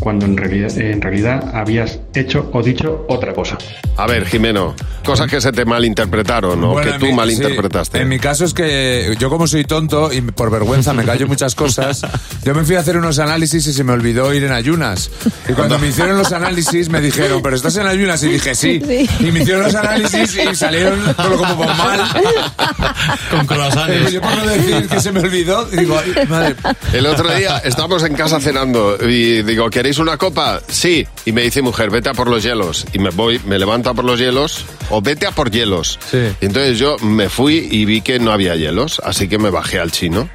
cuando 0.00 0.26
en 0.26 0.36
realidad, 0.36 0.76
en 0.78 1.00
realidad 1.00 1.50
habías 1.54 1.98
hecho 2.14 2.50
o 2.52 2.62
dicho 2.62 3.04
otra 3.08 3.32
cosa? 3.32 3.56
A 3.96 4.06
ver, 4.06 4.26
Jimeno, 4.26 4.74
cosas 5.04 5.30
que 5.30 5.40
se 5.40 5.52
te 5.52 5.64
malinterpretaron 5.64 6.62
o 6.64 6.72
Bueno, 6.72 6.92
que 6.92 6.98
tú 6.98 7.06
mi- 7.06 7.12
malinterpretaste. 7.14 7.98
sí, 7.98 8.02
en 8.02 8.08
mi 8.08 8.18
caso 8.18 8.44
es 8.44 8.52
que 8.54 9.14
yo 9.18 9.30
como 9.30 9.46
soy 9.46 9.64
tonto 9.64 10.12
y 10.12 10.20
por 10.20 10.50
vergüenza 10.50 10.92
me 10.92 11.04
callo 11.04 11.26
muchas 11.26 11.54
cosas, 11.54 12.02
yo 12.44 12.54
me 12.54 12.64
fui 12.64 12.76
a 12.76 12.80
hacer 12.80 12.96
unos 12.96 13.18
análisis 13.18 13.66
y 13.66 13.72
se 13.72 13.84
me 13.84 13.92
olvidó 13.92 14.32
ir 14.34 14.44
en 14.44 14.52
ayunas. 14.52 15.10
Y 15.48 15.52
cuando 15.52 15.78
me 15.78 15.88
hicieron 15.88 16.18
los 16.18 16.32
análisis 16.32 16.88
me 16.88 17.00
dijeron, 17.00 17.40
pero 17.42 17.56
estás 17.56 17.76
en 17.76 17.86
ayunas 17.86 18.22
y 18.22 18.28
dije 18.28 18.54
sí. 18.54 18.80
Sí. 18.86 19.08
Y 19.20 19.32
me 19.32 19.40
hicieron 19.40 19.62
los 19.64 19.74
análisis 19.74 20.36
y 20.36 20.54
salieron 20.54 21.00
todo 21.16 21.36
como 21.38 21.56
por 21.56 21.66
mal. 21.66 22.00
Con 23.30 23.46
croissants. 23.46 24.12
Yo 24.12 24.20
por 24.20 24.36
no 24.36 24.46
decir 24.46 24.86
que 24.88 25.00
se 25.00 25.12
me 25.12 25.20
olvidó, 25.20 25.64
digo, 25.66 25.98
ay, 25.98 26.26
madre. 26.28 26.54
El 26.92 27.06
otro 27.06 27.32
día 27.34 27.58
estábamos 27.58 28.02
en 28.04 28.14
casa 28.14 28.40
cenando 28.40 28.96
y 29.00 29.42
digo, 29.42 29.68
¿queréis 29.86 29.98
una 30.00 30.16
copa? 30.16 30.60
Sí. 30.66 31.06
Y 31.26 31.30
me 31.30 31.42
dice 31.42 31.62
mujer, 31.62 31.90
vete 31.90 32.08
a 32.08 32.12
por 32.12 32.28
los 32.28 32.42
hielos. 32.42 32.84
Y 32.92 32.98
me 32.98 33.10
voy, 33.10 33.40
me 33.46 33.56
levanto 33.56 33.88
a 33.88 33.94
por 33.94 34.04
los 34.04 34.18
hielos 34.18 34.64
o 34.90 35.00
vete 35.00 35.28
a 35.28 35.30
por 35.30 35.48
hielos. 35.48 36.00
Y 36.12 36.44
entonces 36.44 36.76
yo 36.76 36.96
me 36.98 37.28
fui 37.28 37.68
y 37.70 37.84
vi 37.84 38.00
que 38.00 38.18
no 38.18 38.32
había 38.32 38.56
hielos, 38.56 39.00
así 39.04 39.28
que 39.28 39.38
me 39.38 39.48
bajé 39.48 39.78
al 39.78 39.92
chino 39.92 40.28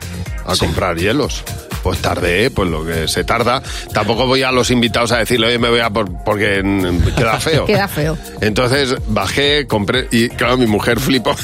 a 0.45 0.55
comprar 0.55 0.95
hielos. 0.95 1.43
Pues 1.83 1.99
tardé, 1.99 2.51
pues 2.51 2.69
lo 2.69 2.85
que 2.85 3.07
se 3.07 3.23
tarda. 3.23 3.61
Tampoco 3.93 4.27
voy 4.27 4.43
a 4.43 4.51
los 4.51 4.69
invitados 4.71 5.11
a 5.11 5.17
decirle, 5.17 5.47
oye, 5.47 5.57
me 5.59 5.69
voy 5.69 5.79
a 5.79 5.89
por... 5.89 6.11
porque 6.23 6.61
queda 7.17 7.39
feo. 7.39 7.65
Queda 7.65 7.87
feo. 7.87 8.17
Entonces 8.39 8.95
bajé, 9.07 9.65
compré 9.67 10.07
y 10.11 10.29
claro, 10.29 10.57
mi 10.57 10.67
mujer 10.67 10.99
flipó. 10.99 11.35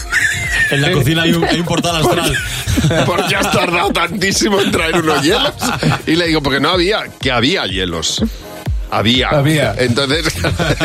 En 0.72 0.82
la 0.82 0.92
cocina 0.92 1.24
hay 1.24 1.34
un, 1.34 1.44
hay 1.44 1.60
un 1.60 1.66
portal 1.66 1.96
astral. 2.06 2.38
Porque 3.06 3.36
has 3.36 3.52
tardado 3.52 3.92
tantísimo 3.92 4.62
en 4.62 4.72
traer 4.72 4.98
unos 4.98 5.24
hielos. 5.24 5.54
Y 6.06 6.16
le 6.16 6.28
digo, 6.28 6.42
porque 6.42 6.60
no 6.60 6.70
había, 6.70 7.06
que 7.20 7.32
había 7.32 7.66
hielos. 7.66 8.22
Había. 8.90 9.30
Había. 9.30 9.76
Entonces, 9.78 10.34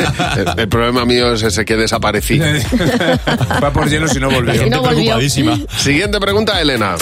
el 0.56 0.68
problema 0.68 1.04
mío 1.04 1.34
es 1.34 1.42
ese 1.42 1.64
que 1.64 1.76
desaparecí. 1.76 2.40
Va 3.62 3.72
por 3.72 3.88
hielos 3.88 4.16
y 4.16 4.20
no 4.20 4.30
volvió. 4.30 4.66
Y 4.66 4.70
no 4.70 4.82
volvió. 4.82 5.18
Siguiente 5.78 6.18
pregunta, 6.18 6.60
Elena. 6.60 6.96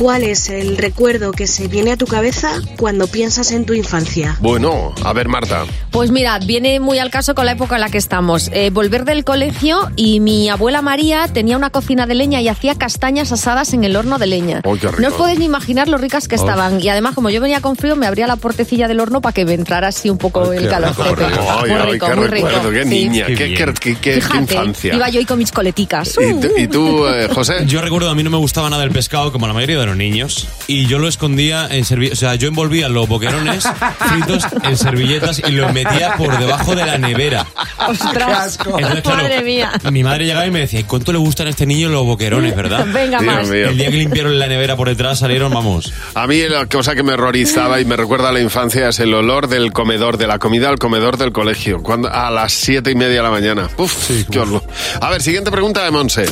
¿Cuál 0.00 0.22
es 0.22 0.48
el 0.48 0.78
recuerdo 0.78 1.30
que 1.30 1.46
se 1.46 1.68
viene 1.68 1.92
a 1.92 1.96
tu 1.98 2.06
cabeza 2.06 2.52
cuando 2.78 3.06
piensas 3.06 3.50
en 3.52 3.66
tu 3.66 3.74
infancia? 3.74 4.34
Bueno, 4.40 4.94
a 5.04 5.12
ver, 5.12 5.28
Marta. 5.28 5.66
Pues 5.90 6.10
mira, 6.10 6.38
viene 6.38 6.80
muy 6.80 6.98
al 6.98 7.10
caso 7.10 7.34
con 7.34 7.44
la 7.44 7.52
época 7.52 7.74
en 7.74 7.82
la 7.82 7.90
que 7.90 7.98
estamos. 7.98 8.48
Eh, 8.54 8.70
volver 8.70 9.04
del 9.04 9.24
colegio 9.24 9.90
y 9.96 10.20
mi 10.20 10.48
abuela 10.48 10.80
María 10.80 11.28
tenía 11.28 11.54
una 11.58 11.68
cocina 11.68 12.06
de 12.06 12.14
leña 12.14 12.40
y 12.40 12.48
hacía 12.48 12.76
castañas 12.76 13.30
asadas 13.30 13.74
en 13.74 13.84
el 13.84 13.94
horno 13.94 14.18
de 14.18 14.26
leña. 14.26 14.62
Rico. 14.62 14.90
No 14.98 15.08
os 15.08 15.14
podéis 15.14 15.38
ni 15.38 15.44
imaginar 15.44 15.86
lo 15.86 15.98
ricas 15.98 16.28
que 16.28 16.36
Oh. 16.36 16.38
estaban. 16.38 16.80
Y 16.80 16.88
además, 16.88 17.14
como 17.14 17.28
yo 17.28 17.42
venía 17.42 17.60
con 17.60 17.76
frío, 17.76 17.94
me 17.94 18.06
abría 18.06 18.26
la 18.26 18.36
puertecilla 18.36 18.88
del 18.88 19.00
horno 19.00 19.20
para 19.20 19.34
que 19.34 19.44
me 19.44 19.52
entrara 19.52 19.88
así 19.88 20.08
un 20.08 20.16
poco 20.16 20.50
el 20.54 20.66
calor. 20.66 20.94
Muy 20.96 21.92
rico, 21.92 22.06
qué 22.06 22.14
muy 22.16 22.26
rico. 22.28 22.48
qué 22.72 22.82
Sí. 22.84 22.88
niña, 22.88 23.26
qué, 23.26 23.34
qué- 23.34 23.54
qué- 23.54 23.74
qué- 23.78 23.96
qué 24.00 24.12
Fíjate, 24.14 24.54
infancia. 24.54 24.94
iba 24.94 25.10
yo 25.10 25.18
ahí 25.18 25.26
con 25.26 25.36
mis 25.38 25.52
coleticas. 25.52 26.16
¿Y 26.18 26.40
tú, 26.40 26.48
y 26.56 26.68
tú, 26.68 27.06
eh, 27.06 27.28
José? 27.34 27.66
Yo 27.66 27.82
recuerdo, 27.82 28.08
a 28.08 28.14
mí 28.14 28.22
no 28.22 28.30
me 28.30 28.38
gustaba 28.38 28.70
nada 28.70 28.82
el 28.84 28.92
pescado, 28.92 29.30
como 29.30 29.46
la 29.46 29.52
mayoría 29.52 29.76
de 29.76 29.89
los 29.90 29.96
niños, 29.98 30.48
y 30.66 30.86
yo 30.86 30.98
lo 30.98 31.08
escondía 31.08 31.66
en 31.70 31.84
servilletas. 31.84 32.18
O 32.18 32.20
sea, 32.20 32.34
yo 32.36 32.48
envolvía 32.48 32.88
los 32.88 33.08
boquerones 33.08 33.64
fritos 33.98 34.44
en 34.62 34.76
servilletas 34.76 35.42
y 35.46 35.52
los 35.52 35.72
metía 35.72 36.14
por 36.16 36.36
debajo 36.38 36.74
de 36.74 36.86
la 36.86 36.98
nevera. 36.98 37.46
Ostras, 37.88 38.58
Entonces, 38.64 39.00
claro, 39.02 39.22
madre 39.22 39.42
mía. 39.42 39.72
Mi 39.90 40.02
madre 40.04 40.24
llegaba 40.26 40.46
y 40.46 40.50
me 40.50 40.60
decía, 40.60 40.80
"¿Y 40.80 40.84
¿cuánto 40.84 41.12
le 41.12 41.18
gustan 41.18 41.46
a 41.48 41.50
este 41.50 41.66
niño 41.66 41.88
los 41.88 42.04
boquerones, 42.04 42.54
verdad? 42.54 42.86
Venga, 42.92 43.18
Dios 43.20 43.34
más. 43.34 43.48
mío. 43.48 43.68
El 43.68 43.76
día 43.78 43.90
que 43.90 43.96
limpiaron 43.96 44.38
la 44.38 44.46
nevera 44.46 44.76
por 44.76 44.88
detrás 44.88 45.18
salieron, 45.18 45.52
vamos. 45.52 45.92
A 46.14 46.26
mí 46.26 46.40
la 46.48 46.66
cosa 46.66 46.94
que 46.94 47.02
me 47.02 47.12
horrorizaba 47.14 47.80
y 47.80 47.84
me 47.84 47.96
recuerda 47.96 48.28
a 48.28 48.32
la 48.32 48.40
infancia 48.40 48.88
es 48.88 49.00
el 49.00 49.12
olor 49.14 49.48
del 49.48 49.72
comedor, 49.72 50.16
de 50.18 50.26
la 50.26 50.38
comida 50.38 50.68
al 50.68 50.78
comedor 50.78 51.16
del 51.16 51.32
colegio, 51.32 51.82
cuando 51.82 52.08
a 52.12 52.30
las 52.30 52.52
siete 52.52 52.90
y 52.90 52.94
media 52.94 53.16
de 53.16 53.22
la 53.22 53.30
mañana. 53.30 53.68
Uf, 53.76 54.10
qué 54.30 54.38
olor. 54.38 54.62
A 55.00 55.10
ver, 55.10 55.20
siguiente 55.22 55.50
pregunta 55.50 55.84
de 55.84 55.90
Monse. 55.90 56.26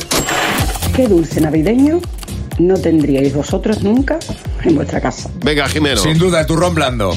¿Qué 0.95 1.07
dulce 1.07 1.39
navideño 1.41 1.99
no 2.59 2.75
tendríais 2.77 3.33
vosotros 3.33 3.81
nunca 3.83 4.19
en 4.63 4.75
vuestra 4.75 5.01
casa? 5.01 5.29
Venga, 5.43 5.67
Jimeno. 5.67 5.97
Sin 6.01 6.17
duda, 6.17 6.45
turrón 6.45 6.75
blando. 6.75 7.15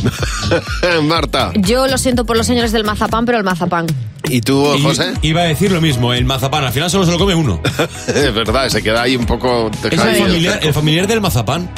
Marta. 1.02 1.52
Yo 1.54 1.86
lo 1.86 1.98
siento 1.98 2.24
por 2.24 2.36
los 2.36 2.46
señores 2.46 2.72
del 2.72 2.84
mazapán, 2.84 3.24
pero 3.26 3.38
el 3.38 3.44
mazapán. 3.44 3.86
¿Y 4.28 4.40
tú, 4.40 4.74
Y- 4.76 4.82
José? 4.82 5.12
Iba 5.22 5.42
a 5.42 5.44
decir 5.44 5.72
lo 5.72 5.80
mismo, 5.80 6.14
el 6.14 6.24
mazapán, 6.24 6.64
al 6.64 6.72
final 6.72 6.88
solo 6.90 7.04
se 7.04 7.10
lo 7.10 7.18
come 7.18 7.34
uno. 7.34 7.60
es 8.06 8.32
verdad, 8.34 8.68
se 8.68 8.80
queda 8.82 9.02
ahí 9.02 9.16
un 9.16 9.26
poco 9.26 9.68
Es 9.84 9.92
el 9.92 9.98
familiar, 10.16 10.60
el 10.62 10.72
familiar 10.72 11.06
del 11.08 11.20
mazapán. 11.20 11.68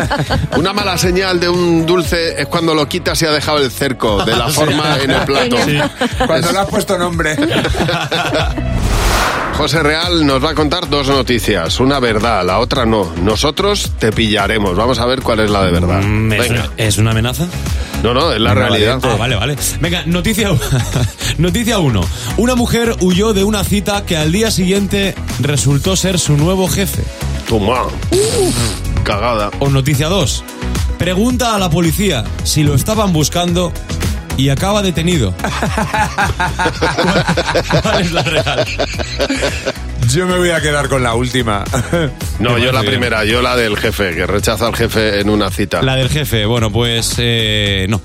Una 0.58 0.72
mala 0.74 0.98
señal 0.98 1.40
de 1.40 1.48
un 1.48 1.86
dulce 1.86 2.40
es 2.40 2.46
cuando 2.48 2.74
lo 2.74 2.86
quitas 2.86 3.20
y 3.22 3.26
ha 3.26 3.30
dejado 3.30 3.58
el 3.58 3.70
cerco 3.70 4.24
de 4.24 4.36
la 4.36 4.48
Sí. 4.50 4.54
forma 4.56 4.98
en 5.02 5.10
el 5.10 5.22
plato. 5.22 5.56
Sí. 5.64 5.78
Cuando 6.26 6.48
Es- 6.48 6.52
le 6.52 6.58
has 6.60 6.66
puesto 6.68 6.98
nombre. 6.98 7.34
José 9.56 9.82
Real 9.82 10.26
nos 10.26 10.44
va 10.44 10.50
a 10.50 10.54
contar 10.54 10.88
dos 10.90 11.08
noticias, 11.08 11.80
una 11.80 11.98
verdad, 11.98 12.44
la 12.44 12.58
otra 12.58 12.84
no. 12.84 13.10
Nosotros 13.22 13.92
te 13.98 14.12
pillaremos, 14.12 14.76
vamos 14.76 14.98
a 14.98 15.06
ver 15.06 15.22
cuál 15.22 15.40
es 15.40 15.50
la 15.50 15.64
de 15.64 15.72
verdad. 15.72 16.02
Mm, 16.02 16.32
¿Es, 16.32 16.38
Venga. 16.48 16.70
¿Es 16.76 16.98
una 16.98 17.12
amenaza? 17.12 17.48
No, 18.02 18.12
no, 18.12 18.32
es 18.32 18.40
la 18.40 18.52
realidad. 18.54 19.00
vale. 19.00 19.14
Ah, 19.14 19.16
vale, 19.16 19.36
vale. 19.36 19.56
Venga, 19.80 20.02
noticia, 20.04 20.50
noticia 21.38 21.78
1. 21.78 22.00
Una 22.36 22.54
mujer 22.54 22.96
huyó 23.00 23.32
de 23.32 23.44
una 23.44 23.64
cita 23.64 24.04
que 24.04 24.18
al 24.18 24.30
día 24.30 24.50
siguiente 24.50 25.14
resultó 25.40 25.96
ser 25.96 26.18
su 26.18 26.36
nuevo 26.36 26.68
jefe. 26.68 27.02
Toma. 27.48 27.84
Cagada. 29.04 29.50
O 29.60 29.70
noticia 29.70 30.08
2. 30.08 30.44
Pregunta 30.98 31.54
a 31.54 31.58
la 31.58 31.70
policía 31.70 32.24
si 32.44 32.62
lo 32.62 32.74
estaban 32.74 33.12
buscando 33.12 33.72
y 34.36 34.48
acaba 34.50 34.82
detenido. 34.82 35.34
¿Cuál, 37.02 37.82
cuál 37.82 38.00
es 38.00 38.12
la 38.12 38.22
real? 38.22 38.64
Yo 40.12 40.26
me 40.26 40.36
voy 40.38 40.50
a 40.50 40.60
quedar 40.60 40.88
con 40.88 41.02
la 41.02 41.14
última. 41.14 41.64
No, 42.38 42.58
yo 42.58 42.70
la 42.70 42.82
bien. 42.82 42.92
primera, 42.92 43.24
yo 43.24 43.42
la 43.42 43.56
del 43.56 43.76
jefe, 43.76 44.14
que 44.14 44.26
rechaza 44.26 44.66
al 44.66 44.76
jefe 44.76 45.20
en 45.20 45.30
una 45.30 45.50
cita. 45.50 45.82
La 45.82 45.96
del 45.96 46.08
jefe, 46.08 46.46
bueno, 46.46 46.70
pues 46.70 47.14
eh, 47.18 47.86
no. 47.88 48.00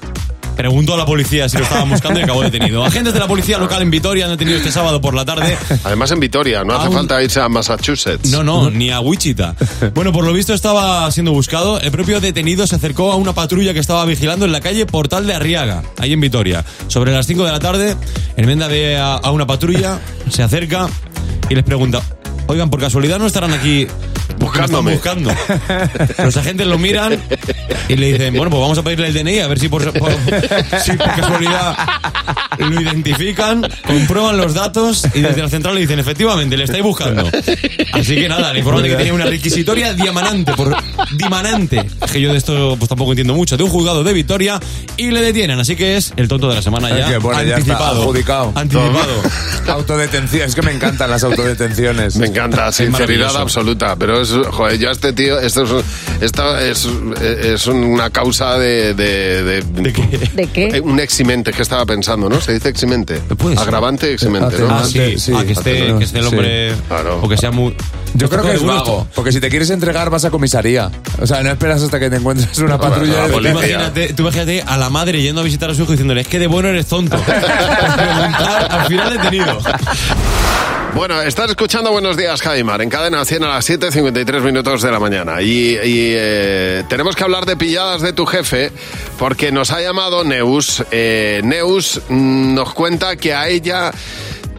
Preguntó 0.61 0.93
a 0.93 0.97
la 0.97 1.07
policía 1.07 1.49
si 1.49 1.57
lo 1.57 1.63
estaban 1.63 1.89
buscando 1.89 2.19
y 2.19 2.23
acabó 2.23 2.43
detenido. 2.43 2.85
Agentes 2.85 3.15
de 3.15 3.19
la 3.19 3.25
policía 3.27 3.57
local 3.57 3.81
en 3.81 3.89
Vitoria 3.89 4.25
han 4.25 4.29
detenido 4.29 4.57
este 4.57 4.71
sábado 4.71 5.01
por 5.01 5.15
la 5.15 5.25
tarde 5.25 5.57
Además 5.83 6.11
en 6.11 6.19
Vitoria, 6.19 6.63
no 6.63 6.75
hace 6.75 6.91
falta 6.91 7.23
irse 7.23 7.39
a 7.41 7.49
Massachusetts. 7.49 8.29
No, 8.29 8.43
no, 8.43 8.69
ni 8.69 8.91
a 8.91 8.99
Wichita. 8.99 9.55
Bueno, 9.95 10.13
por 10.13 10.23
lo 10.23 10.31
visto 10.33 10.53
estaba 10.53 11.09
siendo 11.09 11.31
buscado. 11.31 11.81
El 11.81 11.89
propio 11.89 12.21
detenido 12.21 12.67
se 12.67 12.75
acercó 12.75 13.11
a 13.11 13.15
una 13.15 13.33
patrulla 13.33 13.73
que 13.73 13.79
estaba 13.79 14.05
vigilando 14.05 14.45
en 14.45 14.51
la 14.51 14.61
calle 14.61 14.85
Portal 14.85 15.25
de 15.25 15.33
Arriaga, 15.33 15.81
ahí 15.97 16.13
en 16.13 16.21
Vitoria. 16.21 16.63
Sobre 16.89 17.11
las 17.11 17.25
5 17.25 17.43
de 17.43 17.51
la 17.51 17.59
tarde, 17.59 17.95
el 18.37 18.45
Menda 18.45 18.67
ve 18.67 18.97
a, 18.97 19.15
a 19.15 19.31
una 19.31 19.47
patrulla, 19.47 19.99
se 20.29 20.43
acerca 20.43 20.87
y 21.49 21.55
les 21.55 21.63
pregunta, 21.63 22.03
oigan, 22.45 22.69
por 22.69 22.79
casualidad 22.79 23.17
no 23.17 23.25
estarán 23.25 23.51
aquí 23.53 23.87
Buscándome. 24.41 24.93
buscando. 24.93 25.31
Los 26.17 26.35
agentes 26.37 26.67
lo 26.67 26.77
miran 26.77 27.19
y 27.87 27.95
le 27.95 28.11
dicen, 28.13 28.33
bueno, 28.35 28.49
pues 28.49 28.61
vamos 28.61 28.77
a 28.77 28.83
pedirle 28.83 29.07
el 29.07 29.13
DNI 29.13 29.39
a 29.39 29.47
ver 29.47 29.59
si 29.59 29.69
por, 29.69 29.91
por- 29.93 30.11
si 30.83 30.91
por 30.93 31.07
casualidad 31.15 31.77
lo 32.57 32.81
identifican, 32.81 33.67
comprueban 33.85 34.37
los 34.37 34.53
datos 34.53 35.05
y 35.13 35.21
desde 35.21 35.41
la 35.41 35.49
central 35.49 35.75
le 35.75 35.81
dicen, 35.81 35.99
efectivamente, 35.99 36.57
le 36.57 36.63
estáis 36.65 36.83
buscando. 36.83 37.29
Así 37.93 38.15
que 38.15 38.27
nada, 38.29 38.51
le 38.53 38.59
informan 38.59 38.83
de 38.83 38.89
que 38.89 38.95
tenía 38.95 39.13
una 39.13 39.25
requisitoria 39.25 39.93
diamanante, 39.93 40.53
por 40.53 40.75
dimanante, 41.15 41.85
que 42.11 42.21
yo 42.21 42.31
de 42.31 42.37
esto 42.37 42.75
pues 42.77 42.89
tampoco 42.89 43.11
entiendo 43.11 43.33
mucho, 43.33 43.57
de 43.57 43.63
un 43.63 43.69
juzgado 43.69 44.03
de 44.03 44.13
Vitoria 44.13 44.59
y 44.97 45.11
le 45.11 45.21
detienen. 45.21 45.59
Así 45.59 45.75
que 45.75 45.97
es 45.97 46.13
el 46.17 46.27
tonto 46.27 46.49
de 46.49 46.55
la 46.55 46.61
semana 46.61 46.89
ya, 46.89 47.05
Es 47.05 47.11
que, 47.11 47.17
bueno, 47.17 47.39
ya 47.41 47.43
está 47.43 47.55
anticipado. 47.57 48.01
adjudicado. 48.01 48.51
Anticipado. 48.55 49.21
Autodetención. 49.67 50.47
Es 50.49 50.55
que 50.55 50.61
me 50.61 50.71
encantan 50.71 51.09
las 51.09 51.23
autodetenciones. 51.23 52.15
Me 52.17 52.27
encanta, 52.27 52.71
sinceridad 52.71 53.35
absoluta. 53.37 53.95
Pero 53.95 54.21
es, 54.21 54.30
joder, 54.51 54.77
yo 54.77 54.89
a 54.89 54.91
este 54.91 55.13
tío, 55.13 55.39
esto 55.39 55.63
es, 55.63 55.85
esto 56.21 56.57
es, 56.57 56.87
es 57.21 57.67
una 57.67 58.09
causa 58.09 58.57
de. 58.57 58.93
¿De, 58.93 59.43
de, 59.43 59.61
¿De 59.61 60.47
qué? 60.47 60.67
Eh, 60.67 60.81
Un 60.81 60.99
eximente 60.99 61.51
que 61.51 61.61
estaba 61.61 61.85
pensando, 61.85 62.29
¿no? 62.29 62.39
Se 62.41 62.53
dice 62.53 62.69
eximente. 62.69 63.21
Agravante, 63.57 64.13
eximente, 64.13 64.57
¿no? 64.59 64.69
Ah, 64.69 64.83
sí, 64.85 64.99
ah, 65.35 65.43
que 65.45 65.53
esté, 65.53 65.95
que 65.97 66.03
esté 66.03 66.19
el 66.19 66.27
hombre, 66.27 66.73
o 67.21 67.29
que 67.29 67.37
sea 67.37 67.51
muy... 67.51 67.75
Yo 68.13 68.29
creo 68.29 68.43
que 68.43 68.53
es 68.53 68.63
vago, 68.63 69.07
porque 69.15 69.31
si 69.31 69.39
te 69.39 69.49
quieres 69.49 69.69
entregar 69.69 70.09
vas 70.09 70.25
a 70.25 70.31
comisaría. 70.31 70.91
O 71.21 71.27
sea, 71.27 71.41
no 71.43 71.49
esperas 71.49 71.81
hasta 71.81 71.99
que 71.99 72.09
te 72.09 72.17
encuentres 72.17 72.57
una 72.59 72.77
patrulla 72.79 73.27
Tú 73.27 73.39
de 73.39 73.49
imagínate, 73.51 74.13
tú 74.13 74.23
imagínate 74.23 74.63
a 74.65 74.77
la 74.77 74.89
madre 74.89 75.21
yendo 75.21 75.41
a 75.41 75.43
visitar 75.43 75.69
a 75.69 75.75
su 75.75 75.83
hijo 75.83 75.91
diciéndole, 75.91 76.21
es 76.21 76.27
que 76.27 76.39
de 76.39 76.47
bueno 76.47 76.69
eres 76.69 76.87
tonto. 76.87 77.17
Al 78.69 78.87
final 78.87 79.13
detenido. 79.13 79.59
Bueno, 80.93 81.21
estás 81.21 81.49
escuchando 81.49 81.91
Buenos 81.91 82.17
Días, 82.17 82.41
Javimar, 82.41 82.81
en 82.81 82.89
cadena 82.89 83.23
100 83.23 83.43
a 83.45 83.47
las 83.47 83.69
7.53 83.69 84.41
minutos 84.41 84.81
de 84.81 84.91
la 84.91 84.99
mañana. 84.99 85.41
Y, 85.41 85.71
y, 85.71 86.13
eh, 86.17 86.83
tenemos 86.89 87.15
que 87.15 87.23
hablar 87.23 87.45
de 87.45 87.55
pilladas 87.55 88.01
de 88.01 88.11
tu 88.11 88.25
jefe, 88.25 88.71
porque 89.17 89.53
nos 89.53 89.71
ha 89.71 89.79
llamado 89.79 90.25
Neus. 90.25 90.83
Eh, 90.91 91.39
Neus 91.45 92.01
mm, 92.09 92.53
nos 92.53 92.73
cuenta 92.73 93.15
que 93.15 93.33
a 93.33 93.47
ella 93.47 93.91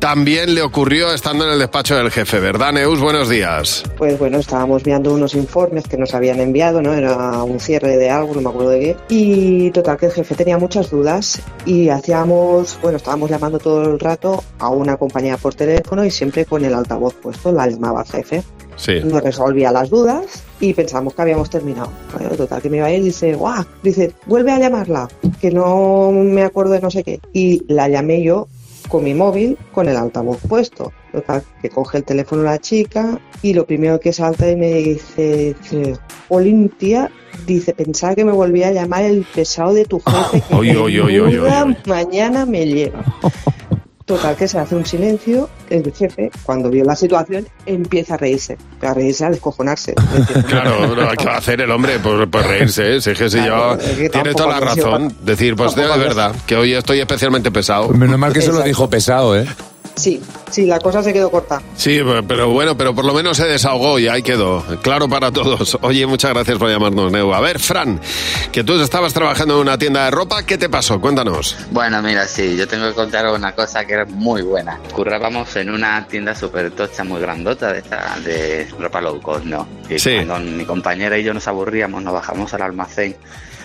también 0.02 0.56
le 0.56 0.62
ocurrió 0.62 1.14
estando 1.14 1.46
en 1.46 1.52
el 1.52 1.60
despacho 1.60 1.94
del 1.94 2.10
jefe, 2.10 2.40
¿verdad, 2.40 2.72
Neus? 2.72 2.98
Buenos 2.98 3.28
días. 3.28 3.84
Pues 3.96 4.18
bueno, 4.18 4.38
estábamos 4.38 4.82
viendo 4.82 5.14
unos 5.14 5.36
informes 5.36 5.86
que 5.86 5.96
nos 5.96 6.12
habían 6.12 6.40
enviado, 6.40 6.82
¿no? 6.82 6.92
Era 6.92 7.44
un 7.44 7.60
cierre 7.60 7.96
de 7.96 8.10
algo, 8.10 8.34
no 8.34 8.40
me 8.40 8.48
acuerdo 8.48 8.70
de 8.70 8.80
qué. 8.80 8.96
Y 9.08 9.70
total 9.70 9.98
que 9.98 10.06
el 10.06 10.12
jefe 10.12 10.34
tenía 10.34 10.58
muchas 10.58 10.90
dudas 10.90 11.40
y 11.66 11.88
hacíamos, 11.88 12.80
bueno, 12.82 12.96
estábamos 12.96 13.30
llamando 13.30 13.60
todo 13.60 13.92
el 13.92 14.00
rato 14.00 14.42
a 14.58 14.70
una 14.70 14.96
compañía 14.96 15.36
por 15.36 15.54
teléfono 15.54 16.04
y 16.04 16.10
siempre 16.10 16.46
con 16.46 16.64
el 16.64 16.74
altavoz 16.74 17.14
puesto, 17.14 17.52
la 17.52 17.68
llamaba 17.68 18.00
al 18.00 18.08
jefe. 18.08 18.42
Sí. 18.74 18.94
Nos 19.04 19.22
resolvía 19.22 19.70
las 19.70 19.88
dudas 19.88 20.42
y 20.58 20.74
pensamos 20.74 21.14
que 21.14 21.22
habíamos 21.22 21.48
terminado. 21.48 21.92
Bueno, 22.12 22.30
total 22.30 22.60
que 22.60 22.70
me 22.70 22.80
va 22.80 22.86
a 22.86 22.92
ir 22.92 23.02
y 23.02 23.04
dice, 23.04 23.34
guau, 23.34 23.64
dice, 23.84 24.12
vuelve 24.26 24.50
a 24.50 24.58
llamarla, 24.58 25.08
que 25.40 25.52
no 25.52 26.10
me 26.10 26.42
acuerdo 26.42 26.72
de 26.72 26.80
no 26.80 26.90
sé 26.90 27.04
qué. 27.04 27.20
Y 27.32 27.62
la 27.72 27.88
llamé 27.88 28.20
yo 28.24 28.48
con 28.92 29.05
mi 29.05 29.14
móvil 29.14 29.57
con 29.72 29.88
el 29.88 29.96
altavoz 29.96 30.37
puesto. 30.46 30.92
Total, 31.12 31.42
que 31.62 31.70
coge 31.70 31.98
el 31.98 32.05
teléfono 32.05 32.42
la 32.42 32.59
chica 32.59 33.18
y 33.40 33.55
lo 33.55 33.66
primero 33.66 33.98
que 33.98 34.12
salta 34.12 34.50
y 34.50 34.57
me 34.57 34.74
dice, 34.74 35.57
dice 35.62 35.96
Olimpia, 36.28 37.11
dice, 37.46 37.72
pensaba 37.72 38.14
que 38.14 38.26
me 38.26 38.33
volvía 38.33 38.68
a 38.68 38.72
llamar 38.72 39.05
el 39.05 39.24
pesado 39.35 39.72
de 39.72 39.87
tu 39.87 39.98
jefe 40.07 40.42
que 40.46 40.55
Oy, 40.55 40.70
oy, 40.76 41.00
oy. 41.00 41.40
mañana 41.87 42.44
me 42.44 42.66
lleva. 42.66 43.02
Total, 44.04 44.34
que 44.36 44.48
se 44.48 44.58
hace 44.58 44.74
un 44.74 44.84
silencio, 44.84 45.48
el 45.70 45.92
jefe, 45.92 46.30
cuando 46.44 46.68
vio 46.70 46.84
la 46.84 46.96
situación, 46.96 47.46
empieza 47.66 48.14
a 48.14 48.16
reírse, 48.16 48.58
a 48.82 48.92
reírse, 48.94 49.24
a 49.24 49.30
descojonarse. 49.30 49.94
Claro, 50.48 50.94
no, 50.94 51.08
¿qué 51.16 51.24
va 51.24 51.34
a 51.34 51.38
hacer 51.38 51.60
el 51.60 51.70
hombre? 51.70 51.98
Pues, 52.00 52.28
pues 52.30 52.46
reírse, 52.46 52.96
¿eh? 52.96 53.00
Si 53.00 53.10
es 53.10 53.18
que 53.18 53.30
si 53.30 53.38
Claro, 53.38 53.78
yo- 53.78 53.80
es 53.82 53.88
que 53.88 53.94
Tiene 54.10 54.10
tampoco 54.10 54.34
toda 54.36 54.60
la 54.60 54.66
razón. 54.66 55.14
Decir, 55.22 55.54
pues 55.56 55.74
de 55.74 55.84
ha 55.84 55.96
verdad, 55.96 56.34
que 56.46 56.56
hoy 56.56 56.74
estoy 56.74 57.00
especialmente 57.00 57.50
pesado. 57.50 57.88
Menos 57.90 58.18
mal 58.18 58.32
que 58.32 58.42
se 58.42 58.52
lo 58.52 58.60
dijo 58.62 58.88
pesado, 58.90 59.36
¿eh? 59.38 59.46
Sí, 59.94 60.20
sí, 60.50 60.64
la 60.66 60.81
cosa 60.81 61.02
se 61.02 61.12
quedó 61.12 61.31
corta. 61.31 61.61
Sí, 61.76 62.00
pero 62.26 62.48
bueno, 62.50 62.76
pero 62.76 62.94
por 62.94 63.05
lo 63.05 63.12
menos 63.14 63.37
se 63.37 63.46
desahogó 63.46 63.98
y 63.98 64.09
ahí 64.09 64.22
quedó. 64.22 64.64
Claro 64.83 65.09
para 65.09 65.31
todos. 65.31 65.76
Oye, 65.83 66.07
muchas 66.07 66.33
gracias 66.33 66.57
por 66.59 66.70
llamarnos, 66.70 67.12
Neu. 67.12 67.33
A 67.35 67.40
ver, 67.40 67.59
Fran, 67.59 68.00
que 68.50 68.64
tú 68.64 68.81
estabas 68.81 69.12
trabajando 69.12 69.55
en 69.55 69.61
una 69.61 69.76
tienda 69.78 70.05
de 70.07 70.11
ropa, 70.11 70.44
¿qué 70.44 70.57
te 70.57 70.68
pasó? 70.68 71.00
Cuéntanos. 71.00 71.57
Bueno, 71.70 72.00
mira, 72.02 72.26
sí, 72.26 72.57
yo 72.57 72.66
tengo 72.66 72.88
que 72.88 72.94
contar 72.94 73.26
una 73.33 73.52
cosa 73.52 73.85
que 73.85 73.92
era 73.92 74.05
muy 74.07 74.42
buena. 74.42 74.78
Currábamos 74.92 75.55
en 75.57 75.70
una 75.70 76.07
tienda 76.07 76.35
súper 76.35 76.70
tocha, 76.70 77.05
muy 77.05 77.20
grandota, 77.20 77.72
de, 77.72 77.81
esta, 77.81 78.16
de 78.24 78.66
ropa 78.78 79.00
low 79.00 79.20
cost, 79.20 79.44
¿no? 79.44 79.68
Y 79.90 79.98
Sí. 79.98 80.16
cuando 80.26 80.50
mi 80.52 80.64
compañera 80.64 81.18
y 81.18 81.22
yo 81.22 81.35
nos 81.35 81.46
aburríamos, 81.48 82.02
nos 82.02 82.14
bajamos 82.14 82.52
al 82.55 82.62
almacén, 82.62 83.14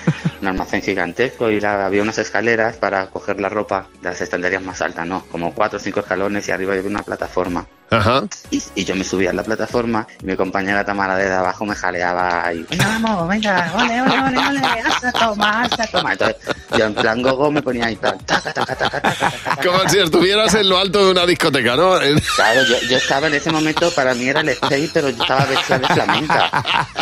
un 0.42 0.48
almacén 0.48 0.82
gigantesco, 0.82 1.52
y 1.52 1.64
había 1.64 2.02
unas 2.02 2.18
escaleras 2.18 2.78
para 2.78 3.08
coger 3.08 3.40
la 3.40 3.50
ropa 3.50 3.88
de 4.02 4.10
las 4.10 4.22
estanterías 4.22 4.62
más 4.62 4.82
altas, 4.82 5.08
¿no? 5.08 5.24
Como 5.32 5.54
cuatro 5.54 5.78
o 5.78 5.80
cinco 5.80 6.00
escalones 6.02 6.48
y 6.48 6.52
arriba 6.52 6.74
había 6.74 6.90
una 6.90 7.04
plataforma. 7.04 7.68
Ajá. 7.90 8.24
Y, 8.52 8.62
y 8.76 8.84
yo 8.84 8.96
me 8.96 9.04
subía 9.04 9.30
a 9.30 9.34
la 9.34 9.44
plataforma 9.44 10.06
y 10.22 10.26
mi 10.26 10.36
compañera 10.36 10.84
Tamara 10.84 11.16
desde 11.16 11.34
abajo 11.34 11.66
me 11.66 11.76
jaleaba 11.76 12.46
ahí. 12.46 12.66
Venga, 12.70 12.88
vamos, 13.02 13.28
venga, 13.30 13.74
ole, 13.76 14.02
ole, 14.02 14.20
ole, 14.20 14.38
ole, 14.38 14.60
hasta 14.60 15.12
toma, 15.12 15.62
hasta 15.64 15.88
toma. 15.88 16.12
Entonces, 16.14 16.36
yo 16.78 16.86
en 16.86 16.94
plan 16.94 17.22
gogo 17.22 17.52
me 17.52 17.62
ponía 17.62 17.86
ahí, 17.86 17.96
plan, 17.96 18.18
taca, 18.26 18.52
taca, 18.54 18.76
taca, 18.76 19.02
taca, 19.02 19.32
taca. 19.32 19.62
Como 19.64 19.88
si 19.90 20.00
estuvieras 20.00 20.54
en 20.56 20.70
lo 20.70 20.78
alto 20.78 21.06
de 21.06 21.12
una 21.12 21.26
discoteca, 21.26 21.76
¿no? 21.76 21.98
Claro, 22.36 22.62
yo, 22.64 22.88
yo 22.88 22.98
estaba 22.98 23.28
en 23.28 23.36
ese 23.36 23.52
momento, 23.52 23.90
para 23.92 24.14
mí 24.14 24.28
era 24.28 24.42
el 24.42 24.50
stage, 24.50 24.90
pero 24.94 25.10
yo 25.10 25.22
estaba 25.22 25.46
vestida 25.46 25.80
de 25.80 25.88
flamenca. 25.88 26.52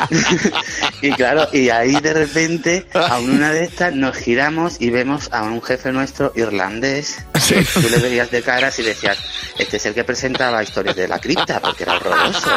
y 1.02 1.12
claro, 1.12 1.48
y 1.52 1.69
ahí 1.69 1.95
de 2.00 2.13
repente, 2.13 2.88
a 2.93 3.19
una 3.19 3.52
de 3.52 3.63
estas, 3.63 3.93
nos 3.93 4.15
giramos 4.15 4.80
y 4.80 4.89
vemos 4.91 5.30
a 5.32 5.43
un 5.43 5.62
jefe 5.62 5.91
nuestro 5.91 6.32
irlandés. 6.36 7.17
Tú 7.74 7.89
le 7.89 7.98
veías 7.98 8.32
de 8.32 8.41
caras 8.41 8.78
y 8.80 8.84
decías, 8.84 9.17
este 9.58 9.78
es 9.78 9.86
el 9.86 9.93
que 9.93 10.04
presentaba 10.04 10.62
historias 10.76 10.96
de 10.98 11.08
la 11.08 11.20
cripta, 11.20 11.60
porque 11.62 11.84
era 11.84 11.94
horroroso. 11.96 12.50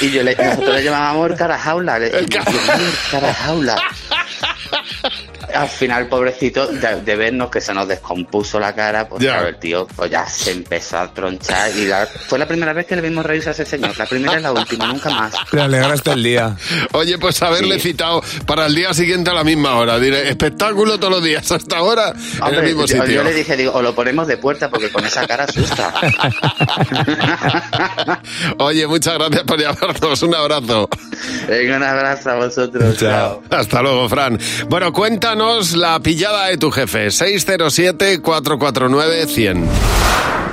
Y 0.00 0.10
yo 0.12 0.22
le, 0.22 0.36
nosotros 0.36 0.74
le 0.76 0.84
llamábamos 0.84 1.30
el 1.32 1.36
cara 1.36 1.58
jaula, 1.58 1.98
le 1.98 2.10
decíamos, 2.10 2.52
"Dios 2.52 2.78
mío, 2.78 2.86
el 2.86 3.10
cara 3.10 3.34
jaula. 3.34 3.82
Al 5.54 5.68
final, 5.68 6.08
pobrecito, 6.08 6.66
de, 6.66 7.00
de 7.02 7.16
vernos 7.16 7.50
que 7.50 7.60
se 7.60 7.72
nos 7.74 7.88
descompuso 7.88 8.60
la 8.60 8.74
cara, 8.74 9.08
pues 9.08 9.22
Ya. 9.22 9.32
claro, 9.32 9.48
el 9.48 9.58
tío 9.58 9.86
pues 9.96 10.10
ya 10.10 10.26
se 10.26 10.52
empezó 10.52 10.98
a 10.98 11.12
tronchar 11.12 11.70
y 11.76 11.86
la- 11.86 12.06
fue 12.06 12.38
la 12.38 12.46
primera 12.46 12.72
vez 12.72 12.86
que 12.86 12.96
le 12.96 13.02
vimos 13.02 13.24
reírse 13.24 13.48
a 13.48 13.52
ese 13.52 13.64
señor. 13.64 13.96
La 13.98 14.06
primera 14.06 14.38
y 14.38 14.42
la 14.42 14.52
última, 14.52 14.86
nunca 14.86 15.10
más. 15.10 15.34
Le 15.52 15.62
alegraste 15.62 16.12
el 16.12 16.22
día. 16.22 16.56
Oye, 16.92 17.18
pues 17.18 17.40
haberle 17.42 17.78
citado 17.80 18.22
para 18.46 18.66
el 18.66 18.74
día 18.74 18.92
siguiente 18.94 19.30
a 19.30 19.34
la 19.34 19.44
misma 19.44 19.76
hora. 19.76 19.98
Diré, 19.98 20.28
espectáculo 20.28 20.98
todos 20.98 21.14
los 21.14 21.24
días 21.24 21.50
hasta 21.50 21.78
ahora 21.78 22.12
en 22.14 22.42
Hombre, 22.42 22.58
el 22.60 22.64
mismo 22.66 22.82
yo, 22.82 22.86
sitio. 23.02 23.06
yo 23.06 23.22
le 23.24 23.32
dije, 23.34 23.56
digo, 23.56 23.72
o 23.72 23.82
lo 23.82 23.94
ponemos 23.94 24.26
de 24.26 24.36
puerta 24.36 24.68
porque 24.68 24.90
con 24.90 25.04
esa 25.04 25.26
cara 25.26 25.44
asusta. 25.44 25.92
Oye, 28.58 28.86
muchas 28.86 29.14
gracias 29.14 29.42
por 29.44 29.60
llamarnos. 29.60 30.22
Un 30.22 30.34
abrazo. 30.34 30.88
Venga, 31.48 31.76
un 31.76 31.82
abrazo 31.82 32.30
a 32.30 32.34
vosotros. 32.36 32.96
Chao. 32.98 33.42
Hasta 33.50 33.82
luego, 33.82 34.08
Fran. 34.08 34.38
Bueno, 34.68 34.92
cuéntanos 35.38 35.76
la 35.76 36.00
pillada 36.00 36.46
de 36.46 36.58
tu 36.58 36.72
jefe. 36.72 37.06
607-449-100. 37.08 39.64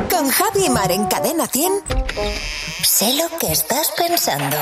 Con 0.09 0.29
Javi 0.29 0.69
Mar 0.69 0.91
en 0.91 1.05
Cadena 1.05 1.47
100. 1.47 1.71
Sé 2.83 3.17
lo 3.17 3.27
que 3.39 3.51
estás 3.51 3.91
pensando. 3.97 4.55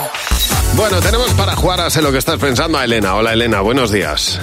Bueno, 0.75 1.01
tenemos 1.01 1.29
para 1.31 1.57
jugar 1.57 1.81
a 1.81 1.89
sé 1.89 2.01
lo 2.01 2.13
que 2.13 2.19
estás 2.19 2.39
pensando 2.39 2.77
a 2.77 2.85
Elena. 2.85 3.15
Hola, 3.15 3.33
Elena, 3.33 3.59
buenos 3.59 3.91
días. 3.91 4.39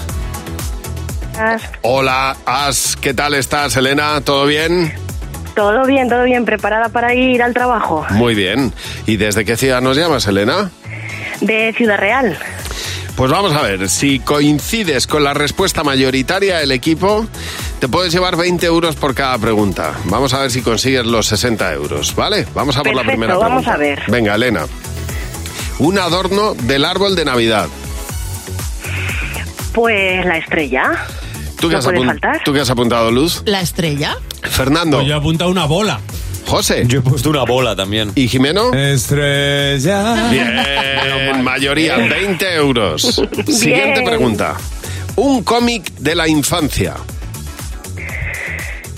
Hola, 1.80 2.36
As, 2.44 2.96
¿qué 2.96 3.14
tal 3.14 3.32
estás, 3.32 3.74
Elena? 3.76 4.20
¿Todo 4.20 4.44
bien? 4.44 4.92
Todo 5.54 5.86
bien, 5.86 6.10
todo 6.10 6.24
bien, 6.24 6.44
preparada 6.44 6.90
para 6.90 7.14
ir 7.14 7.42
al 7.42 7.54
trabajo. 7.54 8.04
Muy 8.10 8.34
bien. 8.34 8.74
¿Y 9.06 9.16
desde 9.16 9.46
qué 9.46 9.56
ciudad 9.56 9.80
nos 9.80 9.96
llamas, 9.96 10.26
Elena? 10.26 10.70
De 11.40 11.72
Ciudad 11.72 11.96
Real. 11.96 12.38
Pues 13.16 13.30
vamos 13.30 13.52
a 13.52 13.60
ver, 13.62 13.88
si 13.90 14.18
coincides 14.18 15.06
con 15.06 15.22
la 15.24 15.34
respuesta 15.34 15.84
mayoritaria 15.84 16.58
del 16.58 16.72
equipo, 16.72 17.26
te 17.78 17.86
puedes 17.88 18.12
llevar 18.12 18.36
20 18.36 18.64
euros 18.66 18.96
por 18.96 19.14
cada 19.14 19.36
pregunta. 19.36 19.94
Vamos 20.04 20.32
a 20.32 20.40
ver 20.40 20.50
si 20.50 20.62
consigues 20.62 21.04
los 21.04 21.26
60 21.26 21.72
euros, 21.74 22.14
¿vale? 22.14 22.46
Vamos 22.54 22.76
a 22.78 22.82
por 22.82 22.94
la 22.94 23.02
primera 23.04 23.34
vamos 23.36 23.64
pregunta. 23.64 23.74
a 23.74 23.76
ver. 23.76 24.02
Venga, 24.08 24.34
Elena. 24.36 24.66
Un 25.80 25.98
adorno 25.98 26.54
del 26.54 26.84
árbol 26.86 27.14
de 27.14 27.24
Navidad. 27.26 27.68
Pues 29.72 30.24
la 30.24 30.38
estrella. 30.38 30.92
¿Tú 31.60 31.68
qué, 31.68 31.74
¿No 31.74 31.78
has, 31.78 31.84
puede 31.84 31.98
apun- 31.98 32.06
faltar? 32.06 32.40
¿Tú 32.44 32.52
qué 32.54 32.60
has 32.60 32.70
apuntado, 32.70 33.10
Luz? 33.10 33.42
¿La 33.44 33.60
estrella? 33.60 34.16
Fernando. 34.42 34.96
Pues 34.98 35.08
yo 35.08 35.14
he 35.14 35.18
apuntado 35.18 35.50
una 35.50 35.66
bola. 35.66 36.00
José. 36.50 36.82
Yo 36.88 36.98
he 36.98 37.02
puesto 37.02 37.30
una 37.30 37.44
bola 37.44 37.76
también. 37.76 38.10
¿Y 38.16 38.26
Jimeno? 38.26 38.72
Estrella. 38.74 40.28
Bien, 40.30 41.44
mayoría, 41.44 41.96
20 41.96 42.54
euros. 42.56 43.22
Siguiente 43.46 44.02
pregunta. 44.02 44.56
Un 45.14 45.44
cómic 45.44 45.92
de 45.98 46.16
la 46.16 46.26
infancia. 46.26 46.94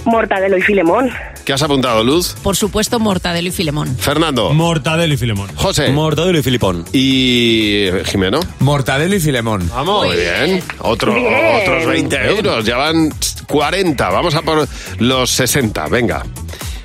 Mortadelo 0.07 0.57
y 0.57 0.63
Filemón. 0.63 1.11
¿Qué 1.45 1.53
has 1.53 1.61
apuntado, 1.63 2.03
Luz? 2.05 2.35
Por 2.43 2.57
supuesto, 2.57 2.99
Mortadelo 2.99 3.49
y 3.49 3.53
Filemón. 3.53 3.97
Fernando. 3.99 4.51
Mortadelo 4.55 5.13
y 5.13 5.17
Filemón. 5.19 5.51
José. 5.55 5.91
Mortadelo 5.91 6.39
y 6.39 6.43
Filipón. 6.43 6.87
¿Y 6.93 7.89
Jimeno? 8.07 8.41
Mortadelo 8.61 9.15
y 9.15 9.21
Filemón. 9.21 9.69
Vamos. 9.69 10.07
Muy 10.07 10.17
bien. 10.17 10.63
Otro, 10.79 11.15
Bien. 11.15 11.61
Otros 11.61 11.87
20 11.87 12.17
euros. 12.31 12.65
Ya 12.65 12.77
van 12.79 13.13
40. 13.47 14.09
Vamos 14.09 14.35
a 14.37 14.43
por 14.43 14.67
los 15.01 15.31
60. 15.31 15.89
Venga. 15.89 16.23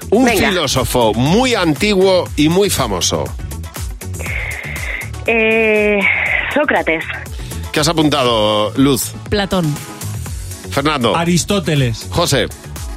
Un 0.10 0.26
Venga. 0.26 0.50
filósofo 0.50 1.14
muy 1.14 1.54
antiguo 1.56 2.28
y 2.36 2.50
muy 2.50 2.70
famoso. 2.70 3.24
Eh, 5.26 6.00
Sócrates. 6.54 7.04
¿Qué 7.72 7.80
has 7.82 7.88
apuntado, 7.88 8.72
Luz? 8.78 9.12
Platón. 9.30 9.74
Fernando. 10.72 11.16
Aristóteles. 11.16 12.08
José. 12.10 12.48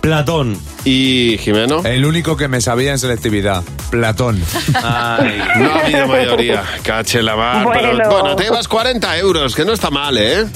Platón. 0.00 0.58
¿Y 0.84 1.36
Jimeno? 1.40 1.82
El 1.84 2.06
único 2.06 2.36
que 2.36 2.48
me 2.48 2.60
sabía 2.60 2.92
en 2.92 2.98
selectividad. 2.98 3.62
Platón. 3.90 4.42
Ay. 4.82 5.42
No 5.56 5.74
ha 5.74 5.80
habido 5.80 6.06
mayoría. 6.08 6.64
Cache 6.82 7.22
la 7.22 7.36
mar. 7.36 7.66
Pero, 7.72 7.88
Bueno. 7.96 8.10
bueno, 8.10 8.36
te 8.36 8.44
llevas 8.44 8.66
40 8.68 9.18
euros, 9.18 9.54
que 9.54 9.64
no 9.64 9.72
está 9.72 9.90
mal, 9.90 10.16
¿eh? 10.16 10.46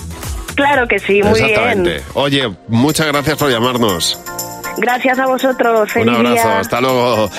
Claro 0.54 0.86
que 0.86 0.98
sí, 1.00 1.20
muy 1.22 1.38
Exactamente. 1.40 1.90
bien. 1.90 2.02
Oye, 2.14 2.50
muchas 2.68 3.06
gracias 3.08 3.36
por 3.36 3.50
llamarnos. 3.50 4.18
Gracias 4.76 5.18
a 5.18 5.26
vosotros. 5.26 5.80
Un 5.82 5.88
Feliz 5.88 6.14
abrazo, 6.16 6.34
día. 6.48 6.58
hasta 6.58 6.80
luego. 6.80 7.30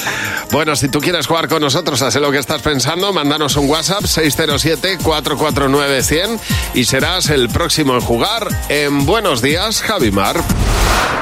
Bueno, 0.51 0.75
si 0.75 0.89
tú 0.89 0.99
quieres 0.99 1.27
jugar 1.27 1.47
con 1.47 1.61
nosotros, 1.61 1.99
sé 1.99 2.19
lo 2.19 2.31
que 2.31 2.39
estás 2.39 2.61
pensando, 2.61 3.13
mándanos 3.13 3.55
un 3.57 3.69
WhatsApp 3.69 4.03
607-449-100 4.03 6.39
y 6.73 6.85
serás 6.85 7.29
el 7.29 7.49
próximo 7.49 7.93
en 7.95 8.01
jugar 8.01 8.47
en 8.69 9.05
Buenos 9.05 9.41
Días, 9.41 9.81
Javimar. 9.81 10.37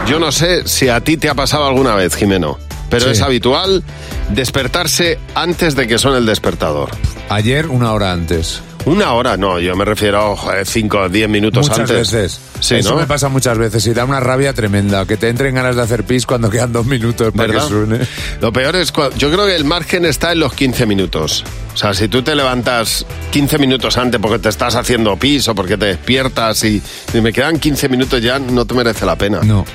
Yo 0.08 0.20
no 0.20 0.32
sé 0.32 0.68
si 0.68 0.90
a 0.90 1.02
ti 1.02 1.18
te 1.18 1.30
ha 1.30 1.36
pasado 1.36 1.66
alguna 1.66 1.96
vez, 1.96 2.16
Jimeno, 2.16 2.58
pero 2.90 3.06
Sí. 3.06 3.12
es 3.12 3.22
habitual 3.22 3.84
despertarse 4.30 5.20
antes 5.36 5.76
de 5.76 5.88
que 5.88 5.98
suene 5.98 6.18
el 6.18 6.26
despertador. 6.26 6.90
Ayer, 7.30 7.68
una 7.68 7.94
hora 7.94 8.12
antes. 8.12 8.62
Una 8.86 9.14
hora, 9.14 9.38
no, 9.38 9.60
yo 9.60 9.76
me 9.78 9.86
refiero 9.86 10.34
a 10.50 10.66
5 10.66 10.98
o 10.98 11.10
10 11.10 11.30
minutos 11.30 11.70
Muchas 11.70 11.80
antes. 11.90 12.12
veces. 12.12 12.40
Sí, 12.60 12.76
Eso 12.76 12.92
¿no? 12.92 12.98
me 12.98 13.08
pasa 13.08 13.30
muchas 13.30 13.58
veces 13.58 13.88
y 13.88 13.94
da 13.94 14.04
una 14.04 14.20
rabia 14.20 14.52
tremenda. 14.54 15.06
Que 15.06 15.16
te 15.16 15.30
entren 15.30 15.56
ganas 15.56 15.78
de 15.78 15.82
hacer 15.84 16.04
pis 16.04 16.26
cuando 16.26 16.50
quedan 16.50 16.74
dos 16.74 16.86
minutos 16.86 17.32
para 17.34 17.48
¿Verdad? 17.48 17.64
que 17.64 17.70
suene. 17.70 18.00
Lo 18.42 18.52
peor 18.52 18.76
es, 18.76 18.92
yo 19.18 19.32
creo 19.32 19.46
que 19.46 19.56
el 19.56 19.64
margen 19.64 20.04
está 20.04 20.34
en 20.34 20.42
los 20.42 20.54
15 20.54 20.86
minutos. 20.86 21.46
O 21.74 21.78
sea, 21.78 21.94
si 21.94 22.10
tú 22.10 22.24
te 22.24 22.36
levantas 22.36 23.06
15 23.32 23.58
minutos 23.58 23.98
antes 23.98 24.20
porque 24.20 24.40
te 24.40 24.50
estás 24.50 24.76
haciendo 24.76 25.16
pis 25.16 25.48
o 25.48 25.56
porque 25.56 25.78
te 25.78 25.86
despiertas 25.86 26.62
y, 26.66 26.82
y 27.14 27.22
me 27.22 27.32
quedan 27.32 27.60
15 27.60 27.88
minutos 27.88 28.22
ya, 28.22 28.38
no 28.38 28.66
te 28.66 28.74
merece 28.74 29.06
la 29.06 29.16
pena. 29.16 29.40
No. 29.44 29.66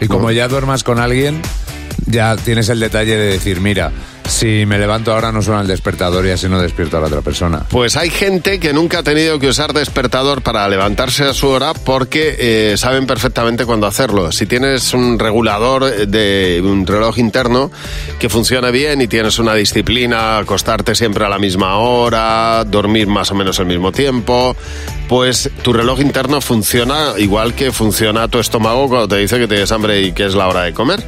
Y 0.00 0.08
como 0.08 0.30
ya 0.32 0.48
duermas 0.48 0.82
con 0.82 0.98
alguien, 0.98 1.40
ya 2.06 2.34
tienes 2.36 2.68
el 2.68 2.80
detalle 2.80 3.16
de 3.16 3.26
decir, 3.26 3.60
mira, 3.60 3.92
si 4.30 4.64
me 4.64 4.78
levanto 4.78 5.12
ahora 5.12 5.32
no 5.32 5.42
suena 5.42 5.60
el 5.60 5.66
despertador 5.66 6.24
y 6.26 6.30
así 6.30 6.48
no 6.48 6.60
despierto 6.60 6.96
a 6.96 7.00
la 7.00 7.06
otra 7.06 7.20
persona. 7.20 7.64
Pues 7.68 7.96
hay 7.96 8.10
gente 8.10 8.60
que 8.60 8.72
nunca 8.72 9.00
ha 9.00 9.02
tenido 9.02 9.38
que 9.38 9.48
usar 9.48 9.72
despertador 9.72 10.42
para 10.42 10.66
levantarse 10.68 11.24
a 11.24 11.34
su 11.34 11.48
hora 11.48 11.74
porque 11.74 12.36
eh, 12.38 12.76
saben 12.76 13.06
perfectamente 13.06 13.66
cuándo 13.66 13.86
hacerlo. 13.86 14.32
Si 14.32 14.46
tienes 14.46 14.94
un 14.94 15.18
regulador 15.18 16.06
de 16.06 16.62
un 16.64 16.86
reloj 16.86 17.18
interno 17.18 17.70
que 18.18 18.28
funcione 18.28 18.70
bien 18.70 19.00
y 19.00 19.08
tienes 19.08 19.38
una 19.38 19.54
disciplina, 19.54 20.38
acostarte 20.38 20.94
siempre 20.94 21.24
a 21.24 21.28
la 21.28 21.38
misma 21.38 21.78
hora, 21.78 22.64
dormir 22.64 23.08
más 23.08 23.30
o 23.30 23.34
menos 23.34 23.58
al 23.60 23.66
mismo 23.66 23.92
tiempo, 23.92 24.56
pues 25.10 25.50
tu 25.62 25.72
reloj 25.72 26.00
interno 26.02 26.40
funciona 26.40 27.14
igual 27.18 27.54
que 27.54 27.72
funciona 27.72 28.28
tu 28.28 28.38
estómago 28.38 28.88
cuando 28.88 29.08
te 29.08 29.16
dice 29.16 29.40
que 29.40 29.48
tienes 29.48 29.72
hambre 29.72 30.02
y 30.02 30.12
que 30.12 30.24
es 30.24 30.36
la 30.36 30.46
hora 30.46 30.62
de 30.62 30.72
comer. 30.72 31.02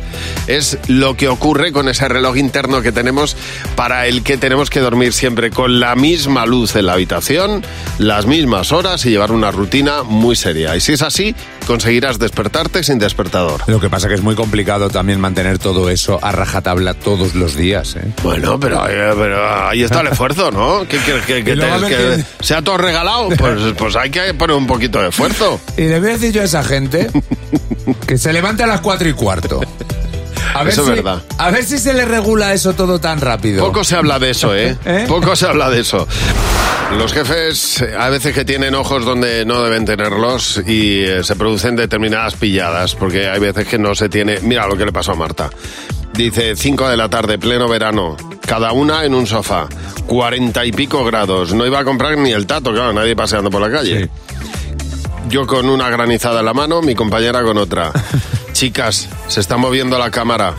Es 0.49 0.77
lo 0.89 1.17
que 1.17 1.29
ocurre 1.29 1.71
con 1.71 1.89
ese 1.89 2.09
reloj 2.09 2.37
interno 2.37 2.83
que 2.83 2.91
tenemos 2.91 3.37
para 3.77 4.09
el 4.09 4.25
que 4.25 4.39
tenemos 4.39 4.71
que 4.71 4.81
dormir 4.81 5.13
siempre 5.13 5.51
con 5.51 5.79
la 5.79 5.95
misma 5.95 6.47
luz 6.47 6.75
en 6.75 6.87
la 6.87 6.95
habitación, 6.95 7.65
las 7.99 8.27
mismas 8.27 8.73
horas 8.73 9.07
y 9.07 9.11
llevar 9.11 9.31
una 9.31 9.53
rutina 9.53 10.03
muy 10.03 10.35
seria. 10.35 10.75
Y 10.75 10.81
si 10.81 10.95
es 10.95 11.03
así, 11.03 11.37
conseguirás 11.67 12.19
despertarte 12.19 12.83
sin 12.83 12.99
despertador. 12.99 13.63
Lo 13.67 13.81
que 13.81 13.89
pasa 13.91 14.09
que 14.09 14.15
es 14.15 14.23
muy 14.23 14.35
complicado 14.35 14.91
también 14.91 15.21
mantener 15.21 15.59
todo 15.59 15.89
eso 15.91 16.19
a 16.23 16.33
rajatabla 16.33 16.95
todos 16.95 17.35
los 17.35 17.57
días, 17.57 17.97
¿eh? 17.97 18.13
Bueno, 18.23 18.59
pero, 18.59 18.87
eh, 18.89 19.13
pero 19.17 19.69
ahí 19.69 19.83
está 19.83 20.01
el 20.01 20.09
esfuerzo, 20.09 20.51
¿no? 20.51 20.87
¿Qué 20.89 20.99
quieres 20.99 21.25
que, 21.25 21.45
que 21.45 21.57
te- 21.57 21.87
que 21.89 22.25
sea 22.41 22.63
todo 22.63 22.77
regalado? 22.79 23.29
Pues, 23.31 23.59
pues 23.77 23.97
hay 23.97 24.11
que 24.11 24.35
poner 24.35 24.57
un 24.57 24.67
poquito 24.67 25.01
de 25.01 25.09
esfuerzo. 25.09 25.61
Y 25.77 25.83
le 25.83 26.01
voy 26.01 26.11
a 26.11 26.13
decir 26.13 26.33
yo 26.33 26.43
a 26.43 26.45
esa 26.45 26.63
gente 26.65 27.09
que 28.07 28.19
se 28.19 28.33
levante 28.33 28.63
a 28.63 28.67
las 28.67 28.81
cuatro 28.81 29.09
y 29.09 29.13
cuarto. 29.13 29.61
A 30.55 30.63
ver 30.65 30.73
Eso 30.73 30.83
es 30.83 30.89
si, 30.89 30.95
verdad. 30.95 31.23
A 31.39 31.51
ver 31.51 31.65
si 31.65 31.79
se 31.79 31.95
le 31.95 32.05
regula 32.05 32.53
eso 32.53 32.73
todo 32.75 32.99
tan 33.01 33.21
rápido. 33.21 33.65
Poco 33.65 33.85
se 33.85 33.97
habla 33.97 34.19
de 34.19 34.31
eso, 34.31 34.55
¿eh? 34.55 34.77
¿Eh? 34.85 35.05
Poco 35.09 35.35
se 35.37 35.47
habla 35.47 35.71
de 35.71 35.81
eso. 35.81 36.07
Los 36.99 37.13
jefes 37.13 37.83
a 37.99 38.11
veces 38.11 38.35
que 38.35 38.45
tienen 38.45 38.75
ojos 38.75 39.05
donde 39.05 39.45
no 39.47 39.63
deben 39.63 39.85
tenerlos 39.85 40.61
y 40.67 41.01
eh, 41.05 41.25
se 41.25 41.37
producen 41.37 41.75
determinadas 41.75 42.35
pilladas, 42.35 42.95
porque 42.95 43.29
hay 43.29 43.41
veces 43.41 43.67
que 43.67 43.79
no 43.79 43.95
se 43.95 44.09
tiene... 44.09 44.41
Mira 44.41 44.67
lo 44.67 44.77
que 44.77 44.85
le 44.85 44.93
pasó 44.93 45.13
a 45.13 45.15
Marta. 45.15 45.49
Dice 46.13 46.55
5 46.55 46.91
de 46.91 46.97
la 46.99 47.09
tarde, 47.09 47.39
pleno 47.39 47.67
verano, 47.67 48.19
cada 48.47 48.73
una 48.73 49.05
en 49.05 49.15
un 49.15 49.27
sofá, 49.27 49.67
cuarenta 50.07 50.67
y 50.67 50.73
pico 50.73 51.03
grados. 51.05 51.55
No 51.55 51.67
iba 51.67 51.79
a 51.79 51.85
comprar 51.85 52.19
ni 52.19 52.33
el 52.33 52.47
tato, 52.47 52.73
claro, 52.73 52.93
nadie 52.93 53.17
paseando 53.17 53.51
por 53.51 53.63
la 53.63 53.71
calle. 53.71 54.11
Yo 55.31 55.47
con 55.47 55.71
una 55.71 55.89
granizada 55.89 56.41
en 56.41 56.47
la 56.47 56.53
mano, 56.53 56.83
mi 56.83 56.95
compañera 56.95 57.43
con 57.43 57.57
otra. 57.57 57.93
Chicas, 58.53 59.09
se 59.29 59.41
está 59.41 59.57
moviendo 59.57 59.99
la 59.99 60.11
cámara. 60.11 60.55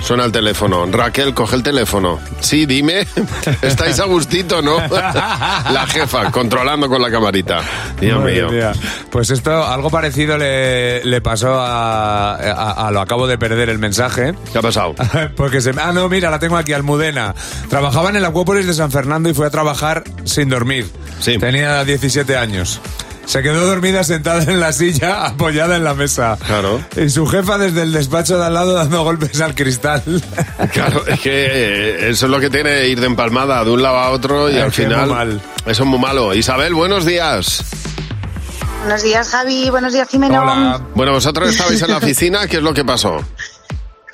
Suena 0.00 0.24
el 0.26 0.32
teléfono. 0.32 0.84
Raquel, 0.90 1.32
coge 1.32 1.56
el 1.56 1.62
teléfono. 1.62 2.20
Sí, 2.40 2.66
dime. 2.66 3.06
Estáis 3.62 3.98
a 4.00 4.04
gustito, 4.04 4.60
¿no? 4.60 4.76
La 4.90 5.86
jefa, 5.88 6.30
controlando 6.30 6.90
con 6.90 7.00
la 7.00 7.10
camarita. 7.10 7.60
Dios 7.98 8.18
Madre 8.20 8.42
mío. 8.46 8.72
Pues 9.10 9.30
esto, 9.30 9.64
algo 9.66 9.88
parecido 9.88 10.36
le, 10.36 11.02
le 11.06 11.20
pasó 11.22 11.54
a, 11.58 12.34
a- 12.34 12.86
a- 12.86 12.90
Lo 12.90 13.00
acabo 13.00 13.26
de 13.26 13.38
perder 13.38 13.70
el 13.70 13.78
mensaje. 13.78 14.34
¿Qué 14.52 14.58
ha 14.58 14.62
pasado? 14.62 14.94
Porque 15.36 15.62
se... 15.62 15.70
Ah, 15.80 15.92
no, 15.94 16.06
mira, 16.10 16.30
la 16.30 16.38
tengo 16.38 16.58
aquí, 16.58 16.74
Almudena. 16.74 17.34
Trabajaba 17.70 18.10
en 18.10 18.16
el 18.16 18.24
Acuópolis 18.26 18.66
de 18.66 18.74
San 18.74 18.90
Fernando 18.90 19.30
y 19.30 19.34
fue 19.34 19.46
a 19.46 19.50
trabajar 19.50 20.04
sin 20.24 20.50
dormir. 20.50 20.86
Sí. 21.20 21.38
Tenía 21.38 21.82
17 21.82 22.36
años. 22.36 22.78
Se 23.26 23.42
quedó 23.42 23.66
dormida 23.66 24.04
sentada 24.04 24.42
en 24.44 24.60
la 24.60 24.72
silla, 24.72 25.26
apoyada 25.26 25.76
en 25.76 25.84
la 25.84 25.94
mesa. 25.94 26.36
Claro. 26.46 26.80
Y 26.96 27.08
su 27.08 27.26
jefa 27.26 27.58
desde 27.58 27.82
el 27.82 27.92
despacho 27.92 28.38
de 28.38 28.44
al 28.46 28.54
lado 28.54 28.74
dando 28.74 29.02
golpes 29.02 29.40
al 29.40 29.54
cristal. 29.54 30.02
Claro, 30.72 31.06
es 31.06 31.20
que 31.20 31.30
eh, 31.46 32.10
eso 32.10 32.26
es 32.26 32.30
lo 32.32 32.40
que 32.40 32.50
tiene 32.50 32.86
ir 32.88 32.98
de 33.00 33.06
empalmada 33.06 33.64
de 33.64 33.70
un 33.70 33.82
lado 33.82 33.96
a 33.98 34.10
otro 34.10 34.50
y 34.50 34.56
Es 34.56 34.62
al 34.62 34.68
es 34.68 34.74
final. 34.74 35.06
muy 35.06 35.14
mal. 35.14 35.40
Eso 35.66 35.82
es 35.84 35.88
muy 35.88 35.98
malo. 35.98 36.34
Isabel, 36.34 36.74
buenos 36.74 37.04
días. 37.04 37.62
Buenos 38.82 39.02
días, 39.02 39.28
Javi. 39.28 39.70
Buenos 39.70 39.92
días, 39.92 40.08
Jimeno. 40.08 40.78
Bueno, 40.94 41.12
vosotros 41.12 41.48
estabais 41.50 41.80
en 41.82 41.90
la 41.90 41.96
oficina, 41.98 42.46
¿qué 42.46 42.56
es 42.58 42.62
lo 42.62 42.74
que 42.74 42.84
pasó? 42.84 43.22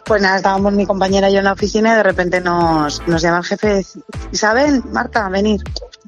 Pues 0.05 0.21
nada, 0.23 0.37
estábamos 0.37 0.73
mi 0.73 0.87
compañera 0.87 1.31
y 1.31 1.35
yo 1.35 1.39
en 1.39 1.45
la 1.45 1.53
oficina 1.53 1.93
y 1.93 1.97
de 1.97 2.03
repente 2.03 2.41
nos, 2.41 3.07
nos 3.07 3.23
llama 3.23 3.39
el 3.39 3.45
jefe 3.45 3.87
Isabel, 4.33 4.83
Marta, 4.93 5.29
venir. 5.29 5.61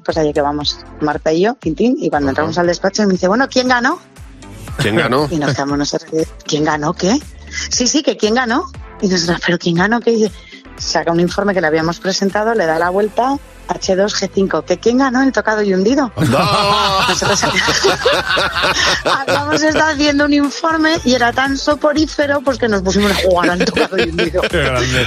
Pues 0.03 0.17
allí 0.17 0.33
que 0.33 0.41
vamos, 0.41 0.79
Marta 1.01 1.31
y 1.31 1.41
yo, 1.41 1.55
Tintín, 1.55 1.95
y 1.99 2.09
cuando 2.09 2.29
entramos 2.29 2.57
al 2.57 2.67
despacho 2.67 3.03
me 3.03 3.13
dice, 3.13 3.27
bueno, 3.27 3.47
¿quién 3.49 3.67
ganó? 3.67 3.99
¿Quién 4.77 4.95
ganó? 4.97 5.27
Y 5.31 5.37
nos 5.37 5.53
quedamos 5.53 5.77
nosotros, 5.77 6.27
¿quién 6.45 6.63
ganó 6.63 6.93
qué? 6.93 7.19
Sí, 7.69 7.87
sí, 7.87 8.03
que 8.03 8.17
quién 8.17 8.33
ganó. 8.33 8.71
Y 9.01 9.07
nosotros, 9.07 9.41
¿pero 9.45 9.57
quién 9.59 9.75
ganó 9.75 9.99
qué? 9.99 10.11
Y 10.11 10.15
dice, 10.23 10.31
saca 10.77 11.11
un 11.11 11.19
informe 11.19 11.53
que 11.53 11.61
le 11.61 11.67
habíamos 11.67 11.99
presentado, 11.99 12.53
le 12.53 12.65
da 12.65 12.79
la 12.79 12.89
vuelta, 12.89 13.37
H2G5, 13.67 14.65
que 14.65 14.77
quién 14.77 14.97
ganó 14.97 15.23
el 15.23 15.31
tocado 15.31 15.61
y 15.61 15.73
hundido. 15.73 16.11
Nosotros 17.07 17.43
habíamos 19.05 19.61
estado 19.61 19.91
haciendo 19.91 20.25
un 20.25 20.33
informe 20.33 20.97
y 21.05 21.13
era 21.13 21.31
tan 21.31 21.57
soporífero 21.57 22.41
pues 22.41 22.57
que 22.57 22.67
nos 22.67 22.81
pusimos 22.81 23.11
a 23.11 23.15
jugar 23.15 23.51
al 23.51 23.65
tocado 23.65 23.97
y 23.97 24.09
hundido. 24.09 24.41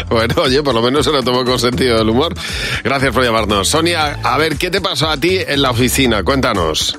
Bueno, 0.09 0.35
oye, 0.42 0.62
por 0.62 0.74
lo 0.74 0.83
menos 0.83 1.05
se 1.05 1.12
lo 1.12 1.22
tomó 1.22 1.44
con 1.44 1.59
sentido 1.59 1.98
del 1.98 2.09
humor. 2.09 2.35
Gracias 2.83 3.12
por 3.12 3.24
llamarnos. 3.24 3.68
Sonia, 3.68 4.18
a 4.22 4.38
ver, 4.38 4.57
¿qué 4.57 4.70
te 4.70 4.81
pasó 4.81 5.09
a 5.09 5.16
ti 5.16 5.38
en 5.46 5.62
la 5.62 5.70
oficina? 5.70 6.22
Cuéntanos. 6.22 6.98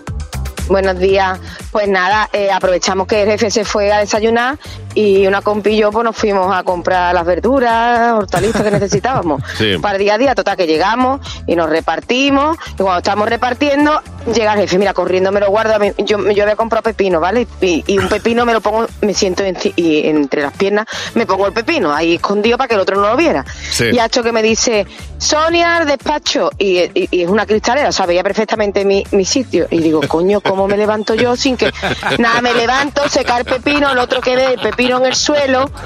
Buenos 0.68 1.00
días. 1.00 1.40
Pues 1.72 1.88
nada, 1.88 2.30
eh, 2.34 2.50
aprovechamos 2.52 3.08
que 3.08 3.24
el 3.24 3.30
jefe 3.30 3.50
se 3.50 3.66
fue 3.66 3.92
a 3.92 4.00
desayunar 4.00 4.58
y 5.00 5.28
una 5.28 5.42
compi 5.44 5.72
y 5.72 5.78
yo 5.78 5.92
pues 5.92 6.04
nos 6.04 6.16
fuimos 6.16 6.56
a 6.56 6.64
comprar 6.64 7.14
las 7.14 7.24
verduras, 7.26 8.14
hortalizas 8.14 8.64
que 8.64 8.72
necesitábamos. 8.72 9.42
Sí. 9.58 9.78
Para 9.82 9.96
el 9.98 10.04
día 10.04 10.14
a 10.16 10.18
día, 10.18 10.36
total, 10.36 10.56
que 10.58 10.68
llegamos 10.68 11.20
y 11.48 11.56
nos 11.56 11.70
repartimos 11.70 12.58
y 12.74 12.78
cuando 12.82 12.98
estamos 13.00 13.28
repartiendo 13.30 14.02
llega 14.34 14.54
el 14.54 14.60
jefe, 14.62 14.78
mira, 14.78 14.94
corriendo 14.94 15.32
me 15.32 15.40
lo 15.40 15.50
guardo, 15.50 15.76
a 15.76 15.80
mí- 15.80 15.92
yo, 16.00 16.18
yo 16.32 16.44
había 16.44 16.56
comprado 16.56 16.84
pepino, 16.84 17.20
¿vale? 17.20 17.48
Y, 17.62 17.84
y 17.88 17.98
un 17.98 18.08
pepino 18.10 18.46
me 18.46 18.54
lo 18.54 18.62
pongo, 18.62 18.86
me 19.02 19.14
siento 19.14 19.44
y 19.76 20.08
entre 20.08 20.42
las 20.42 20.54
piernas, 20.54 20.86
me 21.16 21.26
pongo 21.26 21.48
el 21.48 21.54
pepino 21.54 21.94
ahí 21.94 22.16
escondido 22.16 22.58
para 22.58 22.68
que 22.68 22.74
el 22.76 22.82
otro 22.82 22.96
no 23.00 23.08
lo 23.10 23.16
viera. 23.16 23.46
Sí. 23.70 23.86
Y 23.94 24.00
hecho 24.00 24.22
que 24.24 24.32
me 24.32 24.42
dice, 24.44 24.86
Sonia, 25.18 25.78
al 25.78 25.88
despacho, 25.88 26.50
y, 26.58 26.80
y- 26.80 27.08
y 27.12 27.24
es 27.24 27.30
una 27.30 27.46
cristalera, 27.46 27.90
o 27.90 27.92
sea, 27.92 28.06
veía 28.06 28.24
perfectamente 28.24 28.86
mi, 28.86 29.04
mi 29.12 29.26
sitio. 29.26 29.68
Y 29.72 29.80
digo, 29.80 30.02
coño, 30.08 30.42
¿cómo 30.42 30.68
me 30.68 30.78
levanto 30.78 31.16
yo 31.16 31.36
sin 31.36 31.58
que... 31.58 31.72
Nada, 32.20 32.42
me 32.42 32.54
levanto, 32.54 33.08
secar 33.10 33.40
el 33.42 33.46
pepino, 33.46 33.92
el 33.92 33.98
otro 33.98 34.22
que 34.22 34.36
ve 34.36 34.54
el 34.54 34.60
pepino 34.60 34.87
en 34.96 35.06
el 35.06 35.16
suelo. 35.16 35.70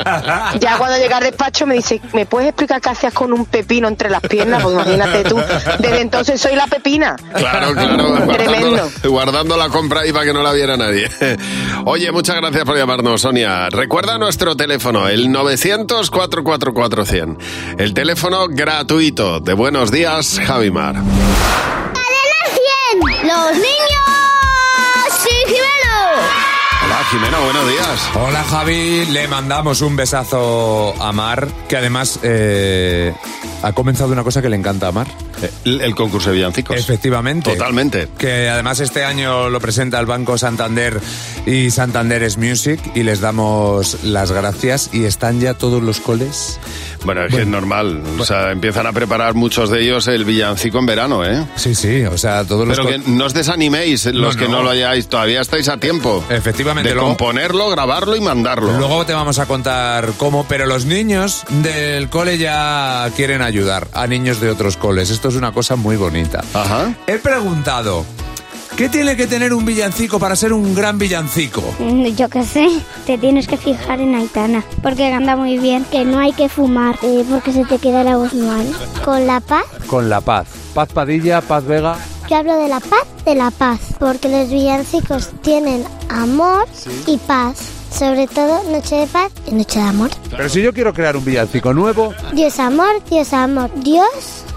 Ya 0.60 0.78
cuando 0.78 0.98
llega 0.98 1.18
al 1.18 1.24
despacho 1.24 1.66
me 1.66 1.76
dice, 1.76 2.00
¿me 2.14 2.26
puedes 2.26 2.50
explicar 2.50 2.82
qué 2.82 2.90
hacías 2.90 3.14
con 3.14 3.34
un 3.34 3.46
pepino 3.46 3.88
entre 3.88 4.10
las 4.10 4.22
piernas? 4.22 4.62
Pues 4.62 4.76
imagínate 4.76 5.24
tú, 5.24 5.42
desde 5.80 6.02
entonces 6.02 6.40
soy 6.40 6.56
la 6.56 6.68
pepina. 6.68 7.16
Claro, 7.34 7.74
claro. 7.74 8.28
Tremendo. 8.34 8.70
Guardando, 8.70 9.10
guardando 9.10 9.58
la 9.58 9.70
compra 9.70 10.02
ahí 10.02 10.12
para 10.12 10.26
que 10.26 10.34
no 10.34 10.44
la 10.44 10.52
viera 10.54 10.78
nadie. 10.78 11.10
Oye, 11.86 12.12
muchas 12.12 12.36
gracias 12.36 12.64
por 12.66 12.78
llamarnos, 12.78 13.22
Sonia. 13.22 13.70
Recuerda 13.70 14.18
nuestro 14.18 14.56
teléfono, 14.56 15.08
el 15.08 15.30
900-444-100. 15.30 17.38
El 17.78 17.94
teléfono 17.94 18.48
gratuito 18.50 19.40
de 19.40 19.54
Buenos 19.54 19.92
Días, 19.92 20.40
Javimar. 20.46 20.96
¡Los 23.24 23.54
niños! 23.54 23.81
Hola, 27.12 27.20
Jimena, 27.20 27.40
buenos 27.44 27.68
días. 27.68 28.10
Hola 28.16 28.44
Javi, 28.44 29.06
le 29.08 29.28
mandamos 29.28 29.82
un 29.82 29.98
besazo 29.98 30.94
a 30.98 31.12
Mar, 31.12 31.50
que 31.68 31.76
además 31.76 32.20
eh, 32.24 33.14
ha 33.62 33.74
comenzado 33.74 34.14
una 34.14 34.24
cosa 34.24 34.42
que 34.42 34.48
le 34.48 34.56
encanta 34.56 34.88
a 34.88 34.92
Mar. 34.94 35.08
El, 35.66 35.82
el 35.82 35.96
concurso 35.96 36.30
de 36.30 36.36
villancicos. 36.38 36.78
Efectivamente. 36.78 37.52
Totalmente. 37.52 38.08
Que 38.18 38.50
además 38.50 38.80
este 38.80 39.04
año 39.04 39.50
lo 39.50 39.60
presenta 39.60 40.00
el 40.00 40.06
Banco 40.06 40.38
Santander 40.38 41.00
y 41.46 41.72
Santander 41.72 42.24
es 42.24 42.38
Music 42.38 42.80
y 42.96 43.04
les 43.04 43.22
damos 43.22 44.04
las 44.04 44.32
gracias 44.32 44.90
y 44.94 45.06
están 45.06 45.40
ya 45.40 45.54
todos 45.54 45.82
los 45.82 46.00
coles. 46.00 46.60
Bueno, 47.04 47.26
es 47.26 47.34
que 47.34 47.42
es 47.42 47.48
normal. 47.48 48.02
O 48.20 48.26
sea, 48.26 48.52
empiezan 48.52 48.86
a 48.86 48.94
preparar 48.94 49.34
muchos 49.34 49.72
de 49.72 49.82
ellos 49.82 50.08
el 50.08 50.24
villancico 50.24 50.78
en 50.78 50.86
verano, 50.86 51.26
¿eh? 51.26 51.44
Sí, 51.56 51.74
sí, 51.74 52.04
o 52.06 52.18
sea, 52.18 52.44
todos 52.44 52.68
los 52.68 52.78
Pero 52.78 52.90
que 52.90 53.00
no 53.10 53.26
os 53.26 53.34
desaniméis, 53.34 54.06
los 54.06 54.38
que 54.38 54.46
no. 54.48 54.58
no 54.58 54.64
lo 54.64 54.70
hayáis, 54.70 55.08
todavía 55.08 55.42
estáis 55.42 55.68
a 55.70 55.78
tiempo. 55.78 56.24
Efectivamente, 56.30 56.90
De 56.90 56.94
luego- 56.96 57.10
componerlo, 57.10 57.70
grabarlo 57.72 58.16
y 58.16 58.22
mandarlo. 58.22 58.78
Luego 58.78 59.04
te 59.08 59.14
vamos 59.14 59.40
a 59.40 59.48
contar 59.48 60.12
cómo, 60.18 60.46
pero 60.48 60.68
los 60.68 60.86
niños 60.86 61.44
del 61.50 62.08
cole 62.10 62.38
ya 62.38 63.10
quieren 63.16 63.42
ayudar 63.42 63.88
a 63.94 64.06
niños 64.06 64.40
de 64.40 64.50
otros 64.52 64.78
coles. 64.78 65.10
Esto 65.10 65.31
es 65.32 65.38
una 65.38 65.52
cosa 65.52 65.76
muy 65.76 65.96
bonita. 65.98 66.44
Ajá. 66.54 66.94
He 67.08 67.18
preguntado, 67.18 68.06
¿qué 68.78 68.90
tiene 68.90 69.16
que 69.16 69.28
tener 69.28 69.54
un 69.54 69.66
villancico 69.66 70.20
para 70.20 70.36
ser 70.36 70.54
un 70.54 70.74
gran 70.76 70.98
villancico? 70.98 71.62
Mm, 71.80 72.08
Yo 72.16 72.30
qué 72.30 72.44
sé, 72.44 72.68
te 73.06 73.18
tienes 73.18 73.48
que 73.48 73.58
fijar 73.58 74.00
en 74.02 74.16
Aitana, 74.16 74.64
porque 74.84 75.10
canta 75.10 75.36
muy 75.36 75.58
bien, 75.58 75.86
que 75.92 76.06
no 76.06 76.20
hay 76.20 76.34
que 76.34 76.50
fumar, 76.50 76.98
eh, 77.02 77.24
porque 77.30 77.52
se 77.54 77.66
te 77.66 77.78
queda 77.80 78.04
la 78.04 78.18
voz 78.18 78.34
mal. 78.34 78.66
Con 79.04 79.26
la 79.28 79.40
paz, 79.40 79.66
Con 79.88 80.10
la 80.10 80.22
paz. 80.22 80.48
Paz 80.74 80.90
Padilla, 80.94 81.42
Paz 81.42 81.66
Vega. 81.66 81.98
yo 82.30 82.38
hablo 82.38 82.56
de 82.56 82.70
la 82.70 82.80
paz, 82.80 83.04
de 83.26 83.36
la 83.36 83.52
paz, 83.52 83.80
porque 84.00 84.30
los 84.30 84.50
villancicos 84.50 85.30
tienen 85.42 85.84
amor 86.10 86.66
y 87.08 87.18
paz, 87.18 87.58
sobre 87.94 88.26
todo 88.28 88.64
noche 88.72 88.96
de 88.96 89.08
paz 89.08 89.32
y 89.48 89.52
noche 89.52 89.80
de 89.80 89.86
amor. 89.86 90.10
Pero 90.30 90.48
si 90.48 90.62
yo 90.62 90.72
quiero 90.74 90.94
crear 90.94 91.18
un 91.18 91.26
villancico 91.26 91.74
nuevo, 91.74 92.14
Dios 92.34 92.58
amor, 92.60 93.04
Dios 93.10 93.34
amor, 93.34 93.70
Dios 93.84 94.08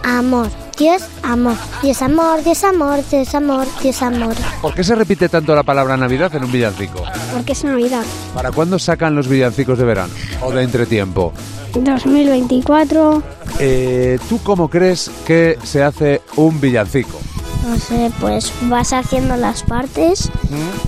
amor, 0.05 0.49
Dios 0.79 1.03
amor, 1.23 1.55
Dios 1.83 2.03
amor, 2.03 2.43
Dios 2.43 2.65
amor, 2.65 2.99
Dios 3.11 3.35
amor, 3.35 3.67
Dios 3.83 4.03
amor. 4.03 4.35
¿por 4.61 4.75
qué 4.75 4.83
se 4.83 4.95
repite 4.95 5.29
tanto 5.29 5.55
la 5.55 5.63
palabra 5.63 5.97
Navidad 5.97 6.35
en 6.35 6.45
un 6.45 6.51
villancico? 6.53 7.03
Porque 7.33 7.53
es 7.53 7.63
Navidad. 7.65 8.03
¿Para 8.35 8.51
cuándo 8.51 8.79
sacan 8.79 9.15
los 9.15 9.29
villancicos 9.29 9.79
de 9.79 9.85
verano? 9.85 10.13
¿O 10.43 10.51
de 10.51 10.63
entretiempo? 10.63 11.33
2024, 11.73 13.23
Eh, 13.61 14.19
¿Tú 14.29 14.41
cómo 14.43 14.69
crees 14.69 15.11
que 15.25 15.57
se 15.63 15.83
hace 15.85 16.23
un 16.37 16.61
villancico? 16.61 17.21
No 17.65 17.77
sé, 17.79 18.11
pues 18.21 18.53
vas 18.63 18.93
haciendo 18.93 19.37
las 19.37 19.63
partes 19.63 20.31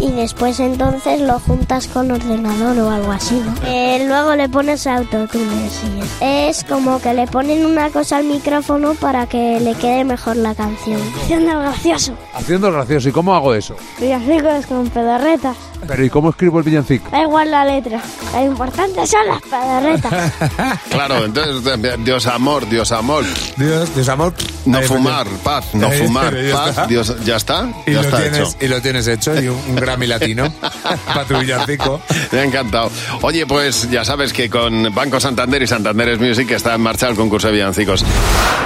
y 0.00 0.10
después 0.12 0.60
entonces 0.60 1.20
lo 1.20 1.38
juntas 1.40 1.86
con 1.86 2.10
ordenador 2.10 2.78
o 2.78 2.90
algo 2.90 3.12
así, 3.12 3.34
¿no? 3.44 3.54
Eh, 3.66 4.04
luego 4.06 4.34
le 4.36 4.48
pones 4.48 4.86
autotune, 4.86 5.70
sí. 5.70 5.88
Es 6.20 6.64
como 6.64 7.00
que 7.00 7.14
le 7.14 7.26
ponen 7.26 7.64
una 7.66 7.90
cosa 7.90 8.18
al 8.18 8.24
micrófono 8.24 8.94
para 8.94 9.26
que 9.26 9.60
le 9.60 9.74
quede 9.74 10.04
mejor 10.04 10.36
la 10.36 10.54
canción. 10.54 11.00
Haciendo 11.22 11.58
gracioso. 11.58 12.12
Haciendo 12.34 12.68
el 12.68 12.74
gracioso. 12.74 13.08
¿Y 13.08 13.12
cómo 13.12 13.34
hago 13.34 13.54
eso? 13.54 13.76
Villancicos 14.00 14.66
con 14.66 14.88
pedorretas. 14.90 15.56
Pero 15.86 16.04
¿y 16.04 16.10
cómo 16.10 16.30
escribo 16.30 16.58
el 16.58 16.64
villancico? 16.64 17.08
Da 17.10 17.22
igual 17.22 17.50
la 17.50 17.64
letra. 17.64 18.00
Lo 18.32 18.44
importante 18.44 19.06
son 19.06 19.26
las 19.28 19.42
pedorretas. 19.42 20.32
Claro, 20.90 21.24
entonces, 21.24 21.78
Dios 22.04 22.26
amor, 22.26 22.68
Dios 22.68 22.90
amor. 22.92 23.24
Dios, 23.56 23.94
Dios 23.94 24.08
amor. 24.08 24.32
No 24.64 24.78
Ahí, 24.78 24.86
fumar, 24.86 25.26
paz, 25.44 25.66
no 25.74 25.88
Ahí, 25.88 25.98
fumar, 25.98 26.34
paz, 26.52 26.70
está. 26.70 26.86
Dios, 26.86 27.14
ya 27.24 27.36
está, 27.36 27.68
Y 27.86 27.92
ya 27.92 27.98
lo, 27.98 28.00
está 28.08 28.16
tienes, 28.18 28.38
hecho. 28.40 28.56
y 28.64 28.68
lo 28.68 28.80
tienes 28.82 29.06
hecho 29.06 29.40
y 29.42 29.48
un, 29.48 29.58
un 29.68 29.76
Grammy 29.76 30.06
latino 30.06 30.52
para 31.06 31.24
tu 31.24 31.38
villancico. 31.38 32.00
Me 32.32 32.40
ha 32.40 32.44
encantado. 32.44 32.90
Oye, 33.22 33.46
pues 33.46 33.90
ya 33.90 34.04
sabes 34.04 34.32
que 34.32 34.48
con 34.48 34.92
Banco 34.94 35.20
Santander 35.20 35.62
y 35.62 35.66
Santander's 35.66 36.18
Music 36.20 36.50
está 36.50 36.74
en 36.74 36.80
marcha 36.80 37.08
el 37.08 37.14
concurso 37.16 37.48
de 37.48 37.54
villancicos. 37.54 38.04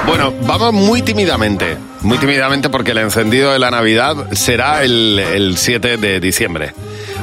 Bueno, 0.07 0.33
vamos 0.43 0.73
muy 0.73 1.03
tímidamente, 1.03 1.77
muy 2.03 2.19
tímidamente 2.19 2.71
porque 2.71 2.93
el 2.93 2.99
encendido 2.99 3.53
de 3.53 3.59
la 3.59 3.71
Navidad 3.71 4.33
será 4.33 4.83
el, 4.85 5.19
el 5.19 5.57
7 5.59 5.97
de 5.97 6.21
diciembre. 6.21 6.73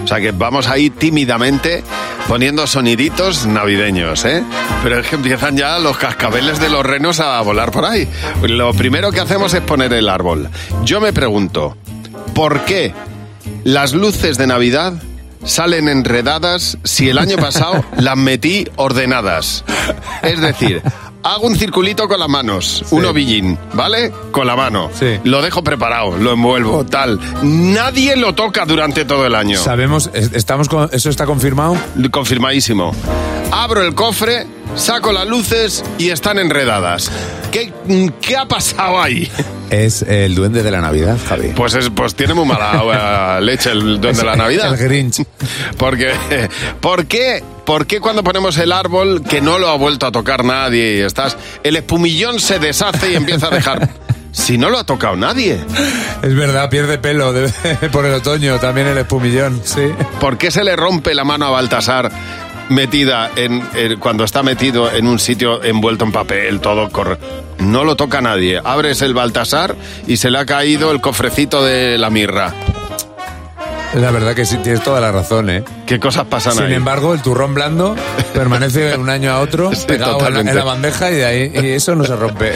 O 0.07 0.09
sea 0.09 0.21
que 0.21 0.31
vamos 0.31 0.69
ahí 0.69 0.89
tímidamente 0.89 1.83
poniendo 2.29 2.65
soniditos 2.65 3.45
navideños, 3.45 4.23
¿eh? 4.23 4.41
Pero 4.81 4.99
es 4.99 5.07
que 5.07 5.15
empiezan 5.15 5.57
ya 5.57 5.79
los 5.79 5.97
cascabeles 5.97 6.61
de 6.61 6.69
los 6.69 6.85
renos 6.85 7.19
a 7.19 7.41
volar 7.41 7.71
por 7.71 7.83
ahí. 7.83 8.07
Lo 8.43 8.73
primero 8.73 9.11
que 9.11 9.19
hacemos 9.19 9.53
es 9.53 9.59
poner 9.59 9.91
el 9.91 10.07
árbol. 10.07 10.49
Yo 10.85 11.01
me 11.01 11.11
pregunto, 11.11 11.75
¿por 12.33 12.61
qué 12.61 12.93
las 13.65 13.91
luces 13.91 14.37
de 14.37 14.47
Navidad 14.47 14.93
salen 15.43 15.89
enredadas 15.89 16.77
si 16.85 17.09
el 17.09 17.17
año 17.17 17.35
pasado 17.35 17.83
las 17.97 18.15
metí 18.15 18.65
ordenadas? 18.77 19.65
Es 20.23 20.39
decir, 20.39 20.83
hago 21.23 21.47
un 21.47 21.55
circulito 21.57 22.07
con 22.07 22.19
las 22.19 22.29
manos, 22.29 22.83
un 22.91 23.05
ovillín, 23.05 23.57
¿vale? 23.73 24.11
Con 24.31 24.47
la 24.47 24.55
mano. 24.55 24.89
Lo 25.23 25.41
dejo 25.41 25.63
preparado, 25.63 26.17
lo 26.17 26.33
envuelvo, 26.33 26.85
tal. 26.85 27.19
Nadie 27.43 28.15
lo 28.15 28.33
toca 28.33 28.65
durante 28.65 29.05
todo 29.05 29.25
el 29.25 29.35
año. 29.35 29.57
Sabemos, 29.59 30.09
es- 30.13 30.31
estamos 30.33 30.69
con, 30.69 30.89
¿eso 30.91 31.09
está 31.09 31.25
confirmado? 31.25 31.77
Confirmadísimo. 32.11 32.93
Abro 33.51 33.81
el 33.81 33.93
cofre, 33.95 34.45
saco 34.75 35.11
las 35.11 35.27
luces 35.27 35.83
y 35.97 36.09
están 36.09 36.37
enredadas. 36.39 37.11
¿Qué, 37.87 38.11
qué 38.21 38.37
ha 38.37 38.45
pasado 38.47 39.01
ahí? 39.01 39.29
Es 39.69 40.01
el 40.03 40.35
duende 40.35 40.63
de 40.63 40.71
la 40.71 40.81
Navidad, 40.81 41.17
Javi. 41.27 41.49
Pues, 41.55 41.73
es, 41.73 41.89
pues 41.89 42.15
tiene 42.15 42.33
muy 42.33 42.45
mala 42.45 43.37
eh, 43.39 43.41
leche 43.41 43.71
el 43.71 43.99
duende 43.99 44.13
de 44.21 44.25
la 44.25 44.35
Navidad. 44.35 44.73
El 44.73 44.77
Grinch. 44.87 45.23
Porque, 45.77 46.11
¿por 46.79 47.05
qué? 47.05 47.43
¿Por 47.65 47.85
qué 47.85 47.99
cuando 47.99 48.23
ponemos 48.23 48.57
el 48.57 48.71
árbol 48.71 49.23
que 49.23 49.41
no 49.41 49.59
lo 49.59 49.67
ha 49.69 49.75
vuelto 49.75 50.05
a 50.05 50.11
tocar 50.11 50.45
nadie 50.45 50.97
y 50.97 51.01
estás, 51.01 51.35
el 51.63 51.75
espumillón 51.75 52.39
se 52.39 52.59
deshace 52.59 53.11
y 53.11 53.15
empieza 53.15 53.47
a 53.47 53.51
dejar? 53.51 53.89
Si 54.29 54.55
no 54.59 54.69
lo 54.69 54.77
ha 54.77 54.83
tocado 54.83 55.15
nadie. 55.15 55.59
Es 56.21 56.35
verdad, 56.35 56.69
pierde 56.69 56.99
pelo 56.99 57.33
de- 57.33 57.49
por 57.91 58.05
el 58.05 58.13
otoño, 58.13 58.59
también 58.59 58.85
el 58.85 58.97
espumillón, 58.99 59.61
sí. 59.63 59.81
¿Por 60.19 60.37
qué 60.37 60.51
se 60.51 60.63
le 60.63 60.75
rompe 60.75 61.15
la 61.15 61.23
mano 61.23 61.47
a 61.47 61.49
Baltasar 61.49 62.11
metida 62.69 63.31
en, 63.35 63.63
en- 63.73 63.97
cuando 63.99 64.23
está 64.25 64.43
metido 64.43 64.91
en 64.93 65.07
un 65.07 65.17
sitio 65.17 65.63
envuelto 65.63 66.05
en 66.05 66.11
papel, 66.11 66.59
todo 66.59 66.87
corre? 66.91 67.17
No 67.59 67.83
lo 67.83 67.95
toca 67.95 68.21
nadie. 68.21 68.61
Abres 68.63 69.01
el 69.01 69.13
Baltasar 69.13 69.75
y 70.07 70.17
se 70.17 70.29
le 70.29 70.37
ha 70.37 70.45
caído 70.45 70.91
el 70.91 71.01
cofrecito 71.01 71.63
de 71.63 71.97
la 71.97 72.09
mirra. 72.09 72.53
La 73.93 74.11
verdad 74.11 74.35
que 74.35 74.45
sí, 74.45 74.57
tienes 74.57 74.83
toda 74.83 74.99
la 75.01 75.11
razón, 75.11 75.49
¿eh? 75.49 75.63
¿Qué 75.87 75.99
cosas 75.99 76.25
pasan 76.25 76.53
Sin 76.53 76.65
ahí? 76.65 76.73
embargo, 76.73 77.13
el 77.13 77.21
turrón 77.21 77.53
blando 77.55 77.95
permanece 78.33 78.81
de 78.81 78.97
un 78.97 79.09
año 79.09 79.31
a 79.31 79.39
otro 79.39 79.73
Sí, 79.73 79.85
pegado 79.87 80.11
en 80.11 80.17
la, 80.17 80.19
totalmente. 80.19 80.51
en 80.51 80.57
la 80.57 80.63
bandeja 80.63 81.09
y 81.11 81.15
de 81.15 81.25
ahí 81.25 81.51
y 81.55 81.69
eso 81.71 81.95
no 81.95 82.03
se 82.03 82.15
rompe. 82.15 82.51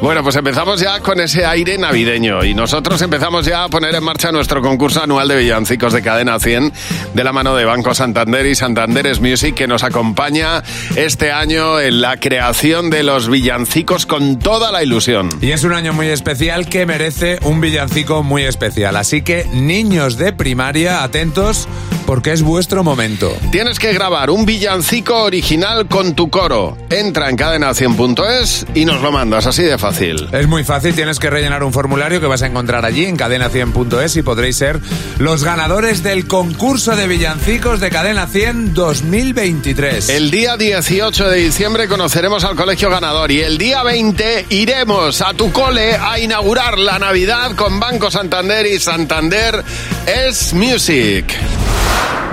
Bueno, 0.00 0.22
pues 0.22 0.36
empezamos 0.36 0.80
ya 0.80 1.00
con 1.00 1.20
ese 1.20 1.46
aire 1.46 1.78
navideño 1.78 2.44
y 2.44 2.54
nosotros 2.54 3.00
empezamos 3.00 3.46
ya 3.46 3.64
a 3.64 3.68
poner 3.68 3.94
en 3.94 4.02
marcha 4.02 4.32
nuestro 4.32 4.60
concurso 4.60 5.02
anual 5.02 5.28
de 5.28 5.36
villancicos 5.36 5.92
de 5.92 6.02
Cadena 6.02 6.38
100 6.40 6.72
de 7.14 7.24
la 7.24 7.32
mano 7.32 7.54
de 7.54 7.64
Banco 7.64 7.94
Santander 7.94 8.44
y 8.46 8.54
Santander's 8.56 9.20
Music 9.20 9.54
que 9.54 9.68
nos 9.68 9.84
acompaña 9.84 10.62
este 10.96 11.30
año 11.30 11.78
en 11.80 12.00
la 12.00 12.16
creación 12.18 12.90
de 12.90 13.04
los 13.04 13.28
villancicos 13.30 14.06
con 14.06 14.40
toda 14.40 14.72
la 14.72 14.82
ilusión. 14.82 15.28
Y 15.40 15.52
es 15.52 15.62
un 15.62 15.72
año 15.72 15.92
muy 15.92 16.08
especial 16.08 16.66
que 16.68 16.84
merece 16.84 17.38
un 17.44 17.60
villancico 17.60 18.24
muy 18.24 18.42
especial. 18.42 18.96
Así 18.96 19.22
que, 19.22 19.46
niños 19.52 20.16
de 20.18 20.32
primaria, 20.32 21.04
atentos 21.04 21.68
porque 22.06 22.32
es 22.32 22.42
vuestro 22.42 22.84
momento. 22.84 23.32
Tienes 23.50 23.78
que 23.78 23.92
grabar 23.92 24.30
un 24.30 24.44
villancico 24.44 25.22
original 25.22 25.86
con 25.88 26.14
tu 26.14 26.30
coro. 26.30 26.76
Entra 26.90 27.30
en 27.30 27.36
cadena100.es 27.36 28.66
y 28.74 28.84
nos 28.84 29.00
lo 29.00 29.12
mandas, 29.12 29.46
así 29.46 29.62
de 29.62 29.78
fácil. 29.78 30.28
Es 30.32 30.46
muy 30.46 30.64
fácil, 30.64 30.94
tienes 30.94 31.18
que 31.18 31.30
rellenar 31.30 31.62
un 31.62 31.72
formulario 31.72 32.20
que 32.20 32.26
vas 32.26 32.42
a 32.42 32.46
encontrar 32.46 32.84
allí 32.84 33.04
en 33.04 33.16
cadena100.es 33.16 34.16
y 34.16 34.22
podréis 34.22 34.56
ser 34.56 34.80
los 35.18 35.44
ganadores 35.44 36.02
del 36.02 36.26
concurso 36.26 36.96
de 36.96 37.06
villancicos 37.06 37.80
de 37.80 37.90
Cadena 37.90 38.26
100 38.26 38.74
2023. 38.74 40.08
El 40.08 40.30
día 40.30 40.56
18 40.56 41.28
de 41.28 41.38
diciembre 41.38 41.88
conoceremos 41.88 42.44
al 42.44 42.56
colegio 42.56 42.90
ganador 42.90 43.30
y 43.30 43.40
el 43.40 43.58
día 43.58 43.82
20 43.82 44.46
iremos 44.50 45.20
a 45.22 45.34
tu 45.34 45.52
cole 45.52 45.94
a 45.94 46.18
inaugurar 46.18 46.78
la 46.78 46.98
Navidad 46.98 47.54
con 47.56 47.78
Banco 47.78 48.10
Santander 48.10 48.66
y 48.66 48.78
Santander 48.78 49.62
es 50.06 50.52
Music. 50.54 51.24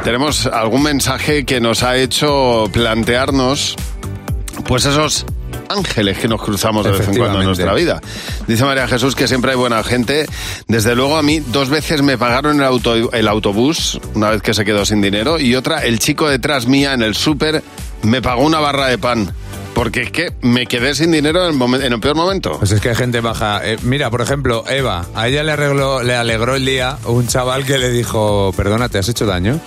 Tenemos 0.03 0.45
algún 0.47 0.83
mensaje 0.83 1.45
que 1.45 1.59
nos 1.59 1.83
ha 1.83 1.97
hecho 1.97 2.65
plantearnos 2.71 3.75
pues 4.65 4.85
esos 4.85 5.25
ángeles 5.69 6.17
que 6.17 6.27
nos 6.27 6.41
cruzamos 6.41 6.83
de 6.85 6.91
vez 6.91 7.01
en 7.07 7.17
cuando 7.17 7.39
en 7.41 7.45
nuestra 7.45 7.73
vida. 7.73 8.01
Dice 8.47 8.63
María 8.65 8.87
Jesús 8.87 9.15
que 9.15 9.27
siempre 9.27 9.51
hay 9.51 9.57
buena 9.57 9.83
gente. 9.83 10.25
Desde 10.67 10.95
luego 10.95 11.17
a 11.17 11.21
mí 11.21 11.39
dos 11.39 11.69
veces 11.69 12.01
me 12.01 12.17
pagaron 12.17 12.57
el, 12.59 12.65
auto- 12.65 13.11
el 13.11 13.27
autobús, 13.27 13.99
una 14.15 14.29
vez 14.31 14.41
que 14.41 14.53
se 14.53 14.65
quedó 14.65 14.85
sin 14.85 15.01
dinero, 15.01 15.39
y 15.39 15.55
otra, 15.55 15.83
el 15.83 15.99
chico 15.99 16.27
detrás 16.27 16.65
mía 16.65 16.93
en 16.93 17.01
el 17.03 17.13
súper 17.13 17.63
me 18.01 18.21
pagó 18.21 18.43
una 18.43 18.59
barra 18.59 18.87
de 18.87 18.97
pan. 18.97 19.31
Porque 19.79 20.01
es 20.01 20.11
que 20.11 20.33
me 20.41 20.65
quedé 20.65 20.93
sin 20.93 21.09
dinero 21.09 21.47
en 21.47 21.61
el, 21.61 21.81
en 21.81 21.93
el 21.93 22.01
peor 22.01 22.13
momento. 22.13 22.59
Pues 22.59 22.71
es 22.71 22.81
que 22.81 22.89
hay 22.89 22.95
gente 22.95 23.21
baja. 23.21 23.61
Eh, 23.63 23.77
mira, 23.81 24.09
por 24.09 24.19
ejemplo, 24.19 24.65
Eva, 24.67 25.05
a 25.15 25.29
ella 25.29 25.41
le, 25.41 25.53
arregló, 25.53 26.03
le 26.03 26.15
alegró 26.15 26.55
el 26.55 26.65
día 26.65 26.97
un 27.05 27.27
chaval 27.27 27.63
que 27.63 27.77
le 27.77 27.89
dijo, 27.89 28.51
perdona, 28.57 28.89
¿te 28.89 28.97
has 28.97 29.07
hecho 29.07 29.25
daño? 29.25 29.57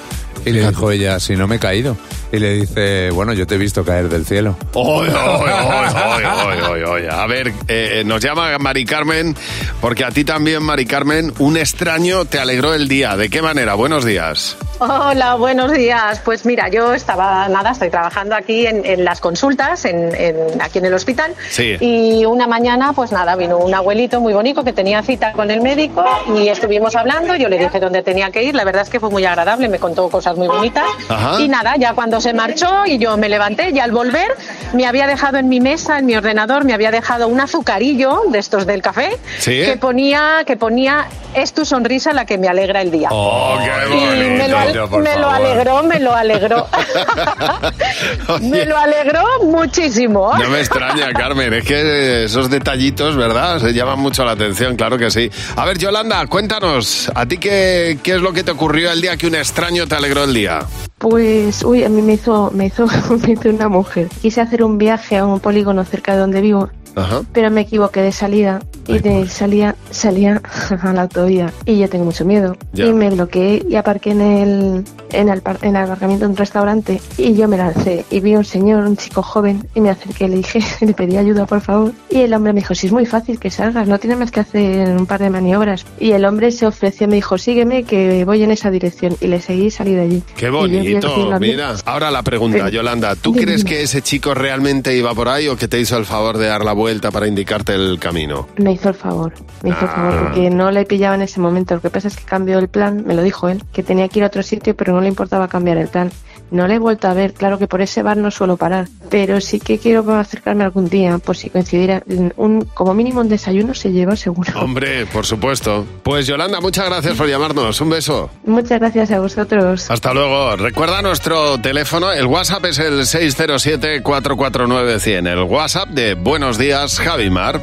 Y 0.45 0.51
le 0.51 0.67
dijo 0.69 0.91
ella, 0.91 1.21
si 1.21 1.37
no 1.37 1.47
me 1.47 1.57
he 1.57 1.59
caído. 1.59 1.97
y 2.33 2.39
le 2.39 2.55
dice, 2.55 3.11
bueno, 3.11 3.33
yo 3.35 3.47
te 3.47 3.57
he 3.57 3.59
visto 3.59 3.85
caer 3.85 4.09
del 4.09 4.25
cielo. 4.25 4.57
Oy, 4.73 5.07
oy, 5.09 5.13
oy, 5.13 6.25
oy, 6.25 6.57
oy, 6.71 6.83
oy. 6.83 7.03
A 7.11 7.27
ver, 7.27 7.53
eh, 7.69 8.03
nos 8.07 8.23
llama 8.23 8.57
Mari 8.59 8.85
Carmen, 8.87 9.37
porque 9.81 10.05
a 10.05 10.11
ti 10.11 10.25
también, 10.25 10.63
Mari 10.63 10.87
Carmen, 10.87 11.33
un 11.39 11.57
extraño 11.57 12.25
te 12.25 12.39
alegró 12.39 12.73
el 12.75 12.89
día. 12.89 13.17
¿De 13.17 13.29
qué 13.29 13.43
manera? 13.43 13.75
Buenos 13.75 14.05
días. 14.05 14.57
Hola, 14.79 15.35
buenos 15.37 15.71
días. 15.73 16.21
Pues 16.25 16.45
mira, 16.47 16.69
yo 16.69 16.93
estaba, 16.95 17.47
nada, 17.49 17.71
estoy 17.73 17.91
trabajando 17.91 18.35
aquí 18.35 18.67
en, 18.67 18.85
en 18.85 19.05
las 19.05 19.21
consultas, 19.21 19.85
en, 19.85 20.13
en- 20.15 20.61
aquí 20.61 20.79
en 20.79 20.87
el 20.87 20.95
hospital. 20.95 21.35
Sí. 21.51 21.77
Y 21.81 22.25
una 22.25 22.47
mañana, 22.49 22.93
pues 22.95 23.13
nada, 23.13 23.37
vino 23.37 23.59
un 23.59 23.73
abuelito 23.75 24.21
muy 24.21 24.33
bonito 24.33 24.65
que 24.65 24.73
tenía 24.73 25.03
cita 25.03 25.33
con 25.35 25.51
el 25.51 25.61
médico 25.61 26.05
y 26.37 26.49
estuvimos 26.49 26.97
hablando. 26.97 27.37
Yo 27.37 27.49
le 27.49 27.59
dije 27.59 27.79
dónde 27.79 28.03
tenía 28.03 28.31
que 28.31 28.43
ir. 28.43 28.55
La 28.55 28.65
verdad 28.65 28.83
es 28.83 28.89
que 28.91 28.99
fue 28.99 29.11
muy 29.11 29.25
agradable, 29.25 29.69
me 29.69 29.79
contó 29.79 30.09
cosas 30.09 30.32
muy 30.37 30.49
bonitas. 30.49 30.85
Ajá. 31.09 31.41
Y 31.41 31.49
nada, 31.49 31.75
ya 31.77 31.95
cuando 31.95 32.21
se 32.21 32.33
marchó 32.35 32.85
y 32.87 32.99
yo 32.99 33.17
me 33.17 33.29
levanté, 33.29 33.71
y 33.71 33.79
al 33.79 33.93
volver 33.93 34.29
me 34.73 34.87
había 34.87 35.07
dejado 35.07 35.39
en 35.39 35.49
mi 35.49 35.61
mesa, 35.61 35.99
en 35.99 36.07
mi 36.07 36.17
ordenador, 36.17 36.65
me 36.65 36.73
había 36.75 36.91
dejado 36.91 37.29
un 37.29 37.41
azucarillo 37.41 38.23
de 38.29 38.39
estos 38.39 38.67
del 38.67 38.83
café 38.83 39.19
Sí. 39.39 39.63
que 39.65 39.77
ponía, 39.77 40.45
que 40.47 40.57
ponía 40.57 41.07
es 41.35 41.53
tu 41.55 41.65
sonrisa 41.65 42.13
la 42.13 42.27
que 42.27 42.37
me 42.39 42.49
alegra 42.49 42.83
el 42.83 42.91
día. 42.91 43.09
Oh, 43.11 43.59
qué 43.59 43.95
Y 43.97 44.31
me 44.39 44.49
lo, 44.49 44.59
al- 44.59 44.65
bonito, 44.65 44.91
por 44.91 45.03
me 45.03 45.17
lo 45.17 45.31
alegró, 45.31 45.83
me 45.83 45.99
lo 46.01 46.15
alegró. 46.15 46.67
me 48.43 48.65
lo 48.67 48.77
alegró 48.77 49.25
muchísimo. 49.45 50.33
No 50.39 50.49
me 50.49 50.61
extraña, 50.61 51.13
Carmen, 51.13 51.53
es 51.55 51.65
que 51.65 52.25
esos 52.25 52.51
detallitos, 52.51 53.17
¿verdad? 53.17 53.59
Se 53.61 53.73
llaman 53.73 53.99
mucho 53.99 54.25
la 54.25 54.33
atención, 54.33 54.77
claro 54.77 54.99
que 54.99 55.11
sí. 55.11 55.31
A 55.57 55.65
ver, 55.65 55.79
Yolanda, 55.79 56.27
cuéntanos, 56.27 57.11
¿a 57.15 57.27
ti 57.27 57.39
qué, 57.39 57.99
qué 58.03 58.13
es 58.17 58.21
lo 58.21 58.33
que 58.33 58.43
te 58.45 58.51
ocurrió 58.51 58.93
el 58.93 59.01
día 59.01 59.17
que 59.17 59.27
un 59.27 59.35
extraño 59.35 59.87
te 59.87 59.95
alegró 59.95 60.22
el 60.25 60.35
día? 60.35 60.61
Pues, 60.99 61.65
uy, 61.65 61.85
a 61.85 61.89
mí 61.89 62.03
me 62.03 62.15
hizo, 62.15 62.51
me 62.53 62.67
hizo, 62.67 62.87
me 63.27 63.33
hizo 63.33 63.51
una 63.51 63.69
mujer. 63.69 64.09
Quise 64.21 64.41
hacer 64.41 64.63
un 64.63 64.79
viaje 64.79 65.17
a 65.19 65.25
un 65.27 65.41
polígono 65.41 65.85
cerca 65.85 66.13
de 66.15 66.21
donde 66.21 66.41
vivo, 66.41 66.71
Ajá. 66.95 67.23
pero 67.33 67.51
me 67.51 67.63
equivoqué 67.63 68.03
de 68.03 68.13
salida 68.13 68.61
y 68.87 68.99
de 68.99 69.29
salía, 69.29 69.75
salía 69.91 70.41
a 70.83 70.93
la 70.93 71.03
autovía 71.03 71.53
y 71.67 71.79
yo 71.79 71.89
tengo 71.89 72.05
mucho 72.05 72.25
miedo 72.25 72.57
Ya. 72.73 72.87
y 72.87 72.93
me 72.93 73.11
bloqueé 73.11 73.63
y 73.69 73.77
aparqué 73.77 74.11
en 74.11 74.21
el, 74.21 74.85
en 75.13 75.29
el, 75.29 75.43
en 75.63 75.77
el 75.77 75.83
aparcamiento 75.83 76.25
de 76.27 76.31
un 76.31 76.37
restaurante 76.37 77.01
y 77.19 77.35
yo 77.35 77.49
me 77.49 77.57
lancé 77.57 78.05
y 78.11 78.21
vi 78.21 78.35
un 78.37 78.45
señor, 78.45 78.85
un 78.85 78.97
chico 78.97 79.23
joven 79.23 79.67
y 79.75 79.81
me 79.81 79.91
acerqué, 79.91 80.29
le 80.29 80.37
dije, 80.37 80.61
le 80.81 80.95
pedí 80.95 81.17
ayuda 81.17 81.47
por 81.47 81.61
favor 81.61 81.93
y 82.11 82.21
el 82.21 82.35
hombre 82.35 82.53
me 82.53 82.61
dijo, 82.61 82.75
sí 82.75 82.87
es 82.87 82.93
muy 82.93 83.07
fácil 83.07 83.39
que 83.39 83.51
salgas, 83.51 83.87
no 83.89 83.99
tienes 83.99 84.19
más 84.19 84.31
que 84.31 84.41
hacer 84.41 84.89
un 84.97 85.07
par 85.07 85.21
de 85.21 85.31
maniobras 85.31 85.85
y 86.01 86.13
el 86.13 86.25
hombre 86.25 86.51
se 86.51 86.67
ofreció, 86.67 87.09
me 87.09 87.17
dijo, 87.17 87.39
sígueme 87.39 87.85
que 87.85 88.25
voy 88.25 88.43
en 88.43 88.51
esa 88.51 88.71
dirección 88.71 89.17
y 89.21 89.27
le 89.29 89.41
seguí 89.41 89.67
y 89.67 89.71
salí 89.71 89.95
de 89.95 90.01
allí. 90.03 90.23
Qué 90.37 90.51
bonito, 90.51 91.39
mira. 91.41 91.75
Ahora 91.85 92.11
la 92.11 92.23
pregunta, 92.23 92.59
Pero- 92.59 92.69
Yolanda, 92.71 93.15
¿tú 93.17 93.33
crees 93.33 93.65
que 93.65 93.83
ese 93.83 94.03
chico 94.03 94.35
realmente 94.35 94.97
iba 94.97 95.15
por 95.15 95.29
ahí 95.29 95.49
o 95.49 95.57
que 95.57 95.69
te 95.69 95.79
hizo 95.81 95.97
el 95.97 96.05
favor 96.07 96.39
de 96.39 96.47
dar 96.47 96.65
la 96.65 96.73
vuelta 96.73 97.11
para 97.11 97.27
indicarte 97.27 97.75
el 97.75 97.99
camino? 97.99 98.49
Me 98.57 98.72
hizo 98.73 98.89
el 98.89 98.95
favor, 98.95 99.33
me 99.63 99.71
hizo 99.71 99.83
el 99.83 99.89
favor, 99.91 100.15
Ah. 100.15 100.21
porque 100.25 100.51
no 100.51 100.71
le 100.71 100.85
pillaba 100.85 101.15
en 101.15 101.23
ese 101.23 101.41
momento. 101.41 101.75
Lo 101.75 101.81
que 101.81 101.91
pasa 101.91 102.09
es 102.09 102.17
que 102.17 102.25
cambió 102.25 102.59
el 102.59 102.69
plan, 102.69 103.05
me 103.07 103.15
lo 103.15 103.23
dijo 103.23 103.49
él, 103.49 103.63
que 103.73 103.83
tenía 103.83 104.09
que 104.09 104.19
ir 104.21 104.25
a 104.25 104.29
otro 104.29 104.43
sitio, 104.43 104.77
pero 104.77 104.93
no 104.93 105.01
le 105.01 105.09
importaba 105.09 105.49
cambiar 105.49 105.77
el 105.79 105.89
plan. 105.89 106.11
No 106.53 106.69
le 106.69 106.75
he 106.75 106.79
vuelto 106.79 107.09
a 107.09 107.15
ver, 107.15 107.33
claro 107.33 107.59
que 107.59 107.67
por 107.67 107.81
ese 107.81 108.03
bar 108.03 108.19
no 108.19 108.31
suelo 108.31 108.59
parar, 108.59 108.87
pero 109.09 109.41
sí 109.41 109.59
que 109.59 109.79
quiero 109.79 110.15
acercarme 110.15 110.65
algún 110.65 110.91
día, 110.91 111.17
por 111.19 111.35
si 111.35 111.49
coincidiera. 111.49 112.03
Un, 112.37 112.69
como 112.75 112.93
mínimo 112.93 113.23
un 113.23 113.31
desayuno 113.31 113.73
se 113.73 113.91
lleva 113.91 114.17
seguro. 114.17 114.53
Hombre, 114.61 115.07
por 115.07 115.25
supuesto. 115.25 115.87
Pues 116.03 116.27
Yolanda, 116.27 116.61
muchas 116.61 116.85
gracias 116.87 117.17
por 117.17 117.27
llamarnos. 117.27 117.81
Un 117.81 117.89
beso. 117.89 118.29
Muchas 118.45 118.81
gracias 118.81 119.11
a 119.11 119.21
vosotros. 119.21 119.91
Hasta 119.91 120.13
luego. 120.13 120.57
Recuerda 120.57 121.01
nuestro 121.01 121.59
teléfono. 121.59 122.13
El 122.13 122.27
WhatsApp 122.27 122.67
es 122.67 122.79
el 122.79 123.01
607-449-100. 123.01 125.29
El 125.29 125.45
WhatsApp 125.45 125.89
de 125.89 126.13
Buenos 126.15 126.59
Días, 126.59 127.01
Javimar. 127.01 127.63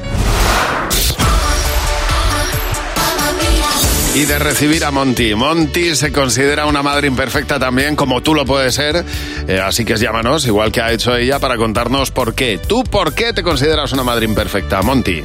Y 4.15 4.25
de 4.25 4.39
recibir 4.39 4.83
a 4.85 4.91
Monty. 4.91 5.35
Monty 5.35 5.95
se 5.95 6.11
considera 6.11 6.65
una 6.65 6.81
madre 6.81 7.07
imperfecta 7.07 7.59
también, 7.59 7.95
como 7.95 8.21
tú 8.21 8.33
lo 8.33 8.43
puedes 8.43 8.73
ser. 8.73 9.05
Eh, 9.47 9.59
así 9.59 9.85
que 9.85 9.97
llámanos, 9.97 10.47
igual 10.47 10.71
que 10.71 10.81
ha 10.81 10.91
hecho 10.91 11.15
ella, 11.15 11.39
para 11.39 11.57
contarnos 11.57 12.09
por 12.09 12.33
qué. 12.33 12.57
¿Tú 12.57 12.83
por 12.83 13.13
qué 13.13 13.33
te 13.33 13.43
consideras 13.43 13.93
una 13.93 14.03
madre 14.03 14.25
imperfecta, 14.25 14.81
Monty? 14.81 15.21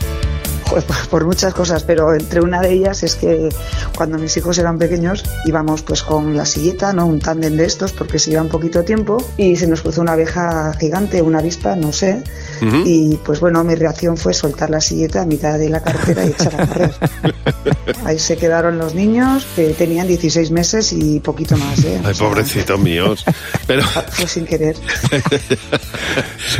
Pues 0.74 0.84
por- 0.88 1.08
por 1.08 1.24
muchas 1.24 1.54
cosas, 1.54 1.84
pero 1.84 2.12
entre 2.14 2.40
una 2.40 2.60
de 2.60 2.72
ellas 2.72 3.04
es 3.04 3.14
que 3.14 3.48
cuando 3.96 4.18
mis 4.18 4.36
hijos 4.36 4.58
eran 4.58 4.76
pequeños 4.76 5.22
íbamos 5.46 5.82
pues 5.82 6.02
con 6.02 6.36
la 6.36 6.44
silleta, 6.44 6.92
¿no? 6.92 7.06
Un 7.06 7.20
tándem 7.20 7.56
de 7.56 7.64
estos 7.64 7.92
porque 7.92 8.18
se 8.18 8.30
llevan 8.30 8.48
poquito 8.48 8.82
tiempo 8.82 9.24
y 9.36 9.54
se 9.54 9.68
nos 9.68 9.82
cruzó 9.82 10.00
una 10.00 10.14
abeja 10.14 10.72
gigante, 10.80 11.22
una 11.22 11.38
avispa, 11.38 11.76
no 11.76 11.92
sé. 11.92 12.22
Y 12.84 13.16
pues 13.24 13.38
bueno, 13.40 13.62
mi 13.62 13.74
reacción 13.76 14.16
fue 14.16 14.32
soltar 14.34 14.70
la 14.70 14.80
silleta 14.80 15.22
a 15.22 15.26
mitad 15.26 15.58
de 15.58 15.68
la 15.68 15.80
carretera 15.82 16.24
y 16.24 16.28
echar 16.30 16.60
a 16.60 16.66
correr. 16.66 16.94
Ahí 18.04 18.18
se 18.18 18.36
quedaron 18.36 18.76
los 18.78 18.94
niños 18.94 19.46
que 19.54 19.68
tenían 19.74 20.08
16 20.08 20.50
meses 20.50 20.92
y 20.92 21.20
poquito 21.20 21.56
más, 21.56 21.84
¿eh? 21.84 22.00
Ay, 22.04 22.14
pobrecitos 22.14 22.80
míos. 22.80 23.24
Pero, 23.66 23.82
Fue 24.10 24.26
sin 24.26 24.44
querer. 24.46 24.76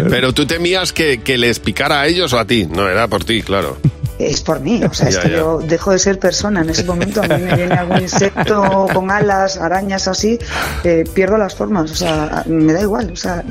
pero 0.09 0.33
tú 0.33 0.47
temías 0.47 0.93
que, 0.93 1.21
que 1.23 1.37
les 1.39 1.59
picara 1.59 2.03
a 2.03 2.07
ellos 2.07 2.33
o 2.33 2.39
a 2.39 2.45
ti. 2.47 2.67
No, 2.71 2.89
era 2.89 3.09
por 3.09 3.25
ti, 3.25 3.43
claro. 3.43 3.77
Es 4.19 4.41
por 4.43 4.61
mí, 4.61 4.81
o 4.85 4.95
sea, 4.95 5.09
es 5.09 5.17
Ya, 5.17 5.23
que 5.23 5.31
ya. 5.31 5.37
yo 5.39 5.59
dejo 5.59 5.91
de 5.91 5.99
ser 5.99 6.19
persona. 6.19 6.61
En 6.61 6.71
ese 6.71 6.85
momento 6.85 7.21
a 7.23 7.27
mí 7.27 7.43
me 7.43 7.57
viene 7.57 7.75
algún 7.75 8.01
insecto 8.03 8.87
con 8.95 9.11
alas, 9.11 9.57
arañas 9.57 10.07
así, 10.07 10.39
eh, 10.85 11.05
pierdo 11.15 11.37
las 11.37 11.55
formas, 11.55 11.91
o 11.91 11.95
sea, 11.97 12.45
me 12.47 12.73
da 12.73 12.81
igual, 12.83 13.11
o 13.13 13.17
sea, 13.17 13.43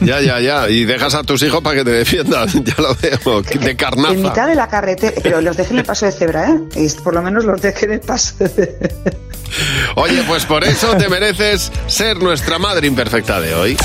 Ya, 0.00 0.20
ya, 0.20 0.38
ya. 0.40 0.68
Y 0.68 0.84
dejas 0.84 1.14
a 1.14 1.22
tus 1.24 1.42
hijos 1.42 1.60
para 1.60 1.76
que 1.76 1.84
te 1.84 1.90
defiendan. 1.90 2.48
Ya 2.64 2.74
lo 2.78 2.94
veo. 2.94 3.42
De 3.42 3.70
en 3.72 3.76
carnaza. 3.76 4.14
mitad 4.14 4.46
de 4.46 4.54
la 4.54 4.68
carretera, 4.68 5.14
pero 5.22 5.40
los 5.40 5.56
dejé 5.56 5.72
en 5.72 5.78
el 5.80 5.84
paso 5.84 6.06
de 6.06 6.12
cebra, 6.12 6.50
¿eh? 6.50 6.60
Y 6.76 6.88
por 7.02 7.12
lo 7.14 7.22
menos 7.22 7.44
los 7.44 7.60
dejé 7.60 7.86
en 7.86 7.92
el 7.94 8.00
paso 8.00 8.34
de 8.38 8.78
Oye, 9.96 10.22
pues 10.26 10.44
por 10.46 10.64
eso 10.64 10.96
te 10.96 11.08
mereces 11.08 11.70
ser 11.86 12.16
nuestra 12.18 12.58
madre 12.58 12.86
imperfecta 12.86 13.40
de 13.40 13.54
hoy. 13.54 13.76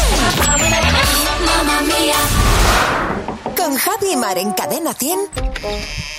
Con 3.70 3.78
Javi 3.78 4.16
Mar 4.16 4.36
en 4.40 4.52
Cadena 4.54 4.96
100. 4.96 5.20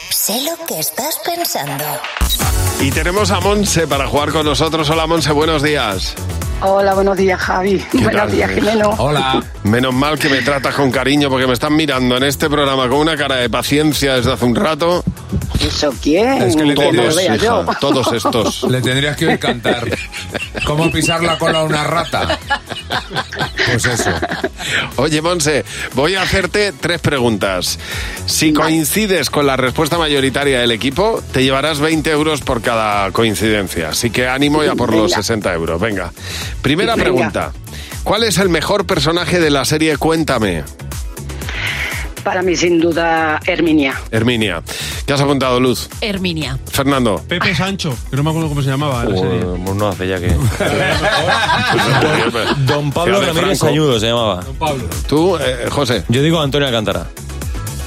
Sé 0.09 0.41
lo 0.43 0.67
que 0.67 0.79
estás 0.79 1.19
pensando. 1.25 1.85
Y 2.79 2.93
tenemos 2.93 3.33
a 3.33 3.41
Monse 3.41 3.89
para 3.89 4.07
jugar 4.07 4.31
con 4.31 4.47
nosotros. 4.47 4.89
Hola, 4.89 5.09
Monse, 5.09 5.33
buenos 5.33 5.61
días. 5.61 6.15
Hola, 6.63 6.93
buenos 6.95 7.17
días, 7.17 7.41
Javi. 7.41 7.79
¿Qué 7.91 7.99
Buenos 7.99 8.21
tal? 8.23 8.33
días, 8.33 8.51
Jimeno. 8.51 8.97
Menos 9.65 9.95
mal 9.95 10.19
que 10.19 10.29
me 10.29 10.43
tratas 10.43 10.75
con 10.75 10.91
cariño 10.91 11.31
porque 11.31 11.47
me 11.47 11.55
están 11.55 11.75
mirando 11.75 12.17
en 12.19 12.25
este 12.25 12.51
programa 12.51 12.89
con 12.89 12.99
una 12.99 13.17
cara 13.17 13.37
de 13.37 13.49
paciencia 13.49 14.17
desde 14.17 14.33
hace 14.33 14.45
un 14.45 14.55
rato. 14.55 15.03
¿Eso 15.61 15.93
quién? 16.03 16.43
Es 16.43 16.57
que 16.57 16.65
le 16.65 16.75
vea 16.75 17.37
yo. 17.37 17.65
todos 17.81 18.13
estos. 18.13 18.63
Le 18.65 18.81
tendrías 18.81 19.17
que 19.17 19.27
oír 19.27 19.39
cantar. 19.39 19.87
¿Cómo 20.67 20.91
pisar 20.91 21.23
la 21.23 21.39
cola 21.39 21.61
a 21.61 21.65
una 21.65 21.85
rata? 21.85 22.39
Pues 23.67 23.85
eso. 23.85 24.11
Oye, 24.97 25.21
Monse, 25.23 25.65
voy 25.95 26.15
a 26.15 26.23
hacerte 26.23 26.73
tres 26.73 27.01
preguntas. 27.01 27.79
Si 28.27 28.53
coincides 28.53 29.31
con 29.31 29.47
la 29.47 29.57
respuesta 29.57 29.99
mayoritaria 29.99 30.61
del 30.61 30.71
equipo, 30.73 31.23
te 31.33 31.43
llevarás 31.43 31.79
20 31.79 32.11
euros 32.11 32.41
por 32.41 32.63
cada 32.63 33.11
coincidencia. 33.13 33.91
Así 33.91 34.11
que 34.11 34.29
ánimo 34.29 34.65
ya 34.65 34.75
por 34.75 34.91
los 34.93 35.11
Venga. 35.11 35.17
60 35.17 35.55
euros. 35.55 35.81
Venga. 35.81 36.13
Primera 36.63 36.95
Venga. 36.95 37.05
pregunta. 37.05 37.53
¿Cuál 38.05 38.25
es 38.25 38.39
el 38.39 38.49
mejor 38.49 38.87
personaje 38.87 39.41
de 39.41 39.51
la 39.51 39.65
serie 39.65 39.97
Cuéntame? 39.97 40.65
Para 42.25 42.43
mí, 42.43 42.55
sin 42.55 42.81
duda, 42.81 43.41
Herminia. 43.47 43.99
Herminia. 44.11 44.63
¿Qué 45.07 45.13
has 45.15 45.21
apuntado, 45.21 45.59
Luz? 45.59 45.89
Herminia. 46.03 46.59
Fernando. 46.71 47.23
Pepe 47.27 47.55
Sancho, 47.55 47.97
que 48.11 48.17
no 48.17 48.23
me 48.23 48.31
acuerdo 48.31 48.49
cómo 48.51 48.63
se 48.63 48.69
llamaba. 48.69 49.05
la 49.05 49.17
serie. 49.17 49.41
Pues 49.41 49.77
no 49.77 49.89
hace 49.89 50.07
ya 50.07 50.21
que. 50.21 50.29
Don 52.67 52.93
Pablo 52.93 53.21
Ramírez. 53.23 53.59
Sañudo 53.59 53.99
se 53.99 54.09
llamaba. 54.09 54.45
¿Tú, 55.09 55.37
eh, 55.39 55.67
José? 55.71 56.05
Yo 56.09 56.23
digo 56.23 56.41
Antonio 56.41 56.69
Alcántara. 56.69 57.07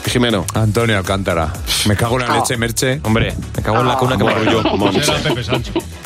Jimeno. 0.07 0.45
Antonio 0.53 0.97
Alcántara. 0.97 1.53
Me 1.86 1.95
cago 1.95 2.20
en 2.20 2.28
la 2.28 2.38
leche, 2.38 2.57
Merche. 2.57 2.99
Hombre, 3.03 3.34
me 3.55 3.64
cago 3.64 3.82
en 3.82 3.88
la 3.88 3.97
cuna 3.97 4.18
que 4.18 4.24
me 4.24 4.51
yo. 4.51 4.64
Monse. 4.78 5.01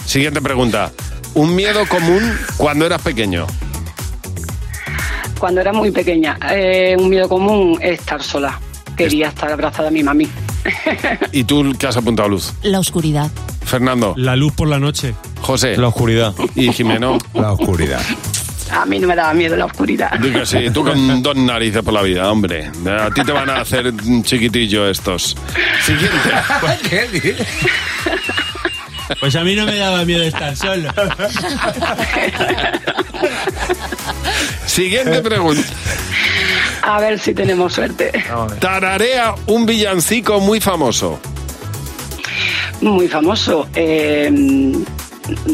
Siguiente 0.06 0.42
pregunta. 0.42 0.92
Un 1.38 1.56
miedo 1.56 1.86
común 1.88 2.36
cuando 2.58 2.88
eras 2.88 3.00
pequeño. 3.00 3.46
Cuando 5.38 5.62
era 5.62 5.72
muy 5.72 5.92
pequeña, 5.92 6.36
eh, 6.50 6.96
un 6.98 7.12
miedo 7.12 7.30
común 7.30 7.78
es 7.80 8.00
estar 8.00 8.24
sola. 8.24 8.60
Quería 8.96 9.28
estar 9.28 9.52
abrazada 9.52 9.90
a 9.90 9.92
mi 9.92 10.02
mami. 10.02 10.28
¿Y 11.32 11.44
tú 11.44 11.76
qué 11.78 11.86
has 11.86 11.96
apuntado, 11.96 12.28
Luz? 12.28 12.56
La 12.64 12.80
oscuridad. 12.80 13.30
Fernando. 13.64 14.16
La 14.18 14.36
luz 14.36 14.52
por 14.54 14.68
la 14.68 14.80
noche. 14.80 15.14
José. 15.40 15.78
La 15.78 15.90
oscuridad. 15.90 16.34
Y 16.56 16.74
Jimeno. 16.74 17.20
La 17.36 17.52
oscurididad. 17.52 18.02
A 18.72 18.88
mí 18.88 18.98
no 18.98 19.08
me 19.08 19.16
daba 19.16 19.32
miedo 19.36 19.56
la 19.56 19.66
oscuridad. 19.66 20.18
Di 20.20 20.32
que 20.32 20.44
sí, 20.44 20.72
tú 20.74 20.84
con 20.84 21.22
dos 21.22 21.36
narices 21.36 21.84
por 21.84 21.94
la 21.94 22.02
vida, 22.02 22.32
hombre. 22.32 22.72
A 23.00 23.12
ti 23.12 23.22
te 23.24 23.32
van 23.32 23.52
a 23.52 23.62
hacer 23.62 23.94
chiquitillo 24.24 24.90
estos. 24.90 25.38
Siguiente. 25.86 26.32
Pues 29.20 29.36
a 29.36 29.44
mí 29.44 29.56
no 29.56 29.66
me 29.66 29.76
daba 29.78 30.04
miedo 30.06 30.24
estar 30.24 30.56
solo. 30.56 30.90
Siguiente 34.66 35.22
pregunta. 35.22 35.64
A 36.82 37.00
ver 37.00 37.20
si 37.20 37.34
tenemos 37.34 37.74
suerte. 37.74 38.12
Tararea 38.60 39.36
un 39.48 39.66
villancico 39.66 40.40
muy 40.40 40.60
famoso. 40.62 41.20
Muy 42.82 43.08
famoso. 43.08 43.68
Eh, 43.76 44.32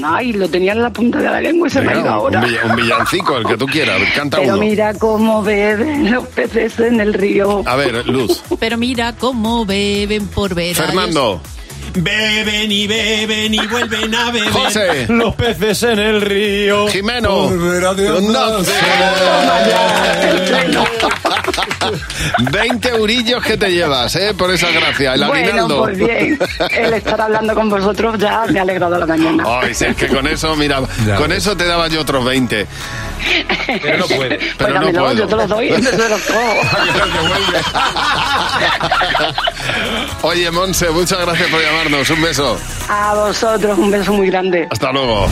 ay, 0.04 0.34
lo 0.34 0.50
tenía 0.50 0.74
en 0.74 0.82
la 0.82 0.90
punta 0.92 1.20
de 1.20 1.26
la 1.30 1.40
lengua 1.42 1.68
y 1.68 1.72
se 1.72 1.82
me 1.82 1.94
ha 1.94 2.00
ido 2.00 2.10
ahora. 2.10 2.40
un, 2.42 2.46
vi- 2.50 2.58
un 2.70 2.76
villancico, 2.76 3.38
el 3.38 3.46
que 3.46 3.58
tú 3.58 3.66
quieras. 3.66 4.00
Canta 4.16 4.38
Pero 4.40 4.54
uno. 4.54 4.62
mira 4.62 4.94
cómo 4.96 5.42
beben 5.42 6.12
los 6.12 6.28
peces 6.28 6.78
en 6.80 7.00
el 7.00 7.14
río. 7.14 7.64
A 7.66 7.76
ver, 7.76 8.06
Luz. 8.08 8.42
Pero 8.60 8.78
mira 8.78 9.14
cómo 9.14 9.66
beben 9.66 10.28
por 10.28 10.54
ver. 10.54 10.76
a 10.80 10.84
Fernando. 10.86 11.42
Beben 11.96 12.72
y 12.72 12.88
beben 12.88 13.54
y 13.54 13.68
vuelven 13.68 14.16
a 14.16 14.32
beber. 14.32 14.52
José. 14.52 15.06
Los 15.10 15.36
peces 15.36 15.84
en 15.84 16.00
el 16.00 16.22
río. 16.22 16.88
Jimeno. 16.88 17.50
No 17.52 18.64
sé. 18.64 18.74
20 22.52 22.90
eurillos 22.90 23.44
que 23.44 23.58
te 23.58 23.70
llevas, 23.72 24.16
¿eh? 24.16 24.34
Por 24.38 24.52
esa 24.52 24.72
gracia. 24.72 25.14
El 25.14 25.26
bueno, 25.26 25.48
aguinaldo. 25.48 25.84
pues 25.84 25.98
bien. 25.98 26.40
El 26.72 26.94
estar 26.94 27.20
hablando 27.22 27.54
con 27.54 27.70
vosotros 27.70 28.18
ya 28.18 28.46
me 28.50 28.60
ha 28.60 28.62
alegrado 28.64 28.98
la 28.98 29.06
mañana. 29.06 29.44
Ay, 29.48 29.74
si 29.74 29.86
es 29.86 29.96
que 29.96 30.08
con 30.08 30.26
eso, 30.28 30.56
mira, 30.56 30.82
con 31.18 31.32
eso 31.32 31.56
te 31.56 31.66
daba 31.66 31.88
yo 31.88 32.02
otros 32.02 32.24
20. 32.26 32.68
Pero 33.82 33.98
no 33.98 34.08
puede. 34.08 34.38
Pues 34.38 34.54
Pero 34.58 34.74
no 34.74 34.80
dámelo, 34.92 35.00
puedo. 35.02 35.14
yo 35.14 35.28
te 35.28 35.36
los 35.36 35.48
doy, 35.50 35.70
yo 35.70 35.90
te 35.92 36.10
los 36.10 36.22
cojo. 36.22 36.54
Oye, 40.24 40.52
Monse, 40.52 40.90
muchas 40.90 41.20
gracias 41.22 41.50
por 41.50 41.62
llamarnos. 41.62 42.10
Un 42.10 42.22
beso. 42.22 42.58
A 42.90 43.14
vosotros 43.14 43.78
un 43.78 43.92
beso 43.92 44.14
muy 44.14 44.28
grande. 44.28 44.68
Hasta 44.70 44.92
luego. 44.92 45.28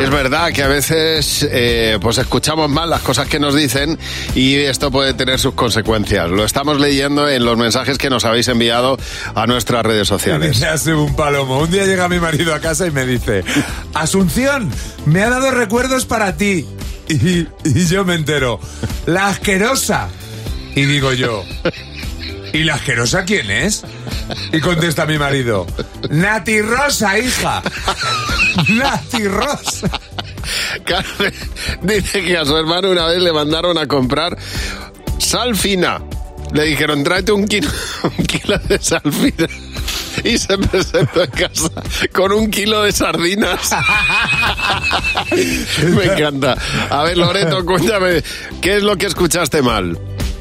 Es 0.00 0.10
verdad 0.10 0.52
que 0.52 0.62
a 0.62 0.68
veces 0.68 1.46
eh, 1.50 1.98
pues 2.00 2.18
escuchamos 2.18 2.68
mal 2.70 2.88
las 2.88 3.02
cosas 3.02 3.28
que 3.28 3.38
nos 3.38 3.54
dicen 3.54 3.98
y 4.34 4.56
esto 4.56 4.90
puede 4.90 5.12
tener 5.14 5.38
sus 5.38 5.54
consecuencias. 5.54 6.30
Lo 6.30 6.44
estamos 6.44 6.80
leyendo 6.80 7.28
en 7.28 7.44
los 7.44 7.56
mensajes 7.56 7.98
que 7.98 8.08
nos 8.10 8.24
habéis 8.24 8.48
enviado 8.48 8.96
a 9.34 9.46
nuestras 9.46 9.84
redes 9.84 10.08
sociales. 10.08 10.60
Me 10.60 10.66
hace 10.68 10.94
un 10.94 11.14
palomo. 11.14 11.58
Un 11.58 11.70
día 11.70 11.84
llega 11.84 12.08
mi 12.08 12.18
marido 12.18 12.54
a 12.54 12.60
casa 12.60 12.86
y 12.86 12.90
me 12.90 13.04
dice, 13.04 13.44
Asunción, 13.94 14.70
me 15.04 15.22
ha 15.22 15.30
dado 15.30 15.50
recuerdos 15.50 16.06
para 16.06 16.36
ti. 16.36 16.66
Y, 17.12 17.46
yo 17.86 18.04
me 18.04 18.14
entero, 18.14 18.58
la 19.06 19.28
asquerosa. 19.28 20.08
Y 20.74 20.86
digo 20.86 21.12
yo, 21.12 21.44
¿y 22.52 22.64
la 22.64 22.74
asquerosa 22.74 23.24
quién 23.24 23.50
es? 23.50 23.84
Y 24.52 24.60
contesta 24.60 25.04
mi 25.04 25.18
marido, 25.18 25.66
Nati 26.10 26.62
Rosa, 26.62 27.18
hija. 27.18 27.62
Nati 28.68 29.28
Rosa. 29.28 29.90
Carmen 30.84 31.34
dice 31.82 32.24
que 32.24 32.36
a 32.38 32.44
su 32.44 32.56
hermano 32.56 32.90
una 32.90 33.06
vez 33.06 33.20
le 33.20 33.32
mandaron 33.32 33.76
a 33.78 33.86
comprar 33.86 34.36
sal 35.18 35.54
fina. 35.54 36.02
Le 36.52 36.64
dijeron, 36.64 37.04
tráete 37.04 37.32
un 37.32 37.46
kilo, 37.46 37.68
un 38.18 38.24
kilo 38.24 38.58
de 38.58 38.78
sal 38.78 39.02
fina. 39.02 39.48
Y 40.24 40.38
se 40.38 40.58
presentó 40.58 41.22
en 41.24 41.30
casa 41.30 41.70
con 42.12 42.32
un 42.32 42.50
kilo 42.50 42.82
de 42.82 42.92
sardinas. 42.92 43.70
Me 45.96 46.04
encanta. 46.04 46.56
A 46.90 47.02
ver, 47.04 47.16
Loreto, 47.18 47.64
cuéntame, 47.64 48.22
¿qué 48.60 48.76
es 48.76 48.82
lo 48.82 48.96
que 48.96 49.06
escuchaste 49.06 49.62
mal? 49.62 49.98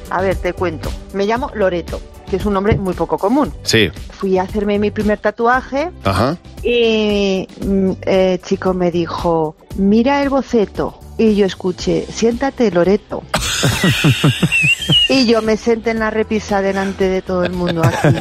A 0.10 0.22
ver, 0.22 0.36
te 0.36 0.54
cuento. 0.54 0.92
Me 1.14 1.26
llamo 1.26 1.52
Loreto, 1.56 2.02
que 2.30 2.36
es 2.38 2.46
un 2.46 2.54
nombre 2.54 2.76
muy 2.78 2.94
poco 2.94 3.18
común. 3.18 3.54
Sí. 3.64 3.90
Fui 4.12 4.38
a 4.38 4.44
hacerme 4.44 4.78
mi 4.78 4.92
primer 4.92 5.20
tatuaje 5.20 5.90
Ajá. 6.04 6.38
y 6.64 7.48
mm, 7.66 7.92
el 8.02 8.42
chico 8.42 8.74
me 8.74 8.92
dijo, 8.92 9.56
mira 9.78 10.22
el 10.22 10.30
boceto. 10.30 11.00
Y 11.18 11.36
yo 11.36 11.46
escuché, 11.46 12.06
siéntate, 12.12 12.72
Loreto. 12.72 13.24
y 15.10 15.26
yo 15.26 15.42
me 15.42 15.58
senté 15.58 15.92
en 15.92 16.00
la 16.00 16.10
repisa 16.10 16.62
delante 16.62 17.08
de 17.10 17.22
todo 17.22 17.44
el 17.44 17.52
mundo 17.54 17.82
aquí. 17.84 18.18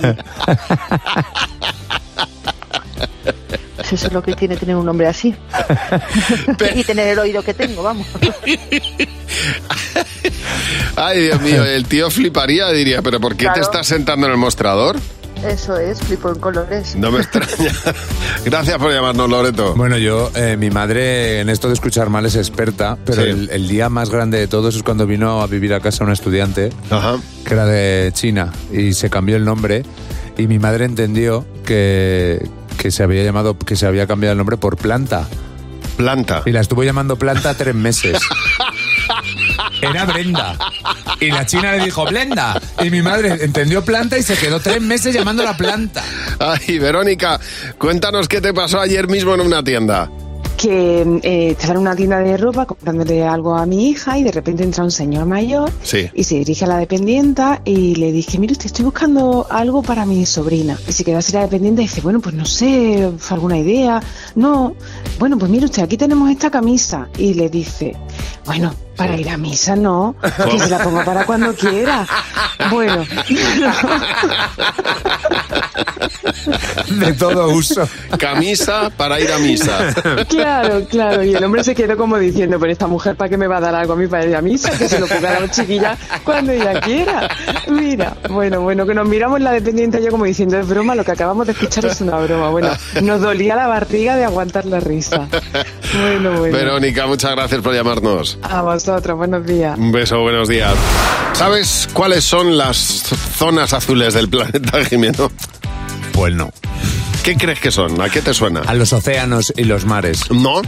Pues 3.76 3.92
eso 3.94 4.06
es 4.08 4.12
lo 4.12 4.22
que 4.22 4.34
tiene 4.34 4.56
tener 4.56 4.76
un 4.76 4.86
nombre 4.86 5.06
así. 5.06 5.34
y 6.74 6.84
tener 6.84 7.08
el 7.08 7.18
oído 7.18 7.42
que 7.42 7.54
tengo, 7.54 7.82
vamos. 7.82 8.06
Ay, 10.96 11.22
Dios 11.22 11.40
mío, 11.40 11.64
el 11.64 11.86
tío 11.86 12.10
fliparía, 12.10 12.70
diría, 12.70 13.02
pero 13.02 13.18
¿por 13.20 13.36
qué 13.36 13.48
te 13.54 13.60
estás 13.60 13.86
sentando 13.86 14.26
en 14.26 14.32
el 14.32 14.38
mostrador? 14.38 15.00
Eso 15.44 15.76
es, 15.76 16.00
flipo 16.00 16.30
en 16.30 16.38
colores. 16.38 16.96
No 16.96 17.10
me 17.10 17.20
extraña. 17.20 17.72
Gracias 18.44 18.78
por 18.78 18.92
llamarnos, 18.92 19.28
Loreto. 19.28 19.74
Bueno, 19.74 19.96
yo, 19.96 20.30
eh, 20.34 20.56
mi 20.58 20.70
madre 20.70 21.40
en 21.40 21.48
esto 21.48 21.68
de 21.68 21.74
escuchar 21.74 22.10
mal 22.10 22.26
es 22.26 22.36
experta, 22.36 22.98
pero 23.04 23.22
el, 23.22 23.48
el 23.50 23.68
día 23.68 23.88
más 23.88 24.10
grande 24.10 24.38
de 24.38 24.48
todos 24.48 24.76
es 24.76 24.82
cuando 24.82 25.06
vino 25.06 25.40
a 25.40 25.46
vivir 25.46 25.72
a 25.74 25.80
casa 25.80 26.04
un 26.04 26.12
estudiante 26.12 26.70
que 27.44 27.54
era 27.54 27.66
de 27.66 28.10
China 28.12 28.52
y 28.72 28.92
se 28.92 29.10
cambió 29.10 29.36
el 29.36 29.44
nombre 29.44 29.84
y 30.36 30.46
mi 30.46 30.58
madre 30.58 30.84
entendió 30.84 31.46
que, 31.64 32.48
que 32.78 32.90
se 32.90 33.02
había 33.02 33.22
llamado, 33.22 33.58
que 33.58 33.76
se 33.76 33.86
había 33.86 34.06
cambiado 34.06 34.32
el 34.32 34.38
nombre 34.38 34.56
por 34.56 34.76
planta. 34.76 35.28
Planta. 35.96 36.42
Y 36.46 36.52
la 36.52 36.60
estuvo 36.60 36.82
llamando 36.82 37.16
planta 37.16 37.54
tres 37.54 37.74
meses. 37.74 38.18
Era 39.82 40.04
Brenda. 40.04 40.56
Y 41.20 41.30
la 41.30 41.44
china 41.46 41.72
le 41.72 41.84
dijo, 41.84 42.04
Blenda. 42.04 42.60
Y 42.82 42.90
mi 42.90 43.02
madre 43.02 43.38
entendió 43.44 43.84
planta 43.84 44.18
y 44.18 44.22
se 44.22 44.36
quedó 44.36 44.60
tres 44.60 44.80
meses 44.80 45.14
llamándola 45.14 45.56
planta. 45.56 46.02
Ay, 46.38 46.78
Verónica, 46.78 47.38
cuéntanos 47.78 48.28
qué 48.28 48.40
te 48.40 48.52
pasó 48.54 48.80
ayer 48.80 49.08
mismo 49.08 49.34
en 49.34 49.40
una 49.40 49.62
tienda. 49.62 50.10
que 50.56 51.00
eh, 51.22 51.50
estaba 51.52 51.72
en 51.74 51.80
una 51.80 51.96
tienda 51.96 52.18
de 52.18 52.36
ropa 52.36 52.66
comprándole 52.66 53.24
algo 53.26 53.56
a 53.56 53.64
mi 53.64 53.88
hija 53.88 54.18
y 54.18 54.22
de 54.24 54.30
repente 54.30 54.62
entra 54.62 54.84
un 54.84 54.90
señor 54.90 55.24
mayor 55.24 55.70
Sí. 55.82 56.10
y 56.12 56.24
se 56.24 56.34
dirige 56.34 56.66
a 56.66 56.68
la 56.68 56.76
dependienta 56.76 57.62
y 57.64 57.94
le 57.94 58.12
dije, 58.12 58.38
mire 58.38 58.52
usted, 58.52 58.66
estoy 58.66 58.84
buscando 58.84 59.46
algo 59.48 59.82
para 59.82 60.04
mi 60.04 60.26
sobrina. 60.26 60.76
Y 60.86 60.92
se 60.92 61.02
queda 61.02 61.18
así 61.18 61.32
la 61.32 61.40
dependiente 61.42 61.80
y 61.80 61.86
dice, 61.86 62.02
bueno, 62.02 62.20
pues 62.20 62.34
no 62.34 62.44
sé, 62.44 63.10
alguna 63.30 63.56
idea. 63.56 64.02
No, 64.34 64.74
bueno, 65.18 65.38
pues 65.38 65.50
mire 65.50 65.64
usted, 65.64 65.82
aquí 65.82 65.96
tenemos 65.96 66.30
esta 66.30 66.50
camisa. 66.50 67.08
Y 67.16 67.32
le 67.32 67.48
dice, 67.48 67.96
bueno, 68.44 68.74
para 69.00 69.16
ir 69.16 69.30
a 69.30 69.38
misa 69.38 69.76
no, 69.76 70.14
que 70.20 70.58
se 70.58 70.68
la 70.68 70.78
ponga 70.84 71.02
para 71.06 71.24
cuando 71.24 71.54
quiera. 71.54 72.06
Bueno, 72.70 73.06
De 76.88 77.12
todo 77.14 77.48
uso. 77.50 77.88
Camisa 78.18 78.90
para 78.96 79.20
ir 79.20 79.32
a 79.32 79.38
misa. 79.38 79.94
Claro, 80.28 80.84
claro. 80.88 81.22
Y 81.22 81.34
el 81.34 81.42
hombre 81.42 81.64
se 81.64 81.74
quedó 81.74 81.96
como 81.96 82.18
diciendo, 82.18 82.58
pero 82.58 82.72
esta 82.72 82.86
mujer, 82.86 83.16
¿para 83.16 83.28
qué 83.28 83.36
me 83.36 83.46
va 83.46 83.56
a 83.58 83.60
dar 83.60 83.74
algo 83.74 83.94
a 83.94 83.96
mí 83.96 84.06
para 84.06 84.26
ir 84.26 84.36
a 84.36 84.42
misa? 84.42 84.70
Que 84.76 84.88
se 84.88 84.98
lo 84.98 85.06
ponga 85.06 85.36
a 85.36 85.40
la 85.40 85.50
chiquilla 85.50 85.96
cuando 86.24 86.52
ella 86.52 86.80
quiera. 86.80 87.28
Mira, 87.68 88.16
bueno, 88.28 88.60
bueno, 88.60 88.86
que 88.86 88.94
nos 88.94 89.08
miramos 89.08 89.40
la 89.40 89.52
dependiente 89.52 90.00
y 90.00 90.04
yo 90.04 90.10
como 90.10 90.24
diciendo, 90.24 90.58
es 90.58 90.68
broma, 90.68 90.94
lo 90.94 91.04
que 91.04 91.12
acabamos 91.12 91.46
de 91.46 91.52
escuchar 91.52 91.86
es 91.86 92.00
una 92.00 92.18
broma. 92.18 92.50
Bueno, 92.50 92.70
nos 93.02 93.20
dolía 93.20 93.56
la 93.56 93.66
barriga 93.66 94.16
de 94.16 94.24
aguantar 94.24 94.66
la 94.66 94.80
risa. 94.80 95.28
Bueno, 95.92 96.38
bueno. 96.38 96.56
Verónica, 96.56 97.06
muchas 97.06 97.32
gracias 97.32 97.60
por 97.62 97.74
llamarnos. 97.74 98.38
A 98.42 98.62
vosotros, 98.62 98.89
buenos 98.98 99.46
días. 99.46 99.78
Un 99.78 99.92
beso, 99.92 100.20
buenos 100.20 100.48
días. 100.48 100.74
¿Sabes 101.34 101.88
cuáles 101.92 102.24
son 102.24 102.56
las 102.58 102.76
zonas 102.76 103.72
azules 103.72 104.14
del 104.14 104.28
planeta, 104.28 104.84
Jimeno? 104.88 105.30
Pues 106.12 106.34
no. 106.34 106.50
¿Qué 107.22 107.36
crees 107.36 107.60
que 107.60 107.70
son? 107.70 108.00
¿A 108.00 108.08
qué 108.08 108.20
te 108.20 108.34
suena? 108.34 108.60
A 108.66 108.74
los 108.74 108.92
océanos 108.92 109.52
y 109.56 109.64
los 109.64 109.84
mares. 109.84 110.30
No. 110.30 110.62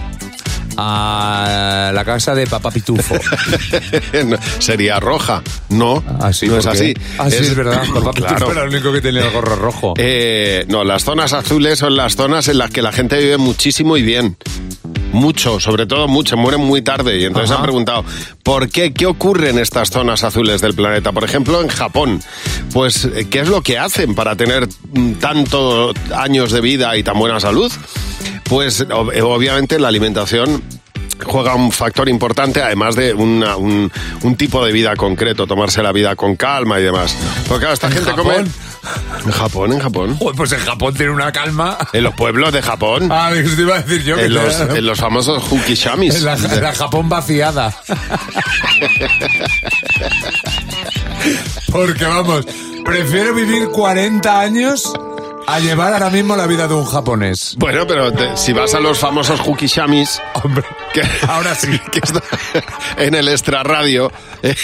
A 0.77 1.91
la 1.93 2.05
casa 2.05 2.35
de 2.35 2.47
Papá 2.47 2.71
Pitufo. 2.71 3.17
No, 4.25 4.37
Sería 4.59 5.01
roja. 5.01 5.43
No, 5.71 6.03
Así, 6.21 6.47
no 6.47 6.59
es 6.59 6.65
¿por 6.65 6.75
así. 6.75 6.95
qué? 6.95 7.01
Ah, 7.19 7.29
sí, 7.31 7.37
es 7.41 7.55
verdad. 7.55 7.83
Papá 7.93 8.11
Claro. 8.15 8.35
Pitufo 8.37 8.53
era 8.53 8.63
el 8.63 8.69
único 8.69 8.93
que 8.93 9.01
tenía 9.01 9.23
el 9.27 9.31
gorro 9.33 9.57
rojo. 9.57 9.95
Eh, 9.99 10.65
no, 10.69 10.85
las 10.85 11.05
zonas 11.05 11.33
azules 11.33 11.79
son 11.79 11.97
las 11.97 12.15
zonas 12.17 12.49
en 12.49 12.59
las 12.59 12.71
que 12.71 12.83
la 12.83 12.93
gente 12.93 13.19
vive 13.19 13.37
muchísimo 13.39 13.97
y 13.97 14.03
bien. 14.03 14.37
Mucho, 15.13 15.61
sobre 15.61 15.87
todo 15.87 16.09
mucho, 16.09 16.37
mueren 16.37 16.61
muy 16.61 16.83
tarde. 16.83 17.19
Y 17.19 17.25
entonces 17.25 17.51
Ajá. 17.51 17.61
han 17.61 17.65
preguntado, 17.65 18.05
¿por 18.43 18.69
qué? 18.71 18.93
¿Qué 18.93 19.07
ocurre 19.07 19.51
en 19.51 19.59
estas 19.59 19.91
zonas 19.91 20.25
azules 20.25 20.61
del 20.61 20.75
planeta? 20.75 21.13
Por 21.13 21.25
ejemplo, 21.25 21.61
en 21.61 21.69
Japón. 21.69 22.21
Pues, 22.73 23.05
eh, 23.05 23.27
¿qué 23.31 23.41
es 23.41 23.49
lo 23.49 23.61
que 23.63 23.79
hacen 23.79 24.15
para 24.15 24.37
tener 24.37 24.67
mm, 24.93 25.13
tantos 25.15 25.95
años 26.15 26.51
de 26.53 26.61
vida 26.61 26.97
y 26.97 27.03
tan 27.03 27.19
buena 27.19 27.39
salud? 27.41 27.71
Pues, 28.45 28.81
eh, 28.81 29.23
obviamente, 29.23 29.79
la 29.79 29.89
alimentación 29.89 30.63
juega 31.25 31.55
un 31.55 31.71
factor 31.71 32.09
importante, 32.09 32.63
además 32.63 32.97
de 32.97 33.15
una- 33.15 33.57
un, 33.57 33.93
un 34.23 34.37
tipo 34.37 34.65
de 34.65 34.73
vida 34.73 34.97
concreto, 34.97 35.47
tomarse 35.47 35.83
la 35.83 35.93
vida 35.93 36.17
con 36.17 36.35
calma 36.37 36.81
y 36.81 36.83
demás. 36.83 37.17
Porque 37.47 37.61
claro, 37.61 37.75
esta 37.75 37.87
¿En 37.89 37.93
gente 37.93 38.11
Japón? 38.11 38.25
come... 38.25 38.49
En 39.25 39.31
Japón, 39.31 39.73
en 39.73 39.79
Japón. 39.79 40.17
Joder, 40.19 40.35
pues 40.37 40.53
en 40.53 40.61
Japón 40.61 40.93
tiene 40.95 41.13
una 41.13 41.31
calma. 41.31 41.79
En 41.93 42.03
los 42.03 42.15
pueblos 42.15 42.53
de 42.53 42.63
Japón. 42.63 43.09
Ah, 43.13 43.31
eso 43.33 43.55
te 43.55 43.63
iba 43.63 43.77
a 43.77 43.83
decir 43.83 44.03
yo. 44.05 44.17
que 44.17 44.25
en, 44.25 44.35
los, 44.35 44.57
te- 44.69 44.79
en 44.79 44.87
los 44.87 44.99
famosos 44.99 45.43
hukishamis. 45.53 46.17
En 46.17 46.25
la, 46.25 46.37
la 46.37 46.73
Japón 46.75 47.09
vaciada. 47.09 47.73
Porque 51.71 52.05
vamos, 52.05 52.45
prefiero 52.85 53.35
vivir 53.35 53.69
40 53.69 54.41
años 54.41 54.93
a 55.47 55.59
llevar 55.61 55.93
ahora 55.93 56.11
mismo 56.11 56.37
la 56.37 56.47
vida 56.47 56.69
de 56.69 56.75
un 56.75 56.85
japonés. 56.85 57.55
Bueno, 57.59 57.87
pero 57.87 58.13
te- 58.13 58.37
si 58.37 58.53
vas 58.53 58.75
a 58.75 58.81
los 58.81 58.99
famosos 58.99 59.41
Hukishamis, 59.47 60.21
Hombre, 60.43 60.65
que, 60.93 61.03
ahora 61.29 61.55
sí. 61.55 61.79
que 61.93 61.99
está 62.03 62.23
en 62.97 63.15
el 63.15 63.29
extra 63.29 63.63
radio, 63.63 64.11
eh, 64.43 64.55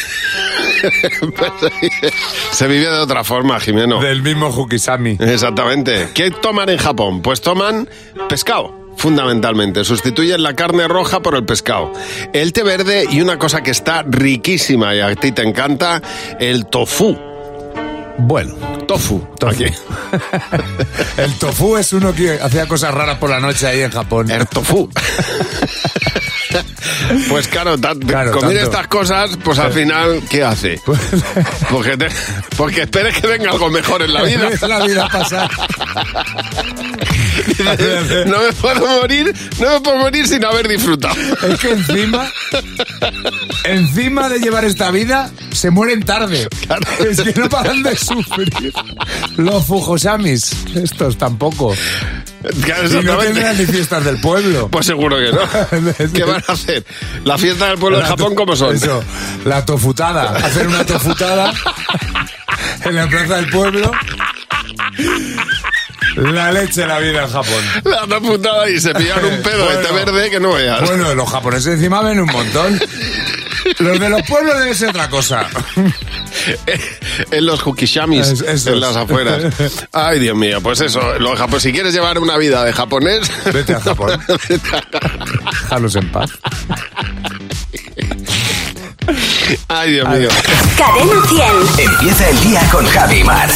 pues, 1.37 1.53
se 2.53 2.67
vive 2.67 2.89
de 2.91 2.99
otra 2.99 3.25
forma, 3.25 3.59
Jimeno. 3.61 4.01
Del 4.01 4.23
mismo 4.23 4.49
Hukisami. 4.49 5.17
Exactamente. 5.21 6.09
¿Qué 6.15 6.31
toman 6.31 6.69
en 6.69 6.79
Japón? 6.79 7.23
Pues 7.23 7.41
toman 7.41 7.89
pescado. 8.29 8.77
Fundamentalmente, 8.97 9.85
sustituyen 9.85 10.43
la 10.43 10.55
carne 10.57 10.89
roja 10.89 11.21
por 11.21 11.37
el 11.37 11.45
pescado. 11.45 11.93
El 12.33 12.53
té 12.53 12.65
verde 12.65 13.07
y 13.09 13.21
una 13.21 13.39
cosa 13.39 13.63
que 13.63 13.71
está 13.71 14.03
riquísima 14.03 14.93
y 14.93 15.01
a 15.01 15.15
ti 15.15 15.31
te 15.31 15.43
encanta, 15.43 16.03
el 16.41 16.67
tofu. 16.67 17.17
Bueno, 18.19 18.55
Tofu. 18.87 19.21
Tofu. 19.39 19.65
Aquí. 19.65 19.65
el 21.19 21.35
tofu 21.39 21.77
es 21.77 21.93
uno 21.93 22.15
que 22.15 22.41
hacía 22.41 22.67
cosas 22.67 22.93
raras 22.93 23.19
por 23.19 23.31
la 23.31 23.39
noche 23.39 23.67
ahí 23.67 23.83
en 23.83 23.91
Japón. 23.91 24.31
El 24.31 24.47
tofu. 24.47 24.89
Pues 27.29 27.49
claro, 27.49 27.77
Claro, 27.79 28.33
comer 28.33 28.57
tanto. 28.59 28.71
estas 28.71 28.87
cosas, 28.89 29.31
pues 29.43 29.59
al 29.59 29.73
final, 29.73 30.23
¿qué 30.31 30.43
hace? 30.45 30.81
Porque, 31.71 31.97
te- 31.97 32.09
porque 32.57 32.83
esperes 32.83 33.19
que 33.21 33.27
venga 33.27 33.51
algo 33.51 33.69
mejor 33.71 34.03
en 34.03 34.13
la 34.15 34.23
vida. 34.23 34.49
La 37.59 37.75
vida 37.77 38.25
no 38.27 38.39
me 38.43 38.53
puedo 38.53 38.87
morir, 39.01 39.35
no 39.61 39.71
me 39.75 39.81
puedo 39.81 39.97
morir 39.99 40.27
sin 40.27 40.45
haber 40.45 40.67
disfrutado. 40.69 41.15
Es 41.49 41.61
que 41.61 41.71
encima, 41.71 42.29
encima 43.65 44.29
de 44.29 44.39
llevar 44.41 44.65
esta 44.65 44.91
vida, 44.91 45.31
se 45.53 45.71
mueren 45.71 46.03
tarde. 46.03 46.49
Es 47.09 47.21
que 47.21 47.39
no 47.41 47.49
paran 47.49 47.83
de 47.83 47.97
sufrir. 47.97 48.53
Los 49.37 49.65
Fujosamis, 49.67 50.53
estos 50.75 51.17
tampoco. 51.19 51.75
Claro, 52.63 52.89
Y 53.01 53.05
no 53.05 53.17
tendrán 53.19 53.59
ni 53.59 53.67
fiestas 53.67 54.05
del 54.05 54.21
pueblo. 54.21 54.69
Pues 54.69 54.87
seguro 54.87 55.17
que 55.17 55.33
no. 55.33 56.13
¿Qué 56.13 56.25
van 56.25 56.43
a 56.47 56.53
hacer? 56.53 56.85
¿La 57.25 57.37
fiesta 57.37 57.67
del 57.69 57.79
pueblo 57.79 57.99
de 57.99 58.05
Japón 58.05 58.35
cómo 58.35 58.55
son? 58.55 58.75
Eso, 58.77 59.03
la 59.45 59.65
tofutada. 59.65 60.31
Hacer 60.37 60.67
una 60.69 60.85
tofutada 60.87 61.53
en 62.85 62.95
la 62.95 63.09
plaza 63.09 63.37
del 63.37 63.51
pueblo. 63.51 63.91
La 66.17 66.51
leche 66.53 66.87
la 66.87 66.99
vida 66.99 67.25
en 67.25 67.31
Japón. 67.31 67.65
La 67.85 68.05
otra 68.05 68.21
putada 68.21 68.69
y 68.71 68.81
se 68.81 68.95
pillan 68.95 69.25
un 69.25 69.43
pedo 69.43 69.67
té 69.69 69.89
Bueno. 69.91 70.13
verde 70.13 70.31
que 70.31 70.41
no 70.41 70.53
veas. 70.55 70.81
Bueno, 70.83 71.15
los 71.15 71.29
japoneses 71.31 71.75
encima 71.75 72.03
ven 72.03 72.21
un 72.21 72.27
montón. 72.31 72.81
Los 73.79 74.01
de 74.01 74.09
los 74.09 74.23
pueblos 74.23 74.59
debe 74.59 74.75
ser 74.75 74.89
otra 74.91 75.09
cosa. 75.09 75.47
en 77.31 77.47
los 77.47 77.65
Hukishamis, 77.67 78.41
Es- 78.43 78.67
en 78.67 78.81
las 78.81 78.97
afueras. 78.97 79.53
Ay, 79.93 80.19
Dios 80.21 80.37
mío, 80.37 80.61
pues 80.63 80.81
eso, 80.81 81.01
los 81.19 81.39
japo- 81.39 81.61
si 81.61 81.73
quieres 81.73 81.93
llevar 81.95 82.19
una 82.19 82.37
vida 82.37 82.65
de 82.65 82.73
japonés, 82.73 83.31
Vete 83.53 83.75
a 83.75 83.81
Japón. 83.81 84.19
Déjalos 85.63 85.97
en 85.97 86.11
paz. 86.13 86.31
Ay, 89.69 89.93
Dios 89.93 90.09
mío. 90.09 90.29
Cadena 90.77 91.27
100. 91.77 91.89
Empieza 91.91 92.29
el 92.29 92.41
día 92.41 92.69
con 92.71 92.87
Javi 92.87 93.25
Mar. 93.25 93.49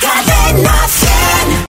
Cadena 0.00 0.88
100. 0.88 1.13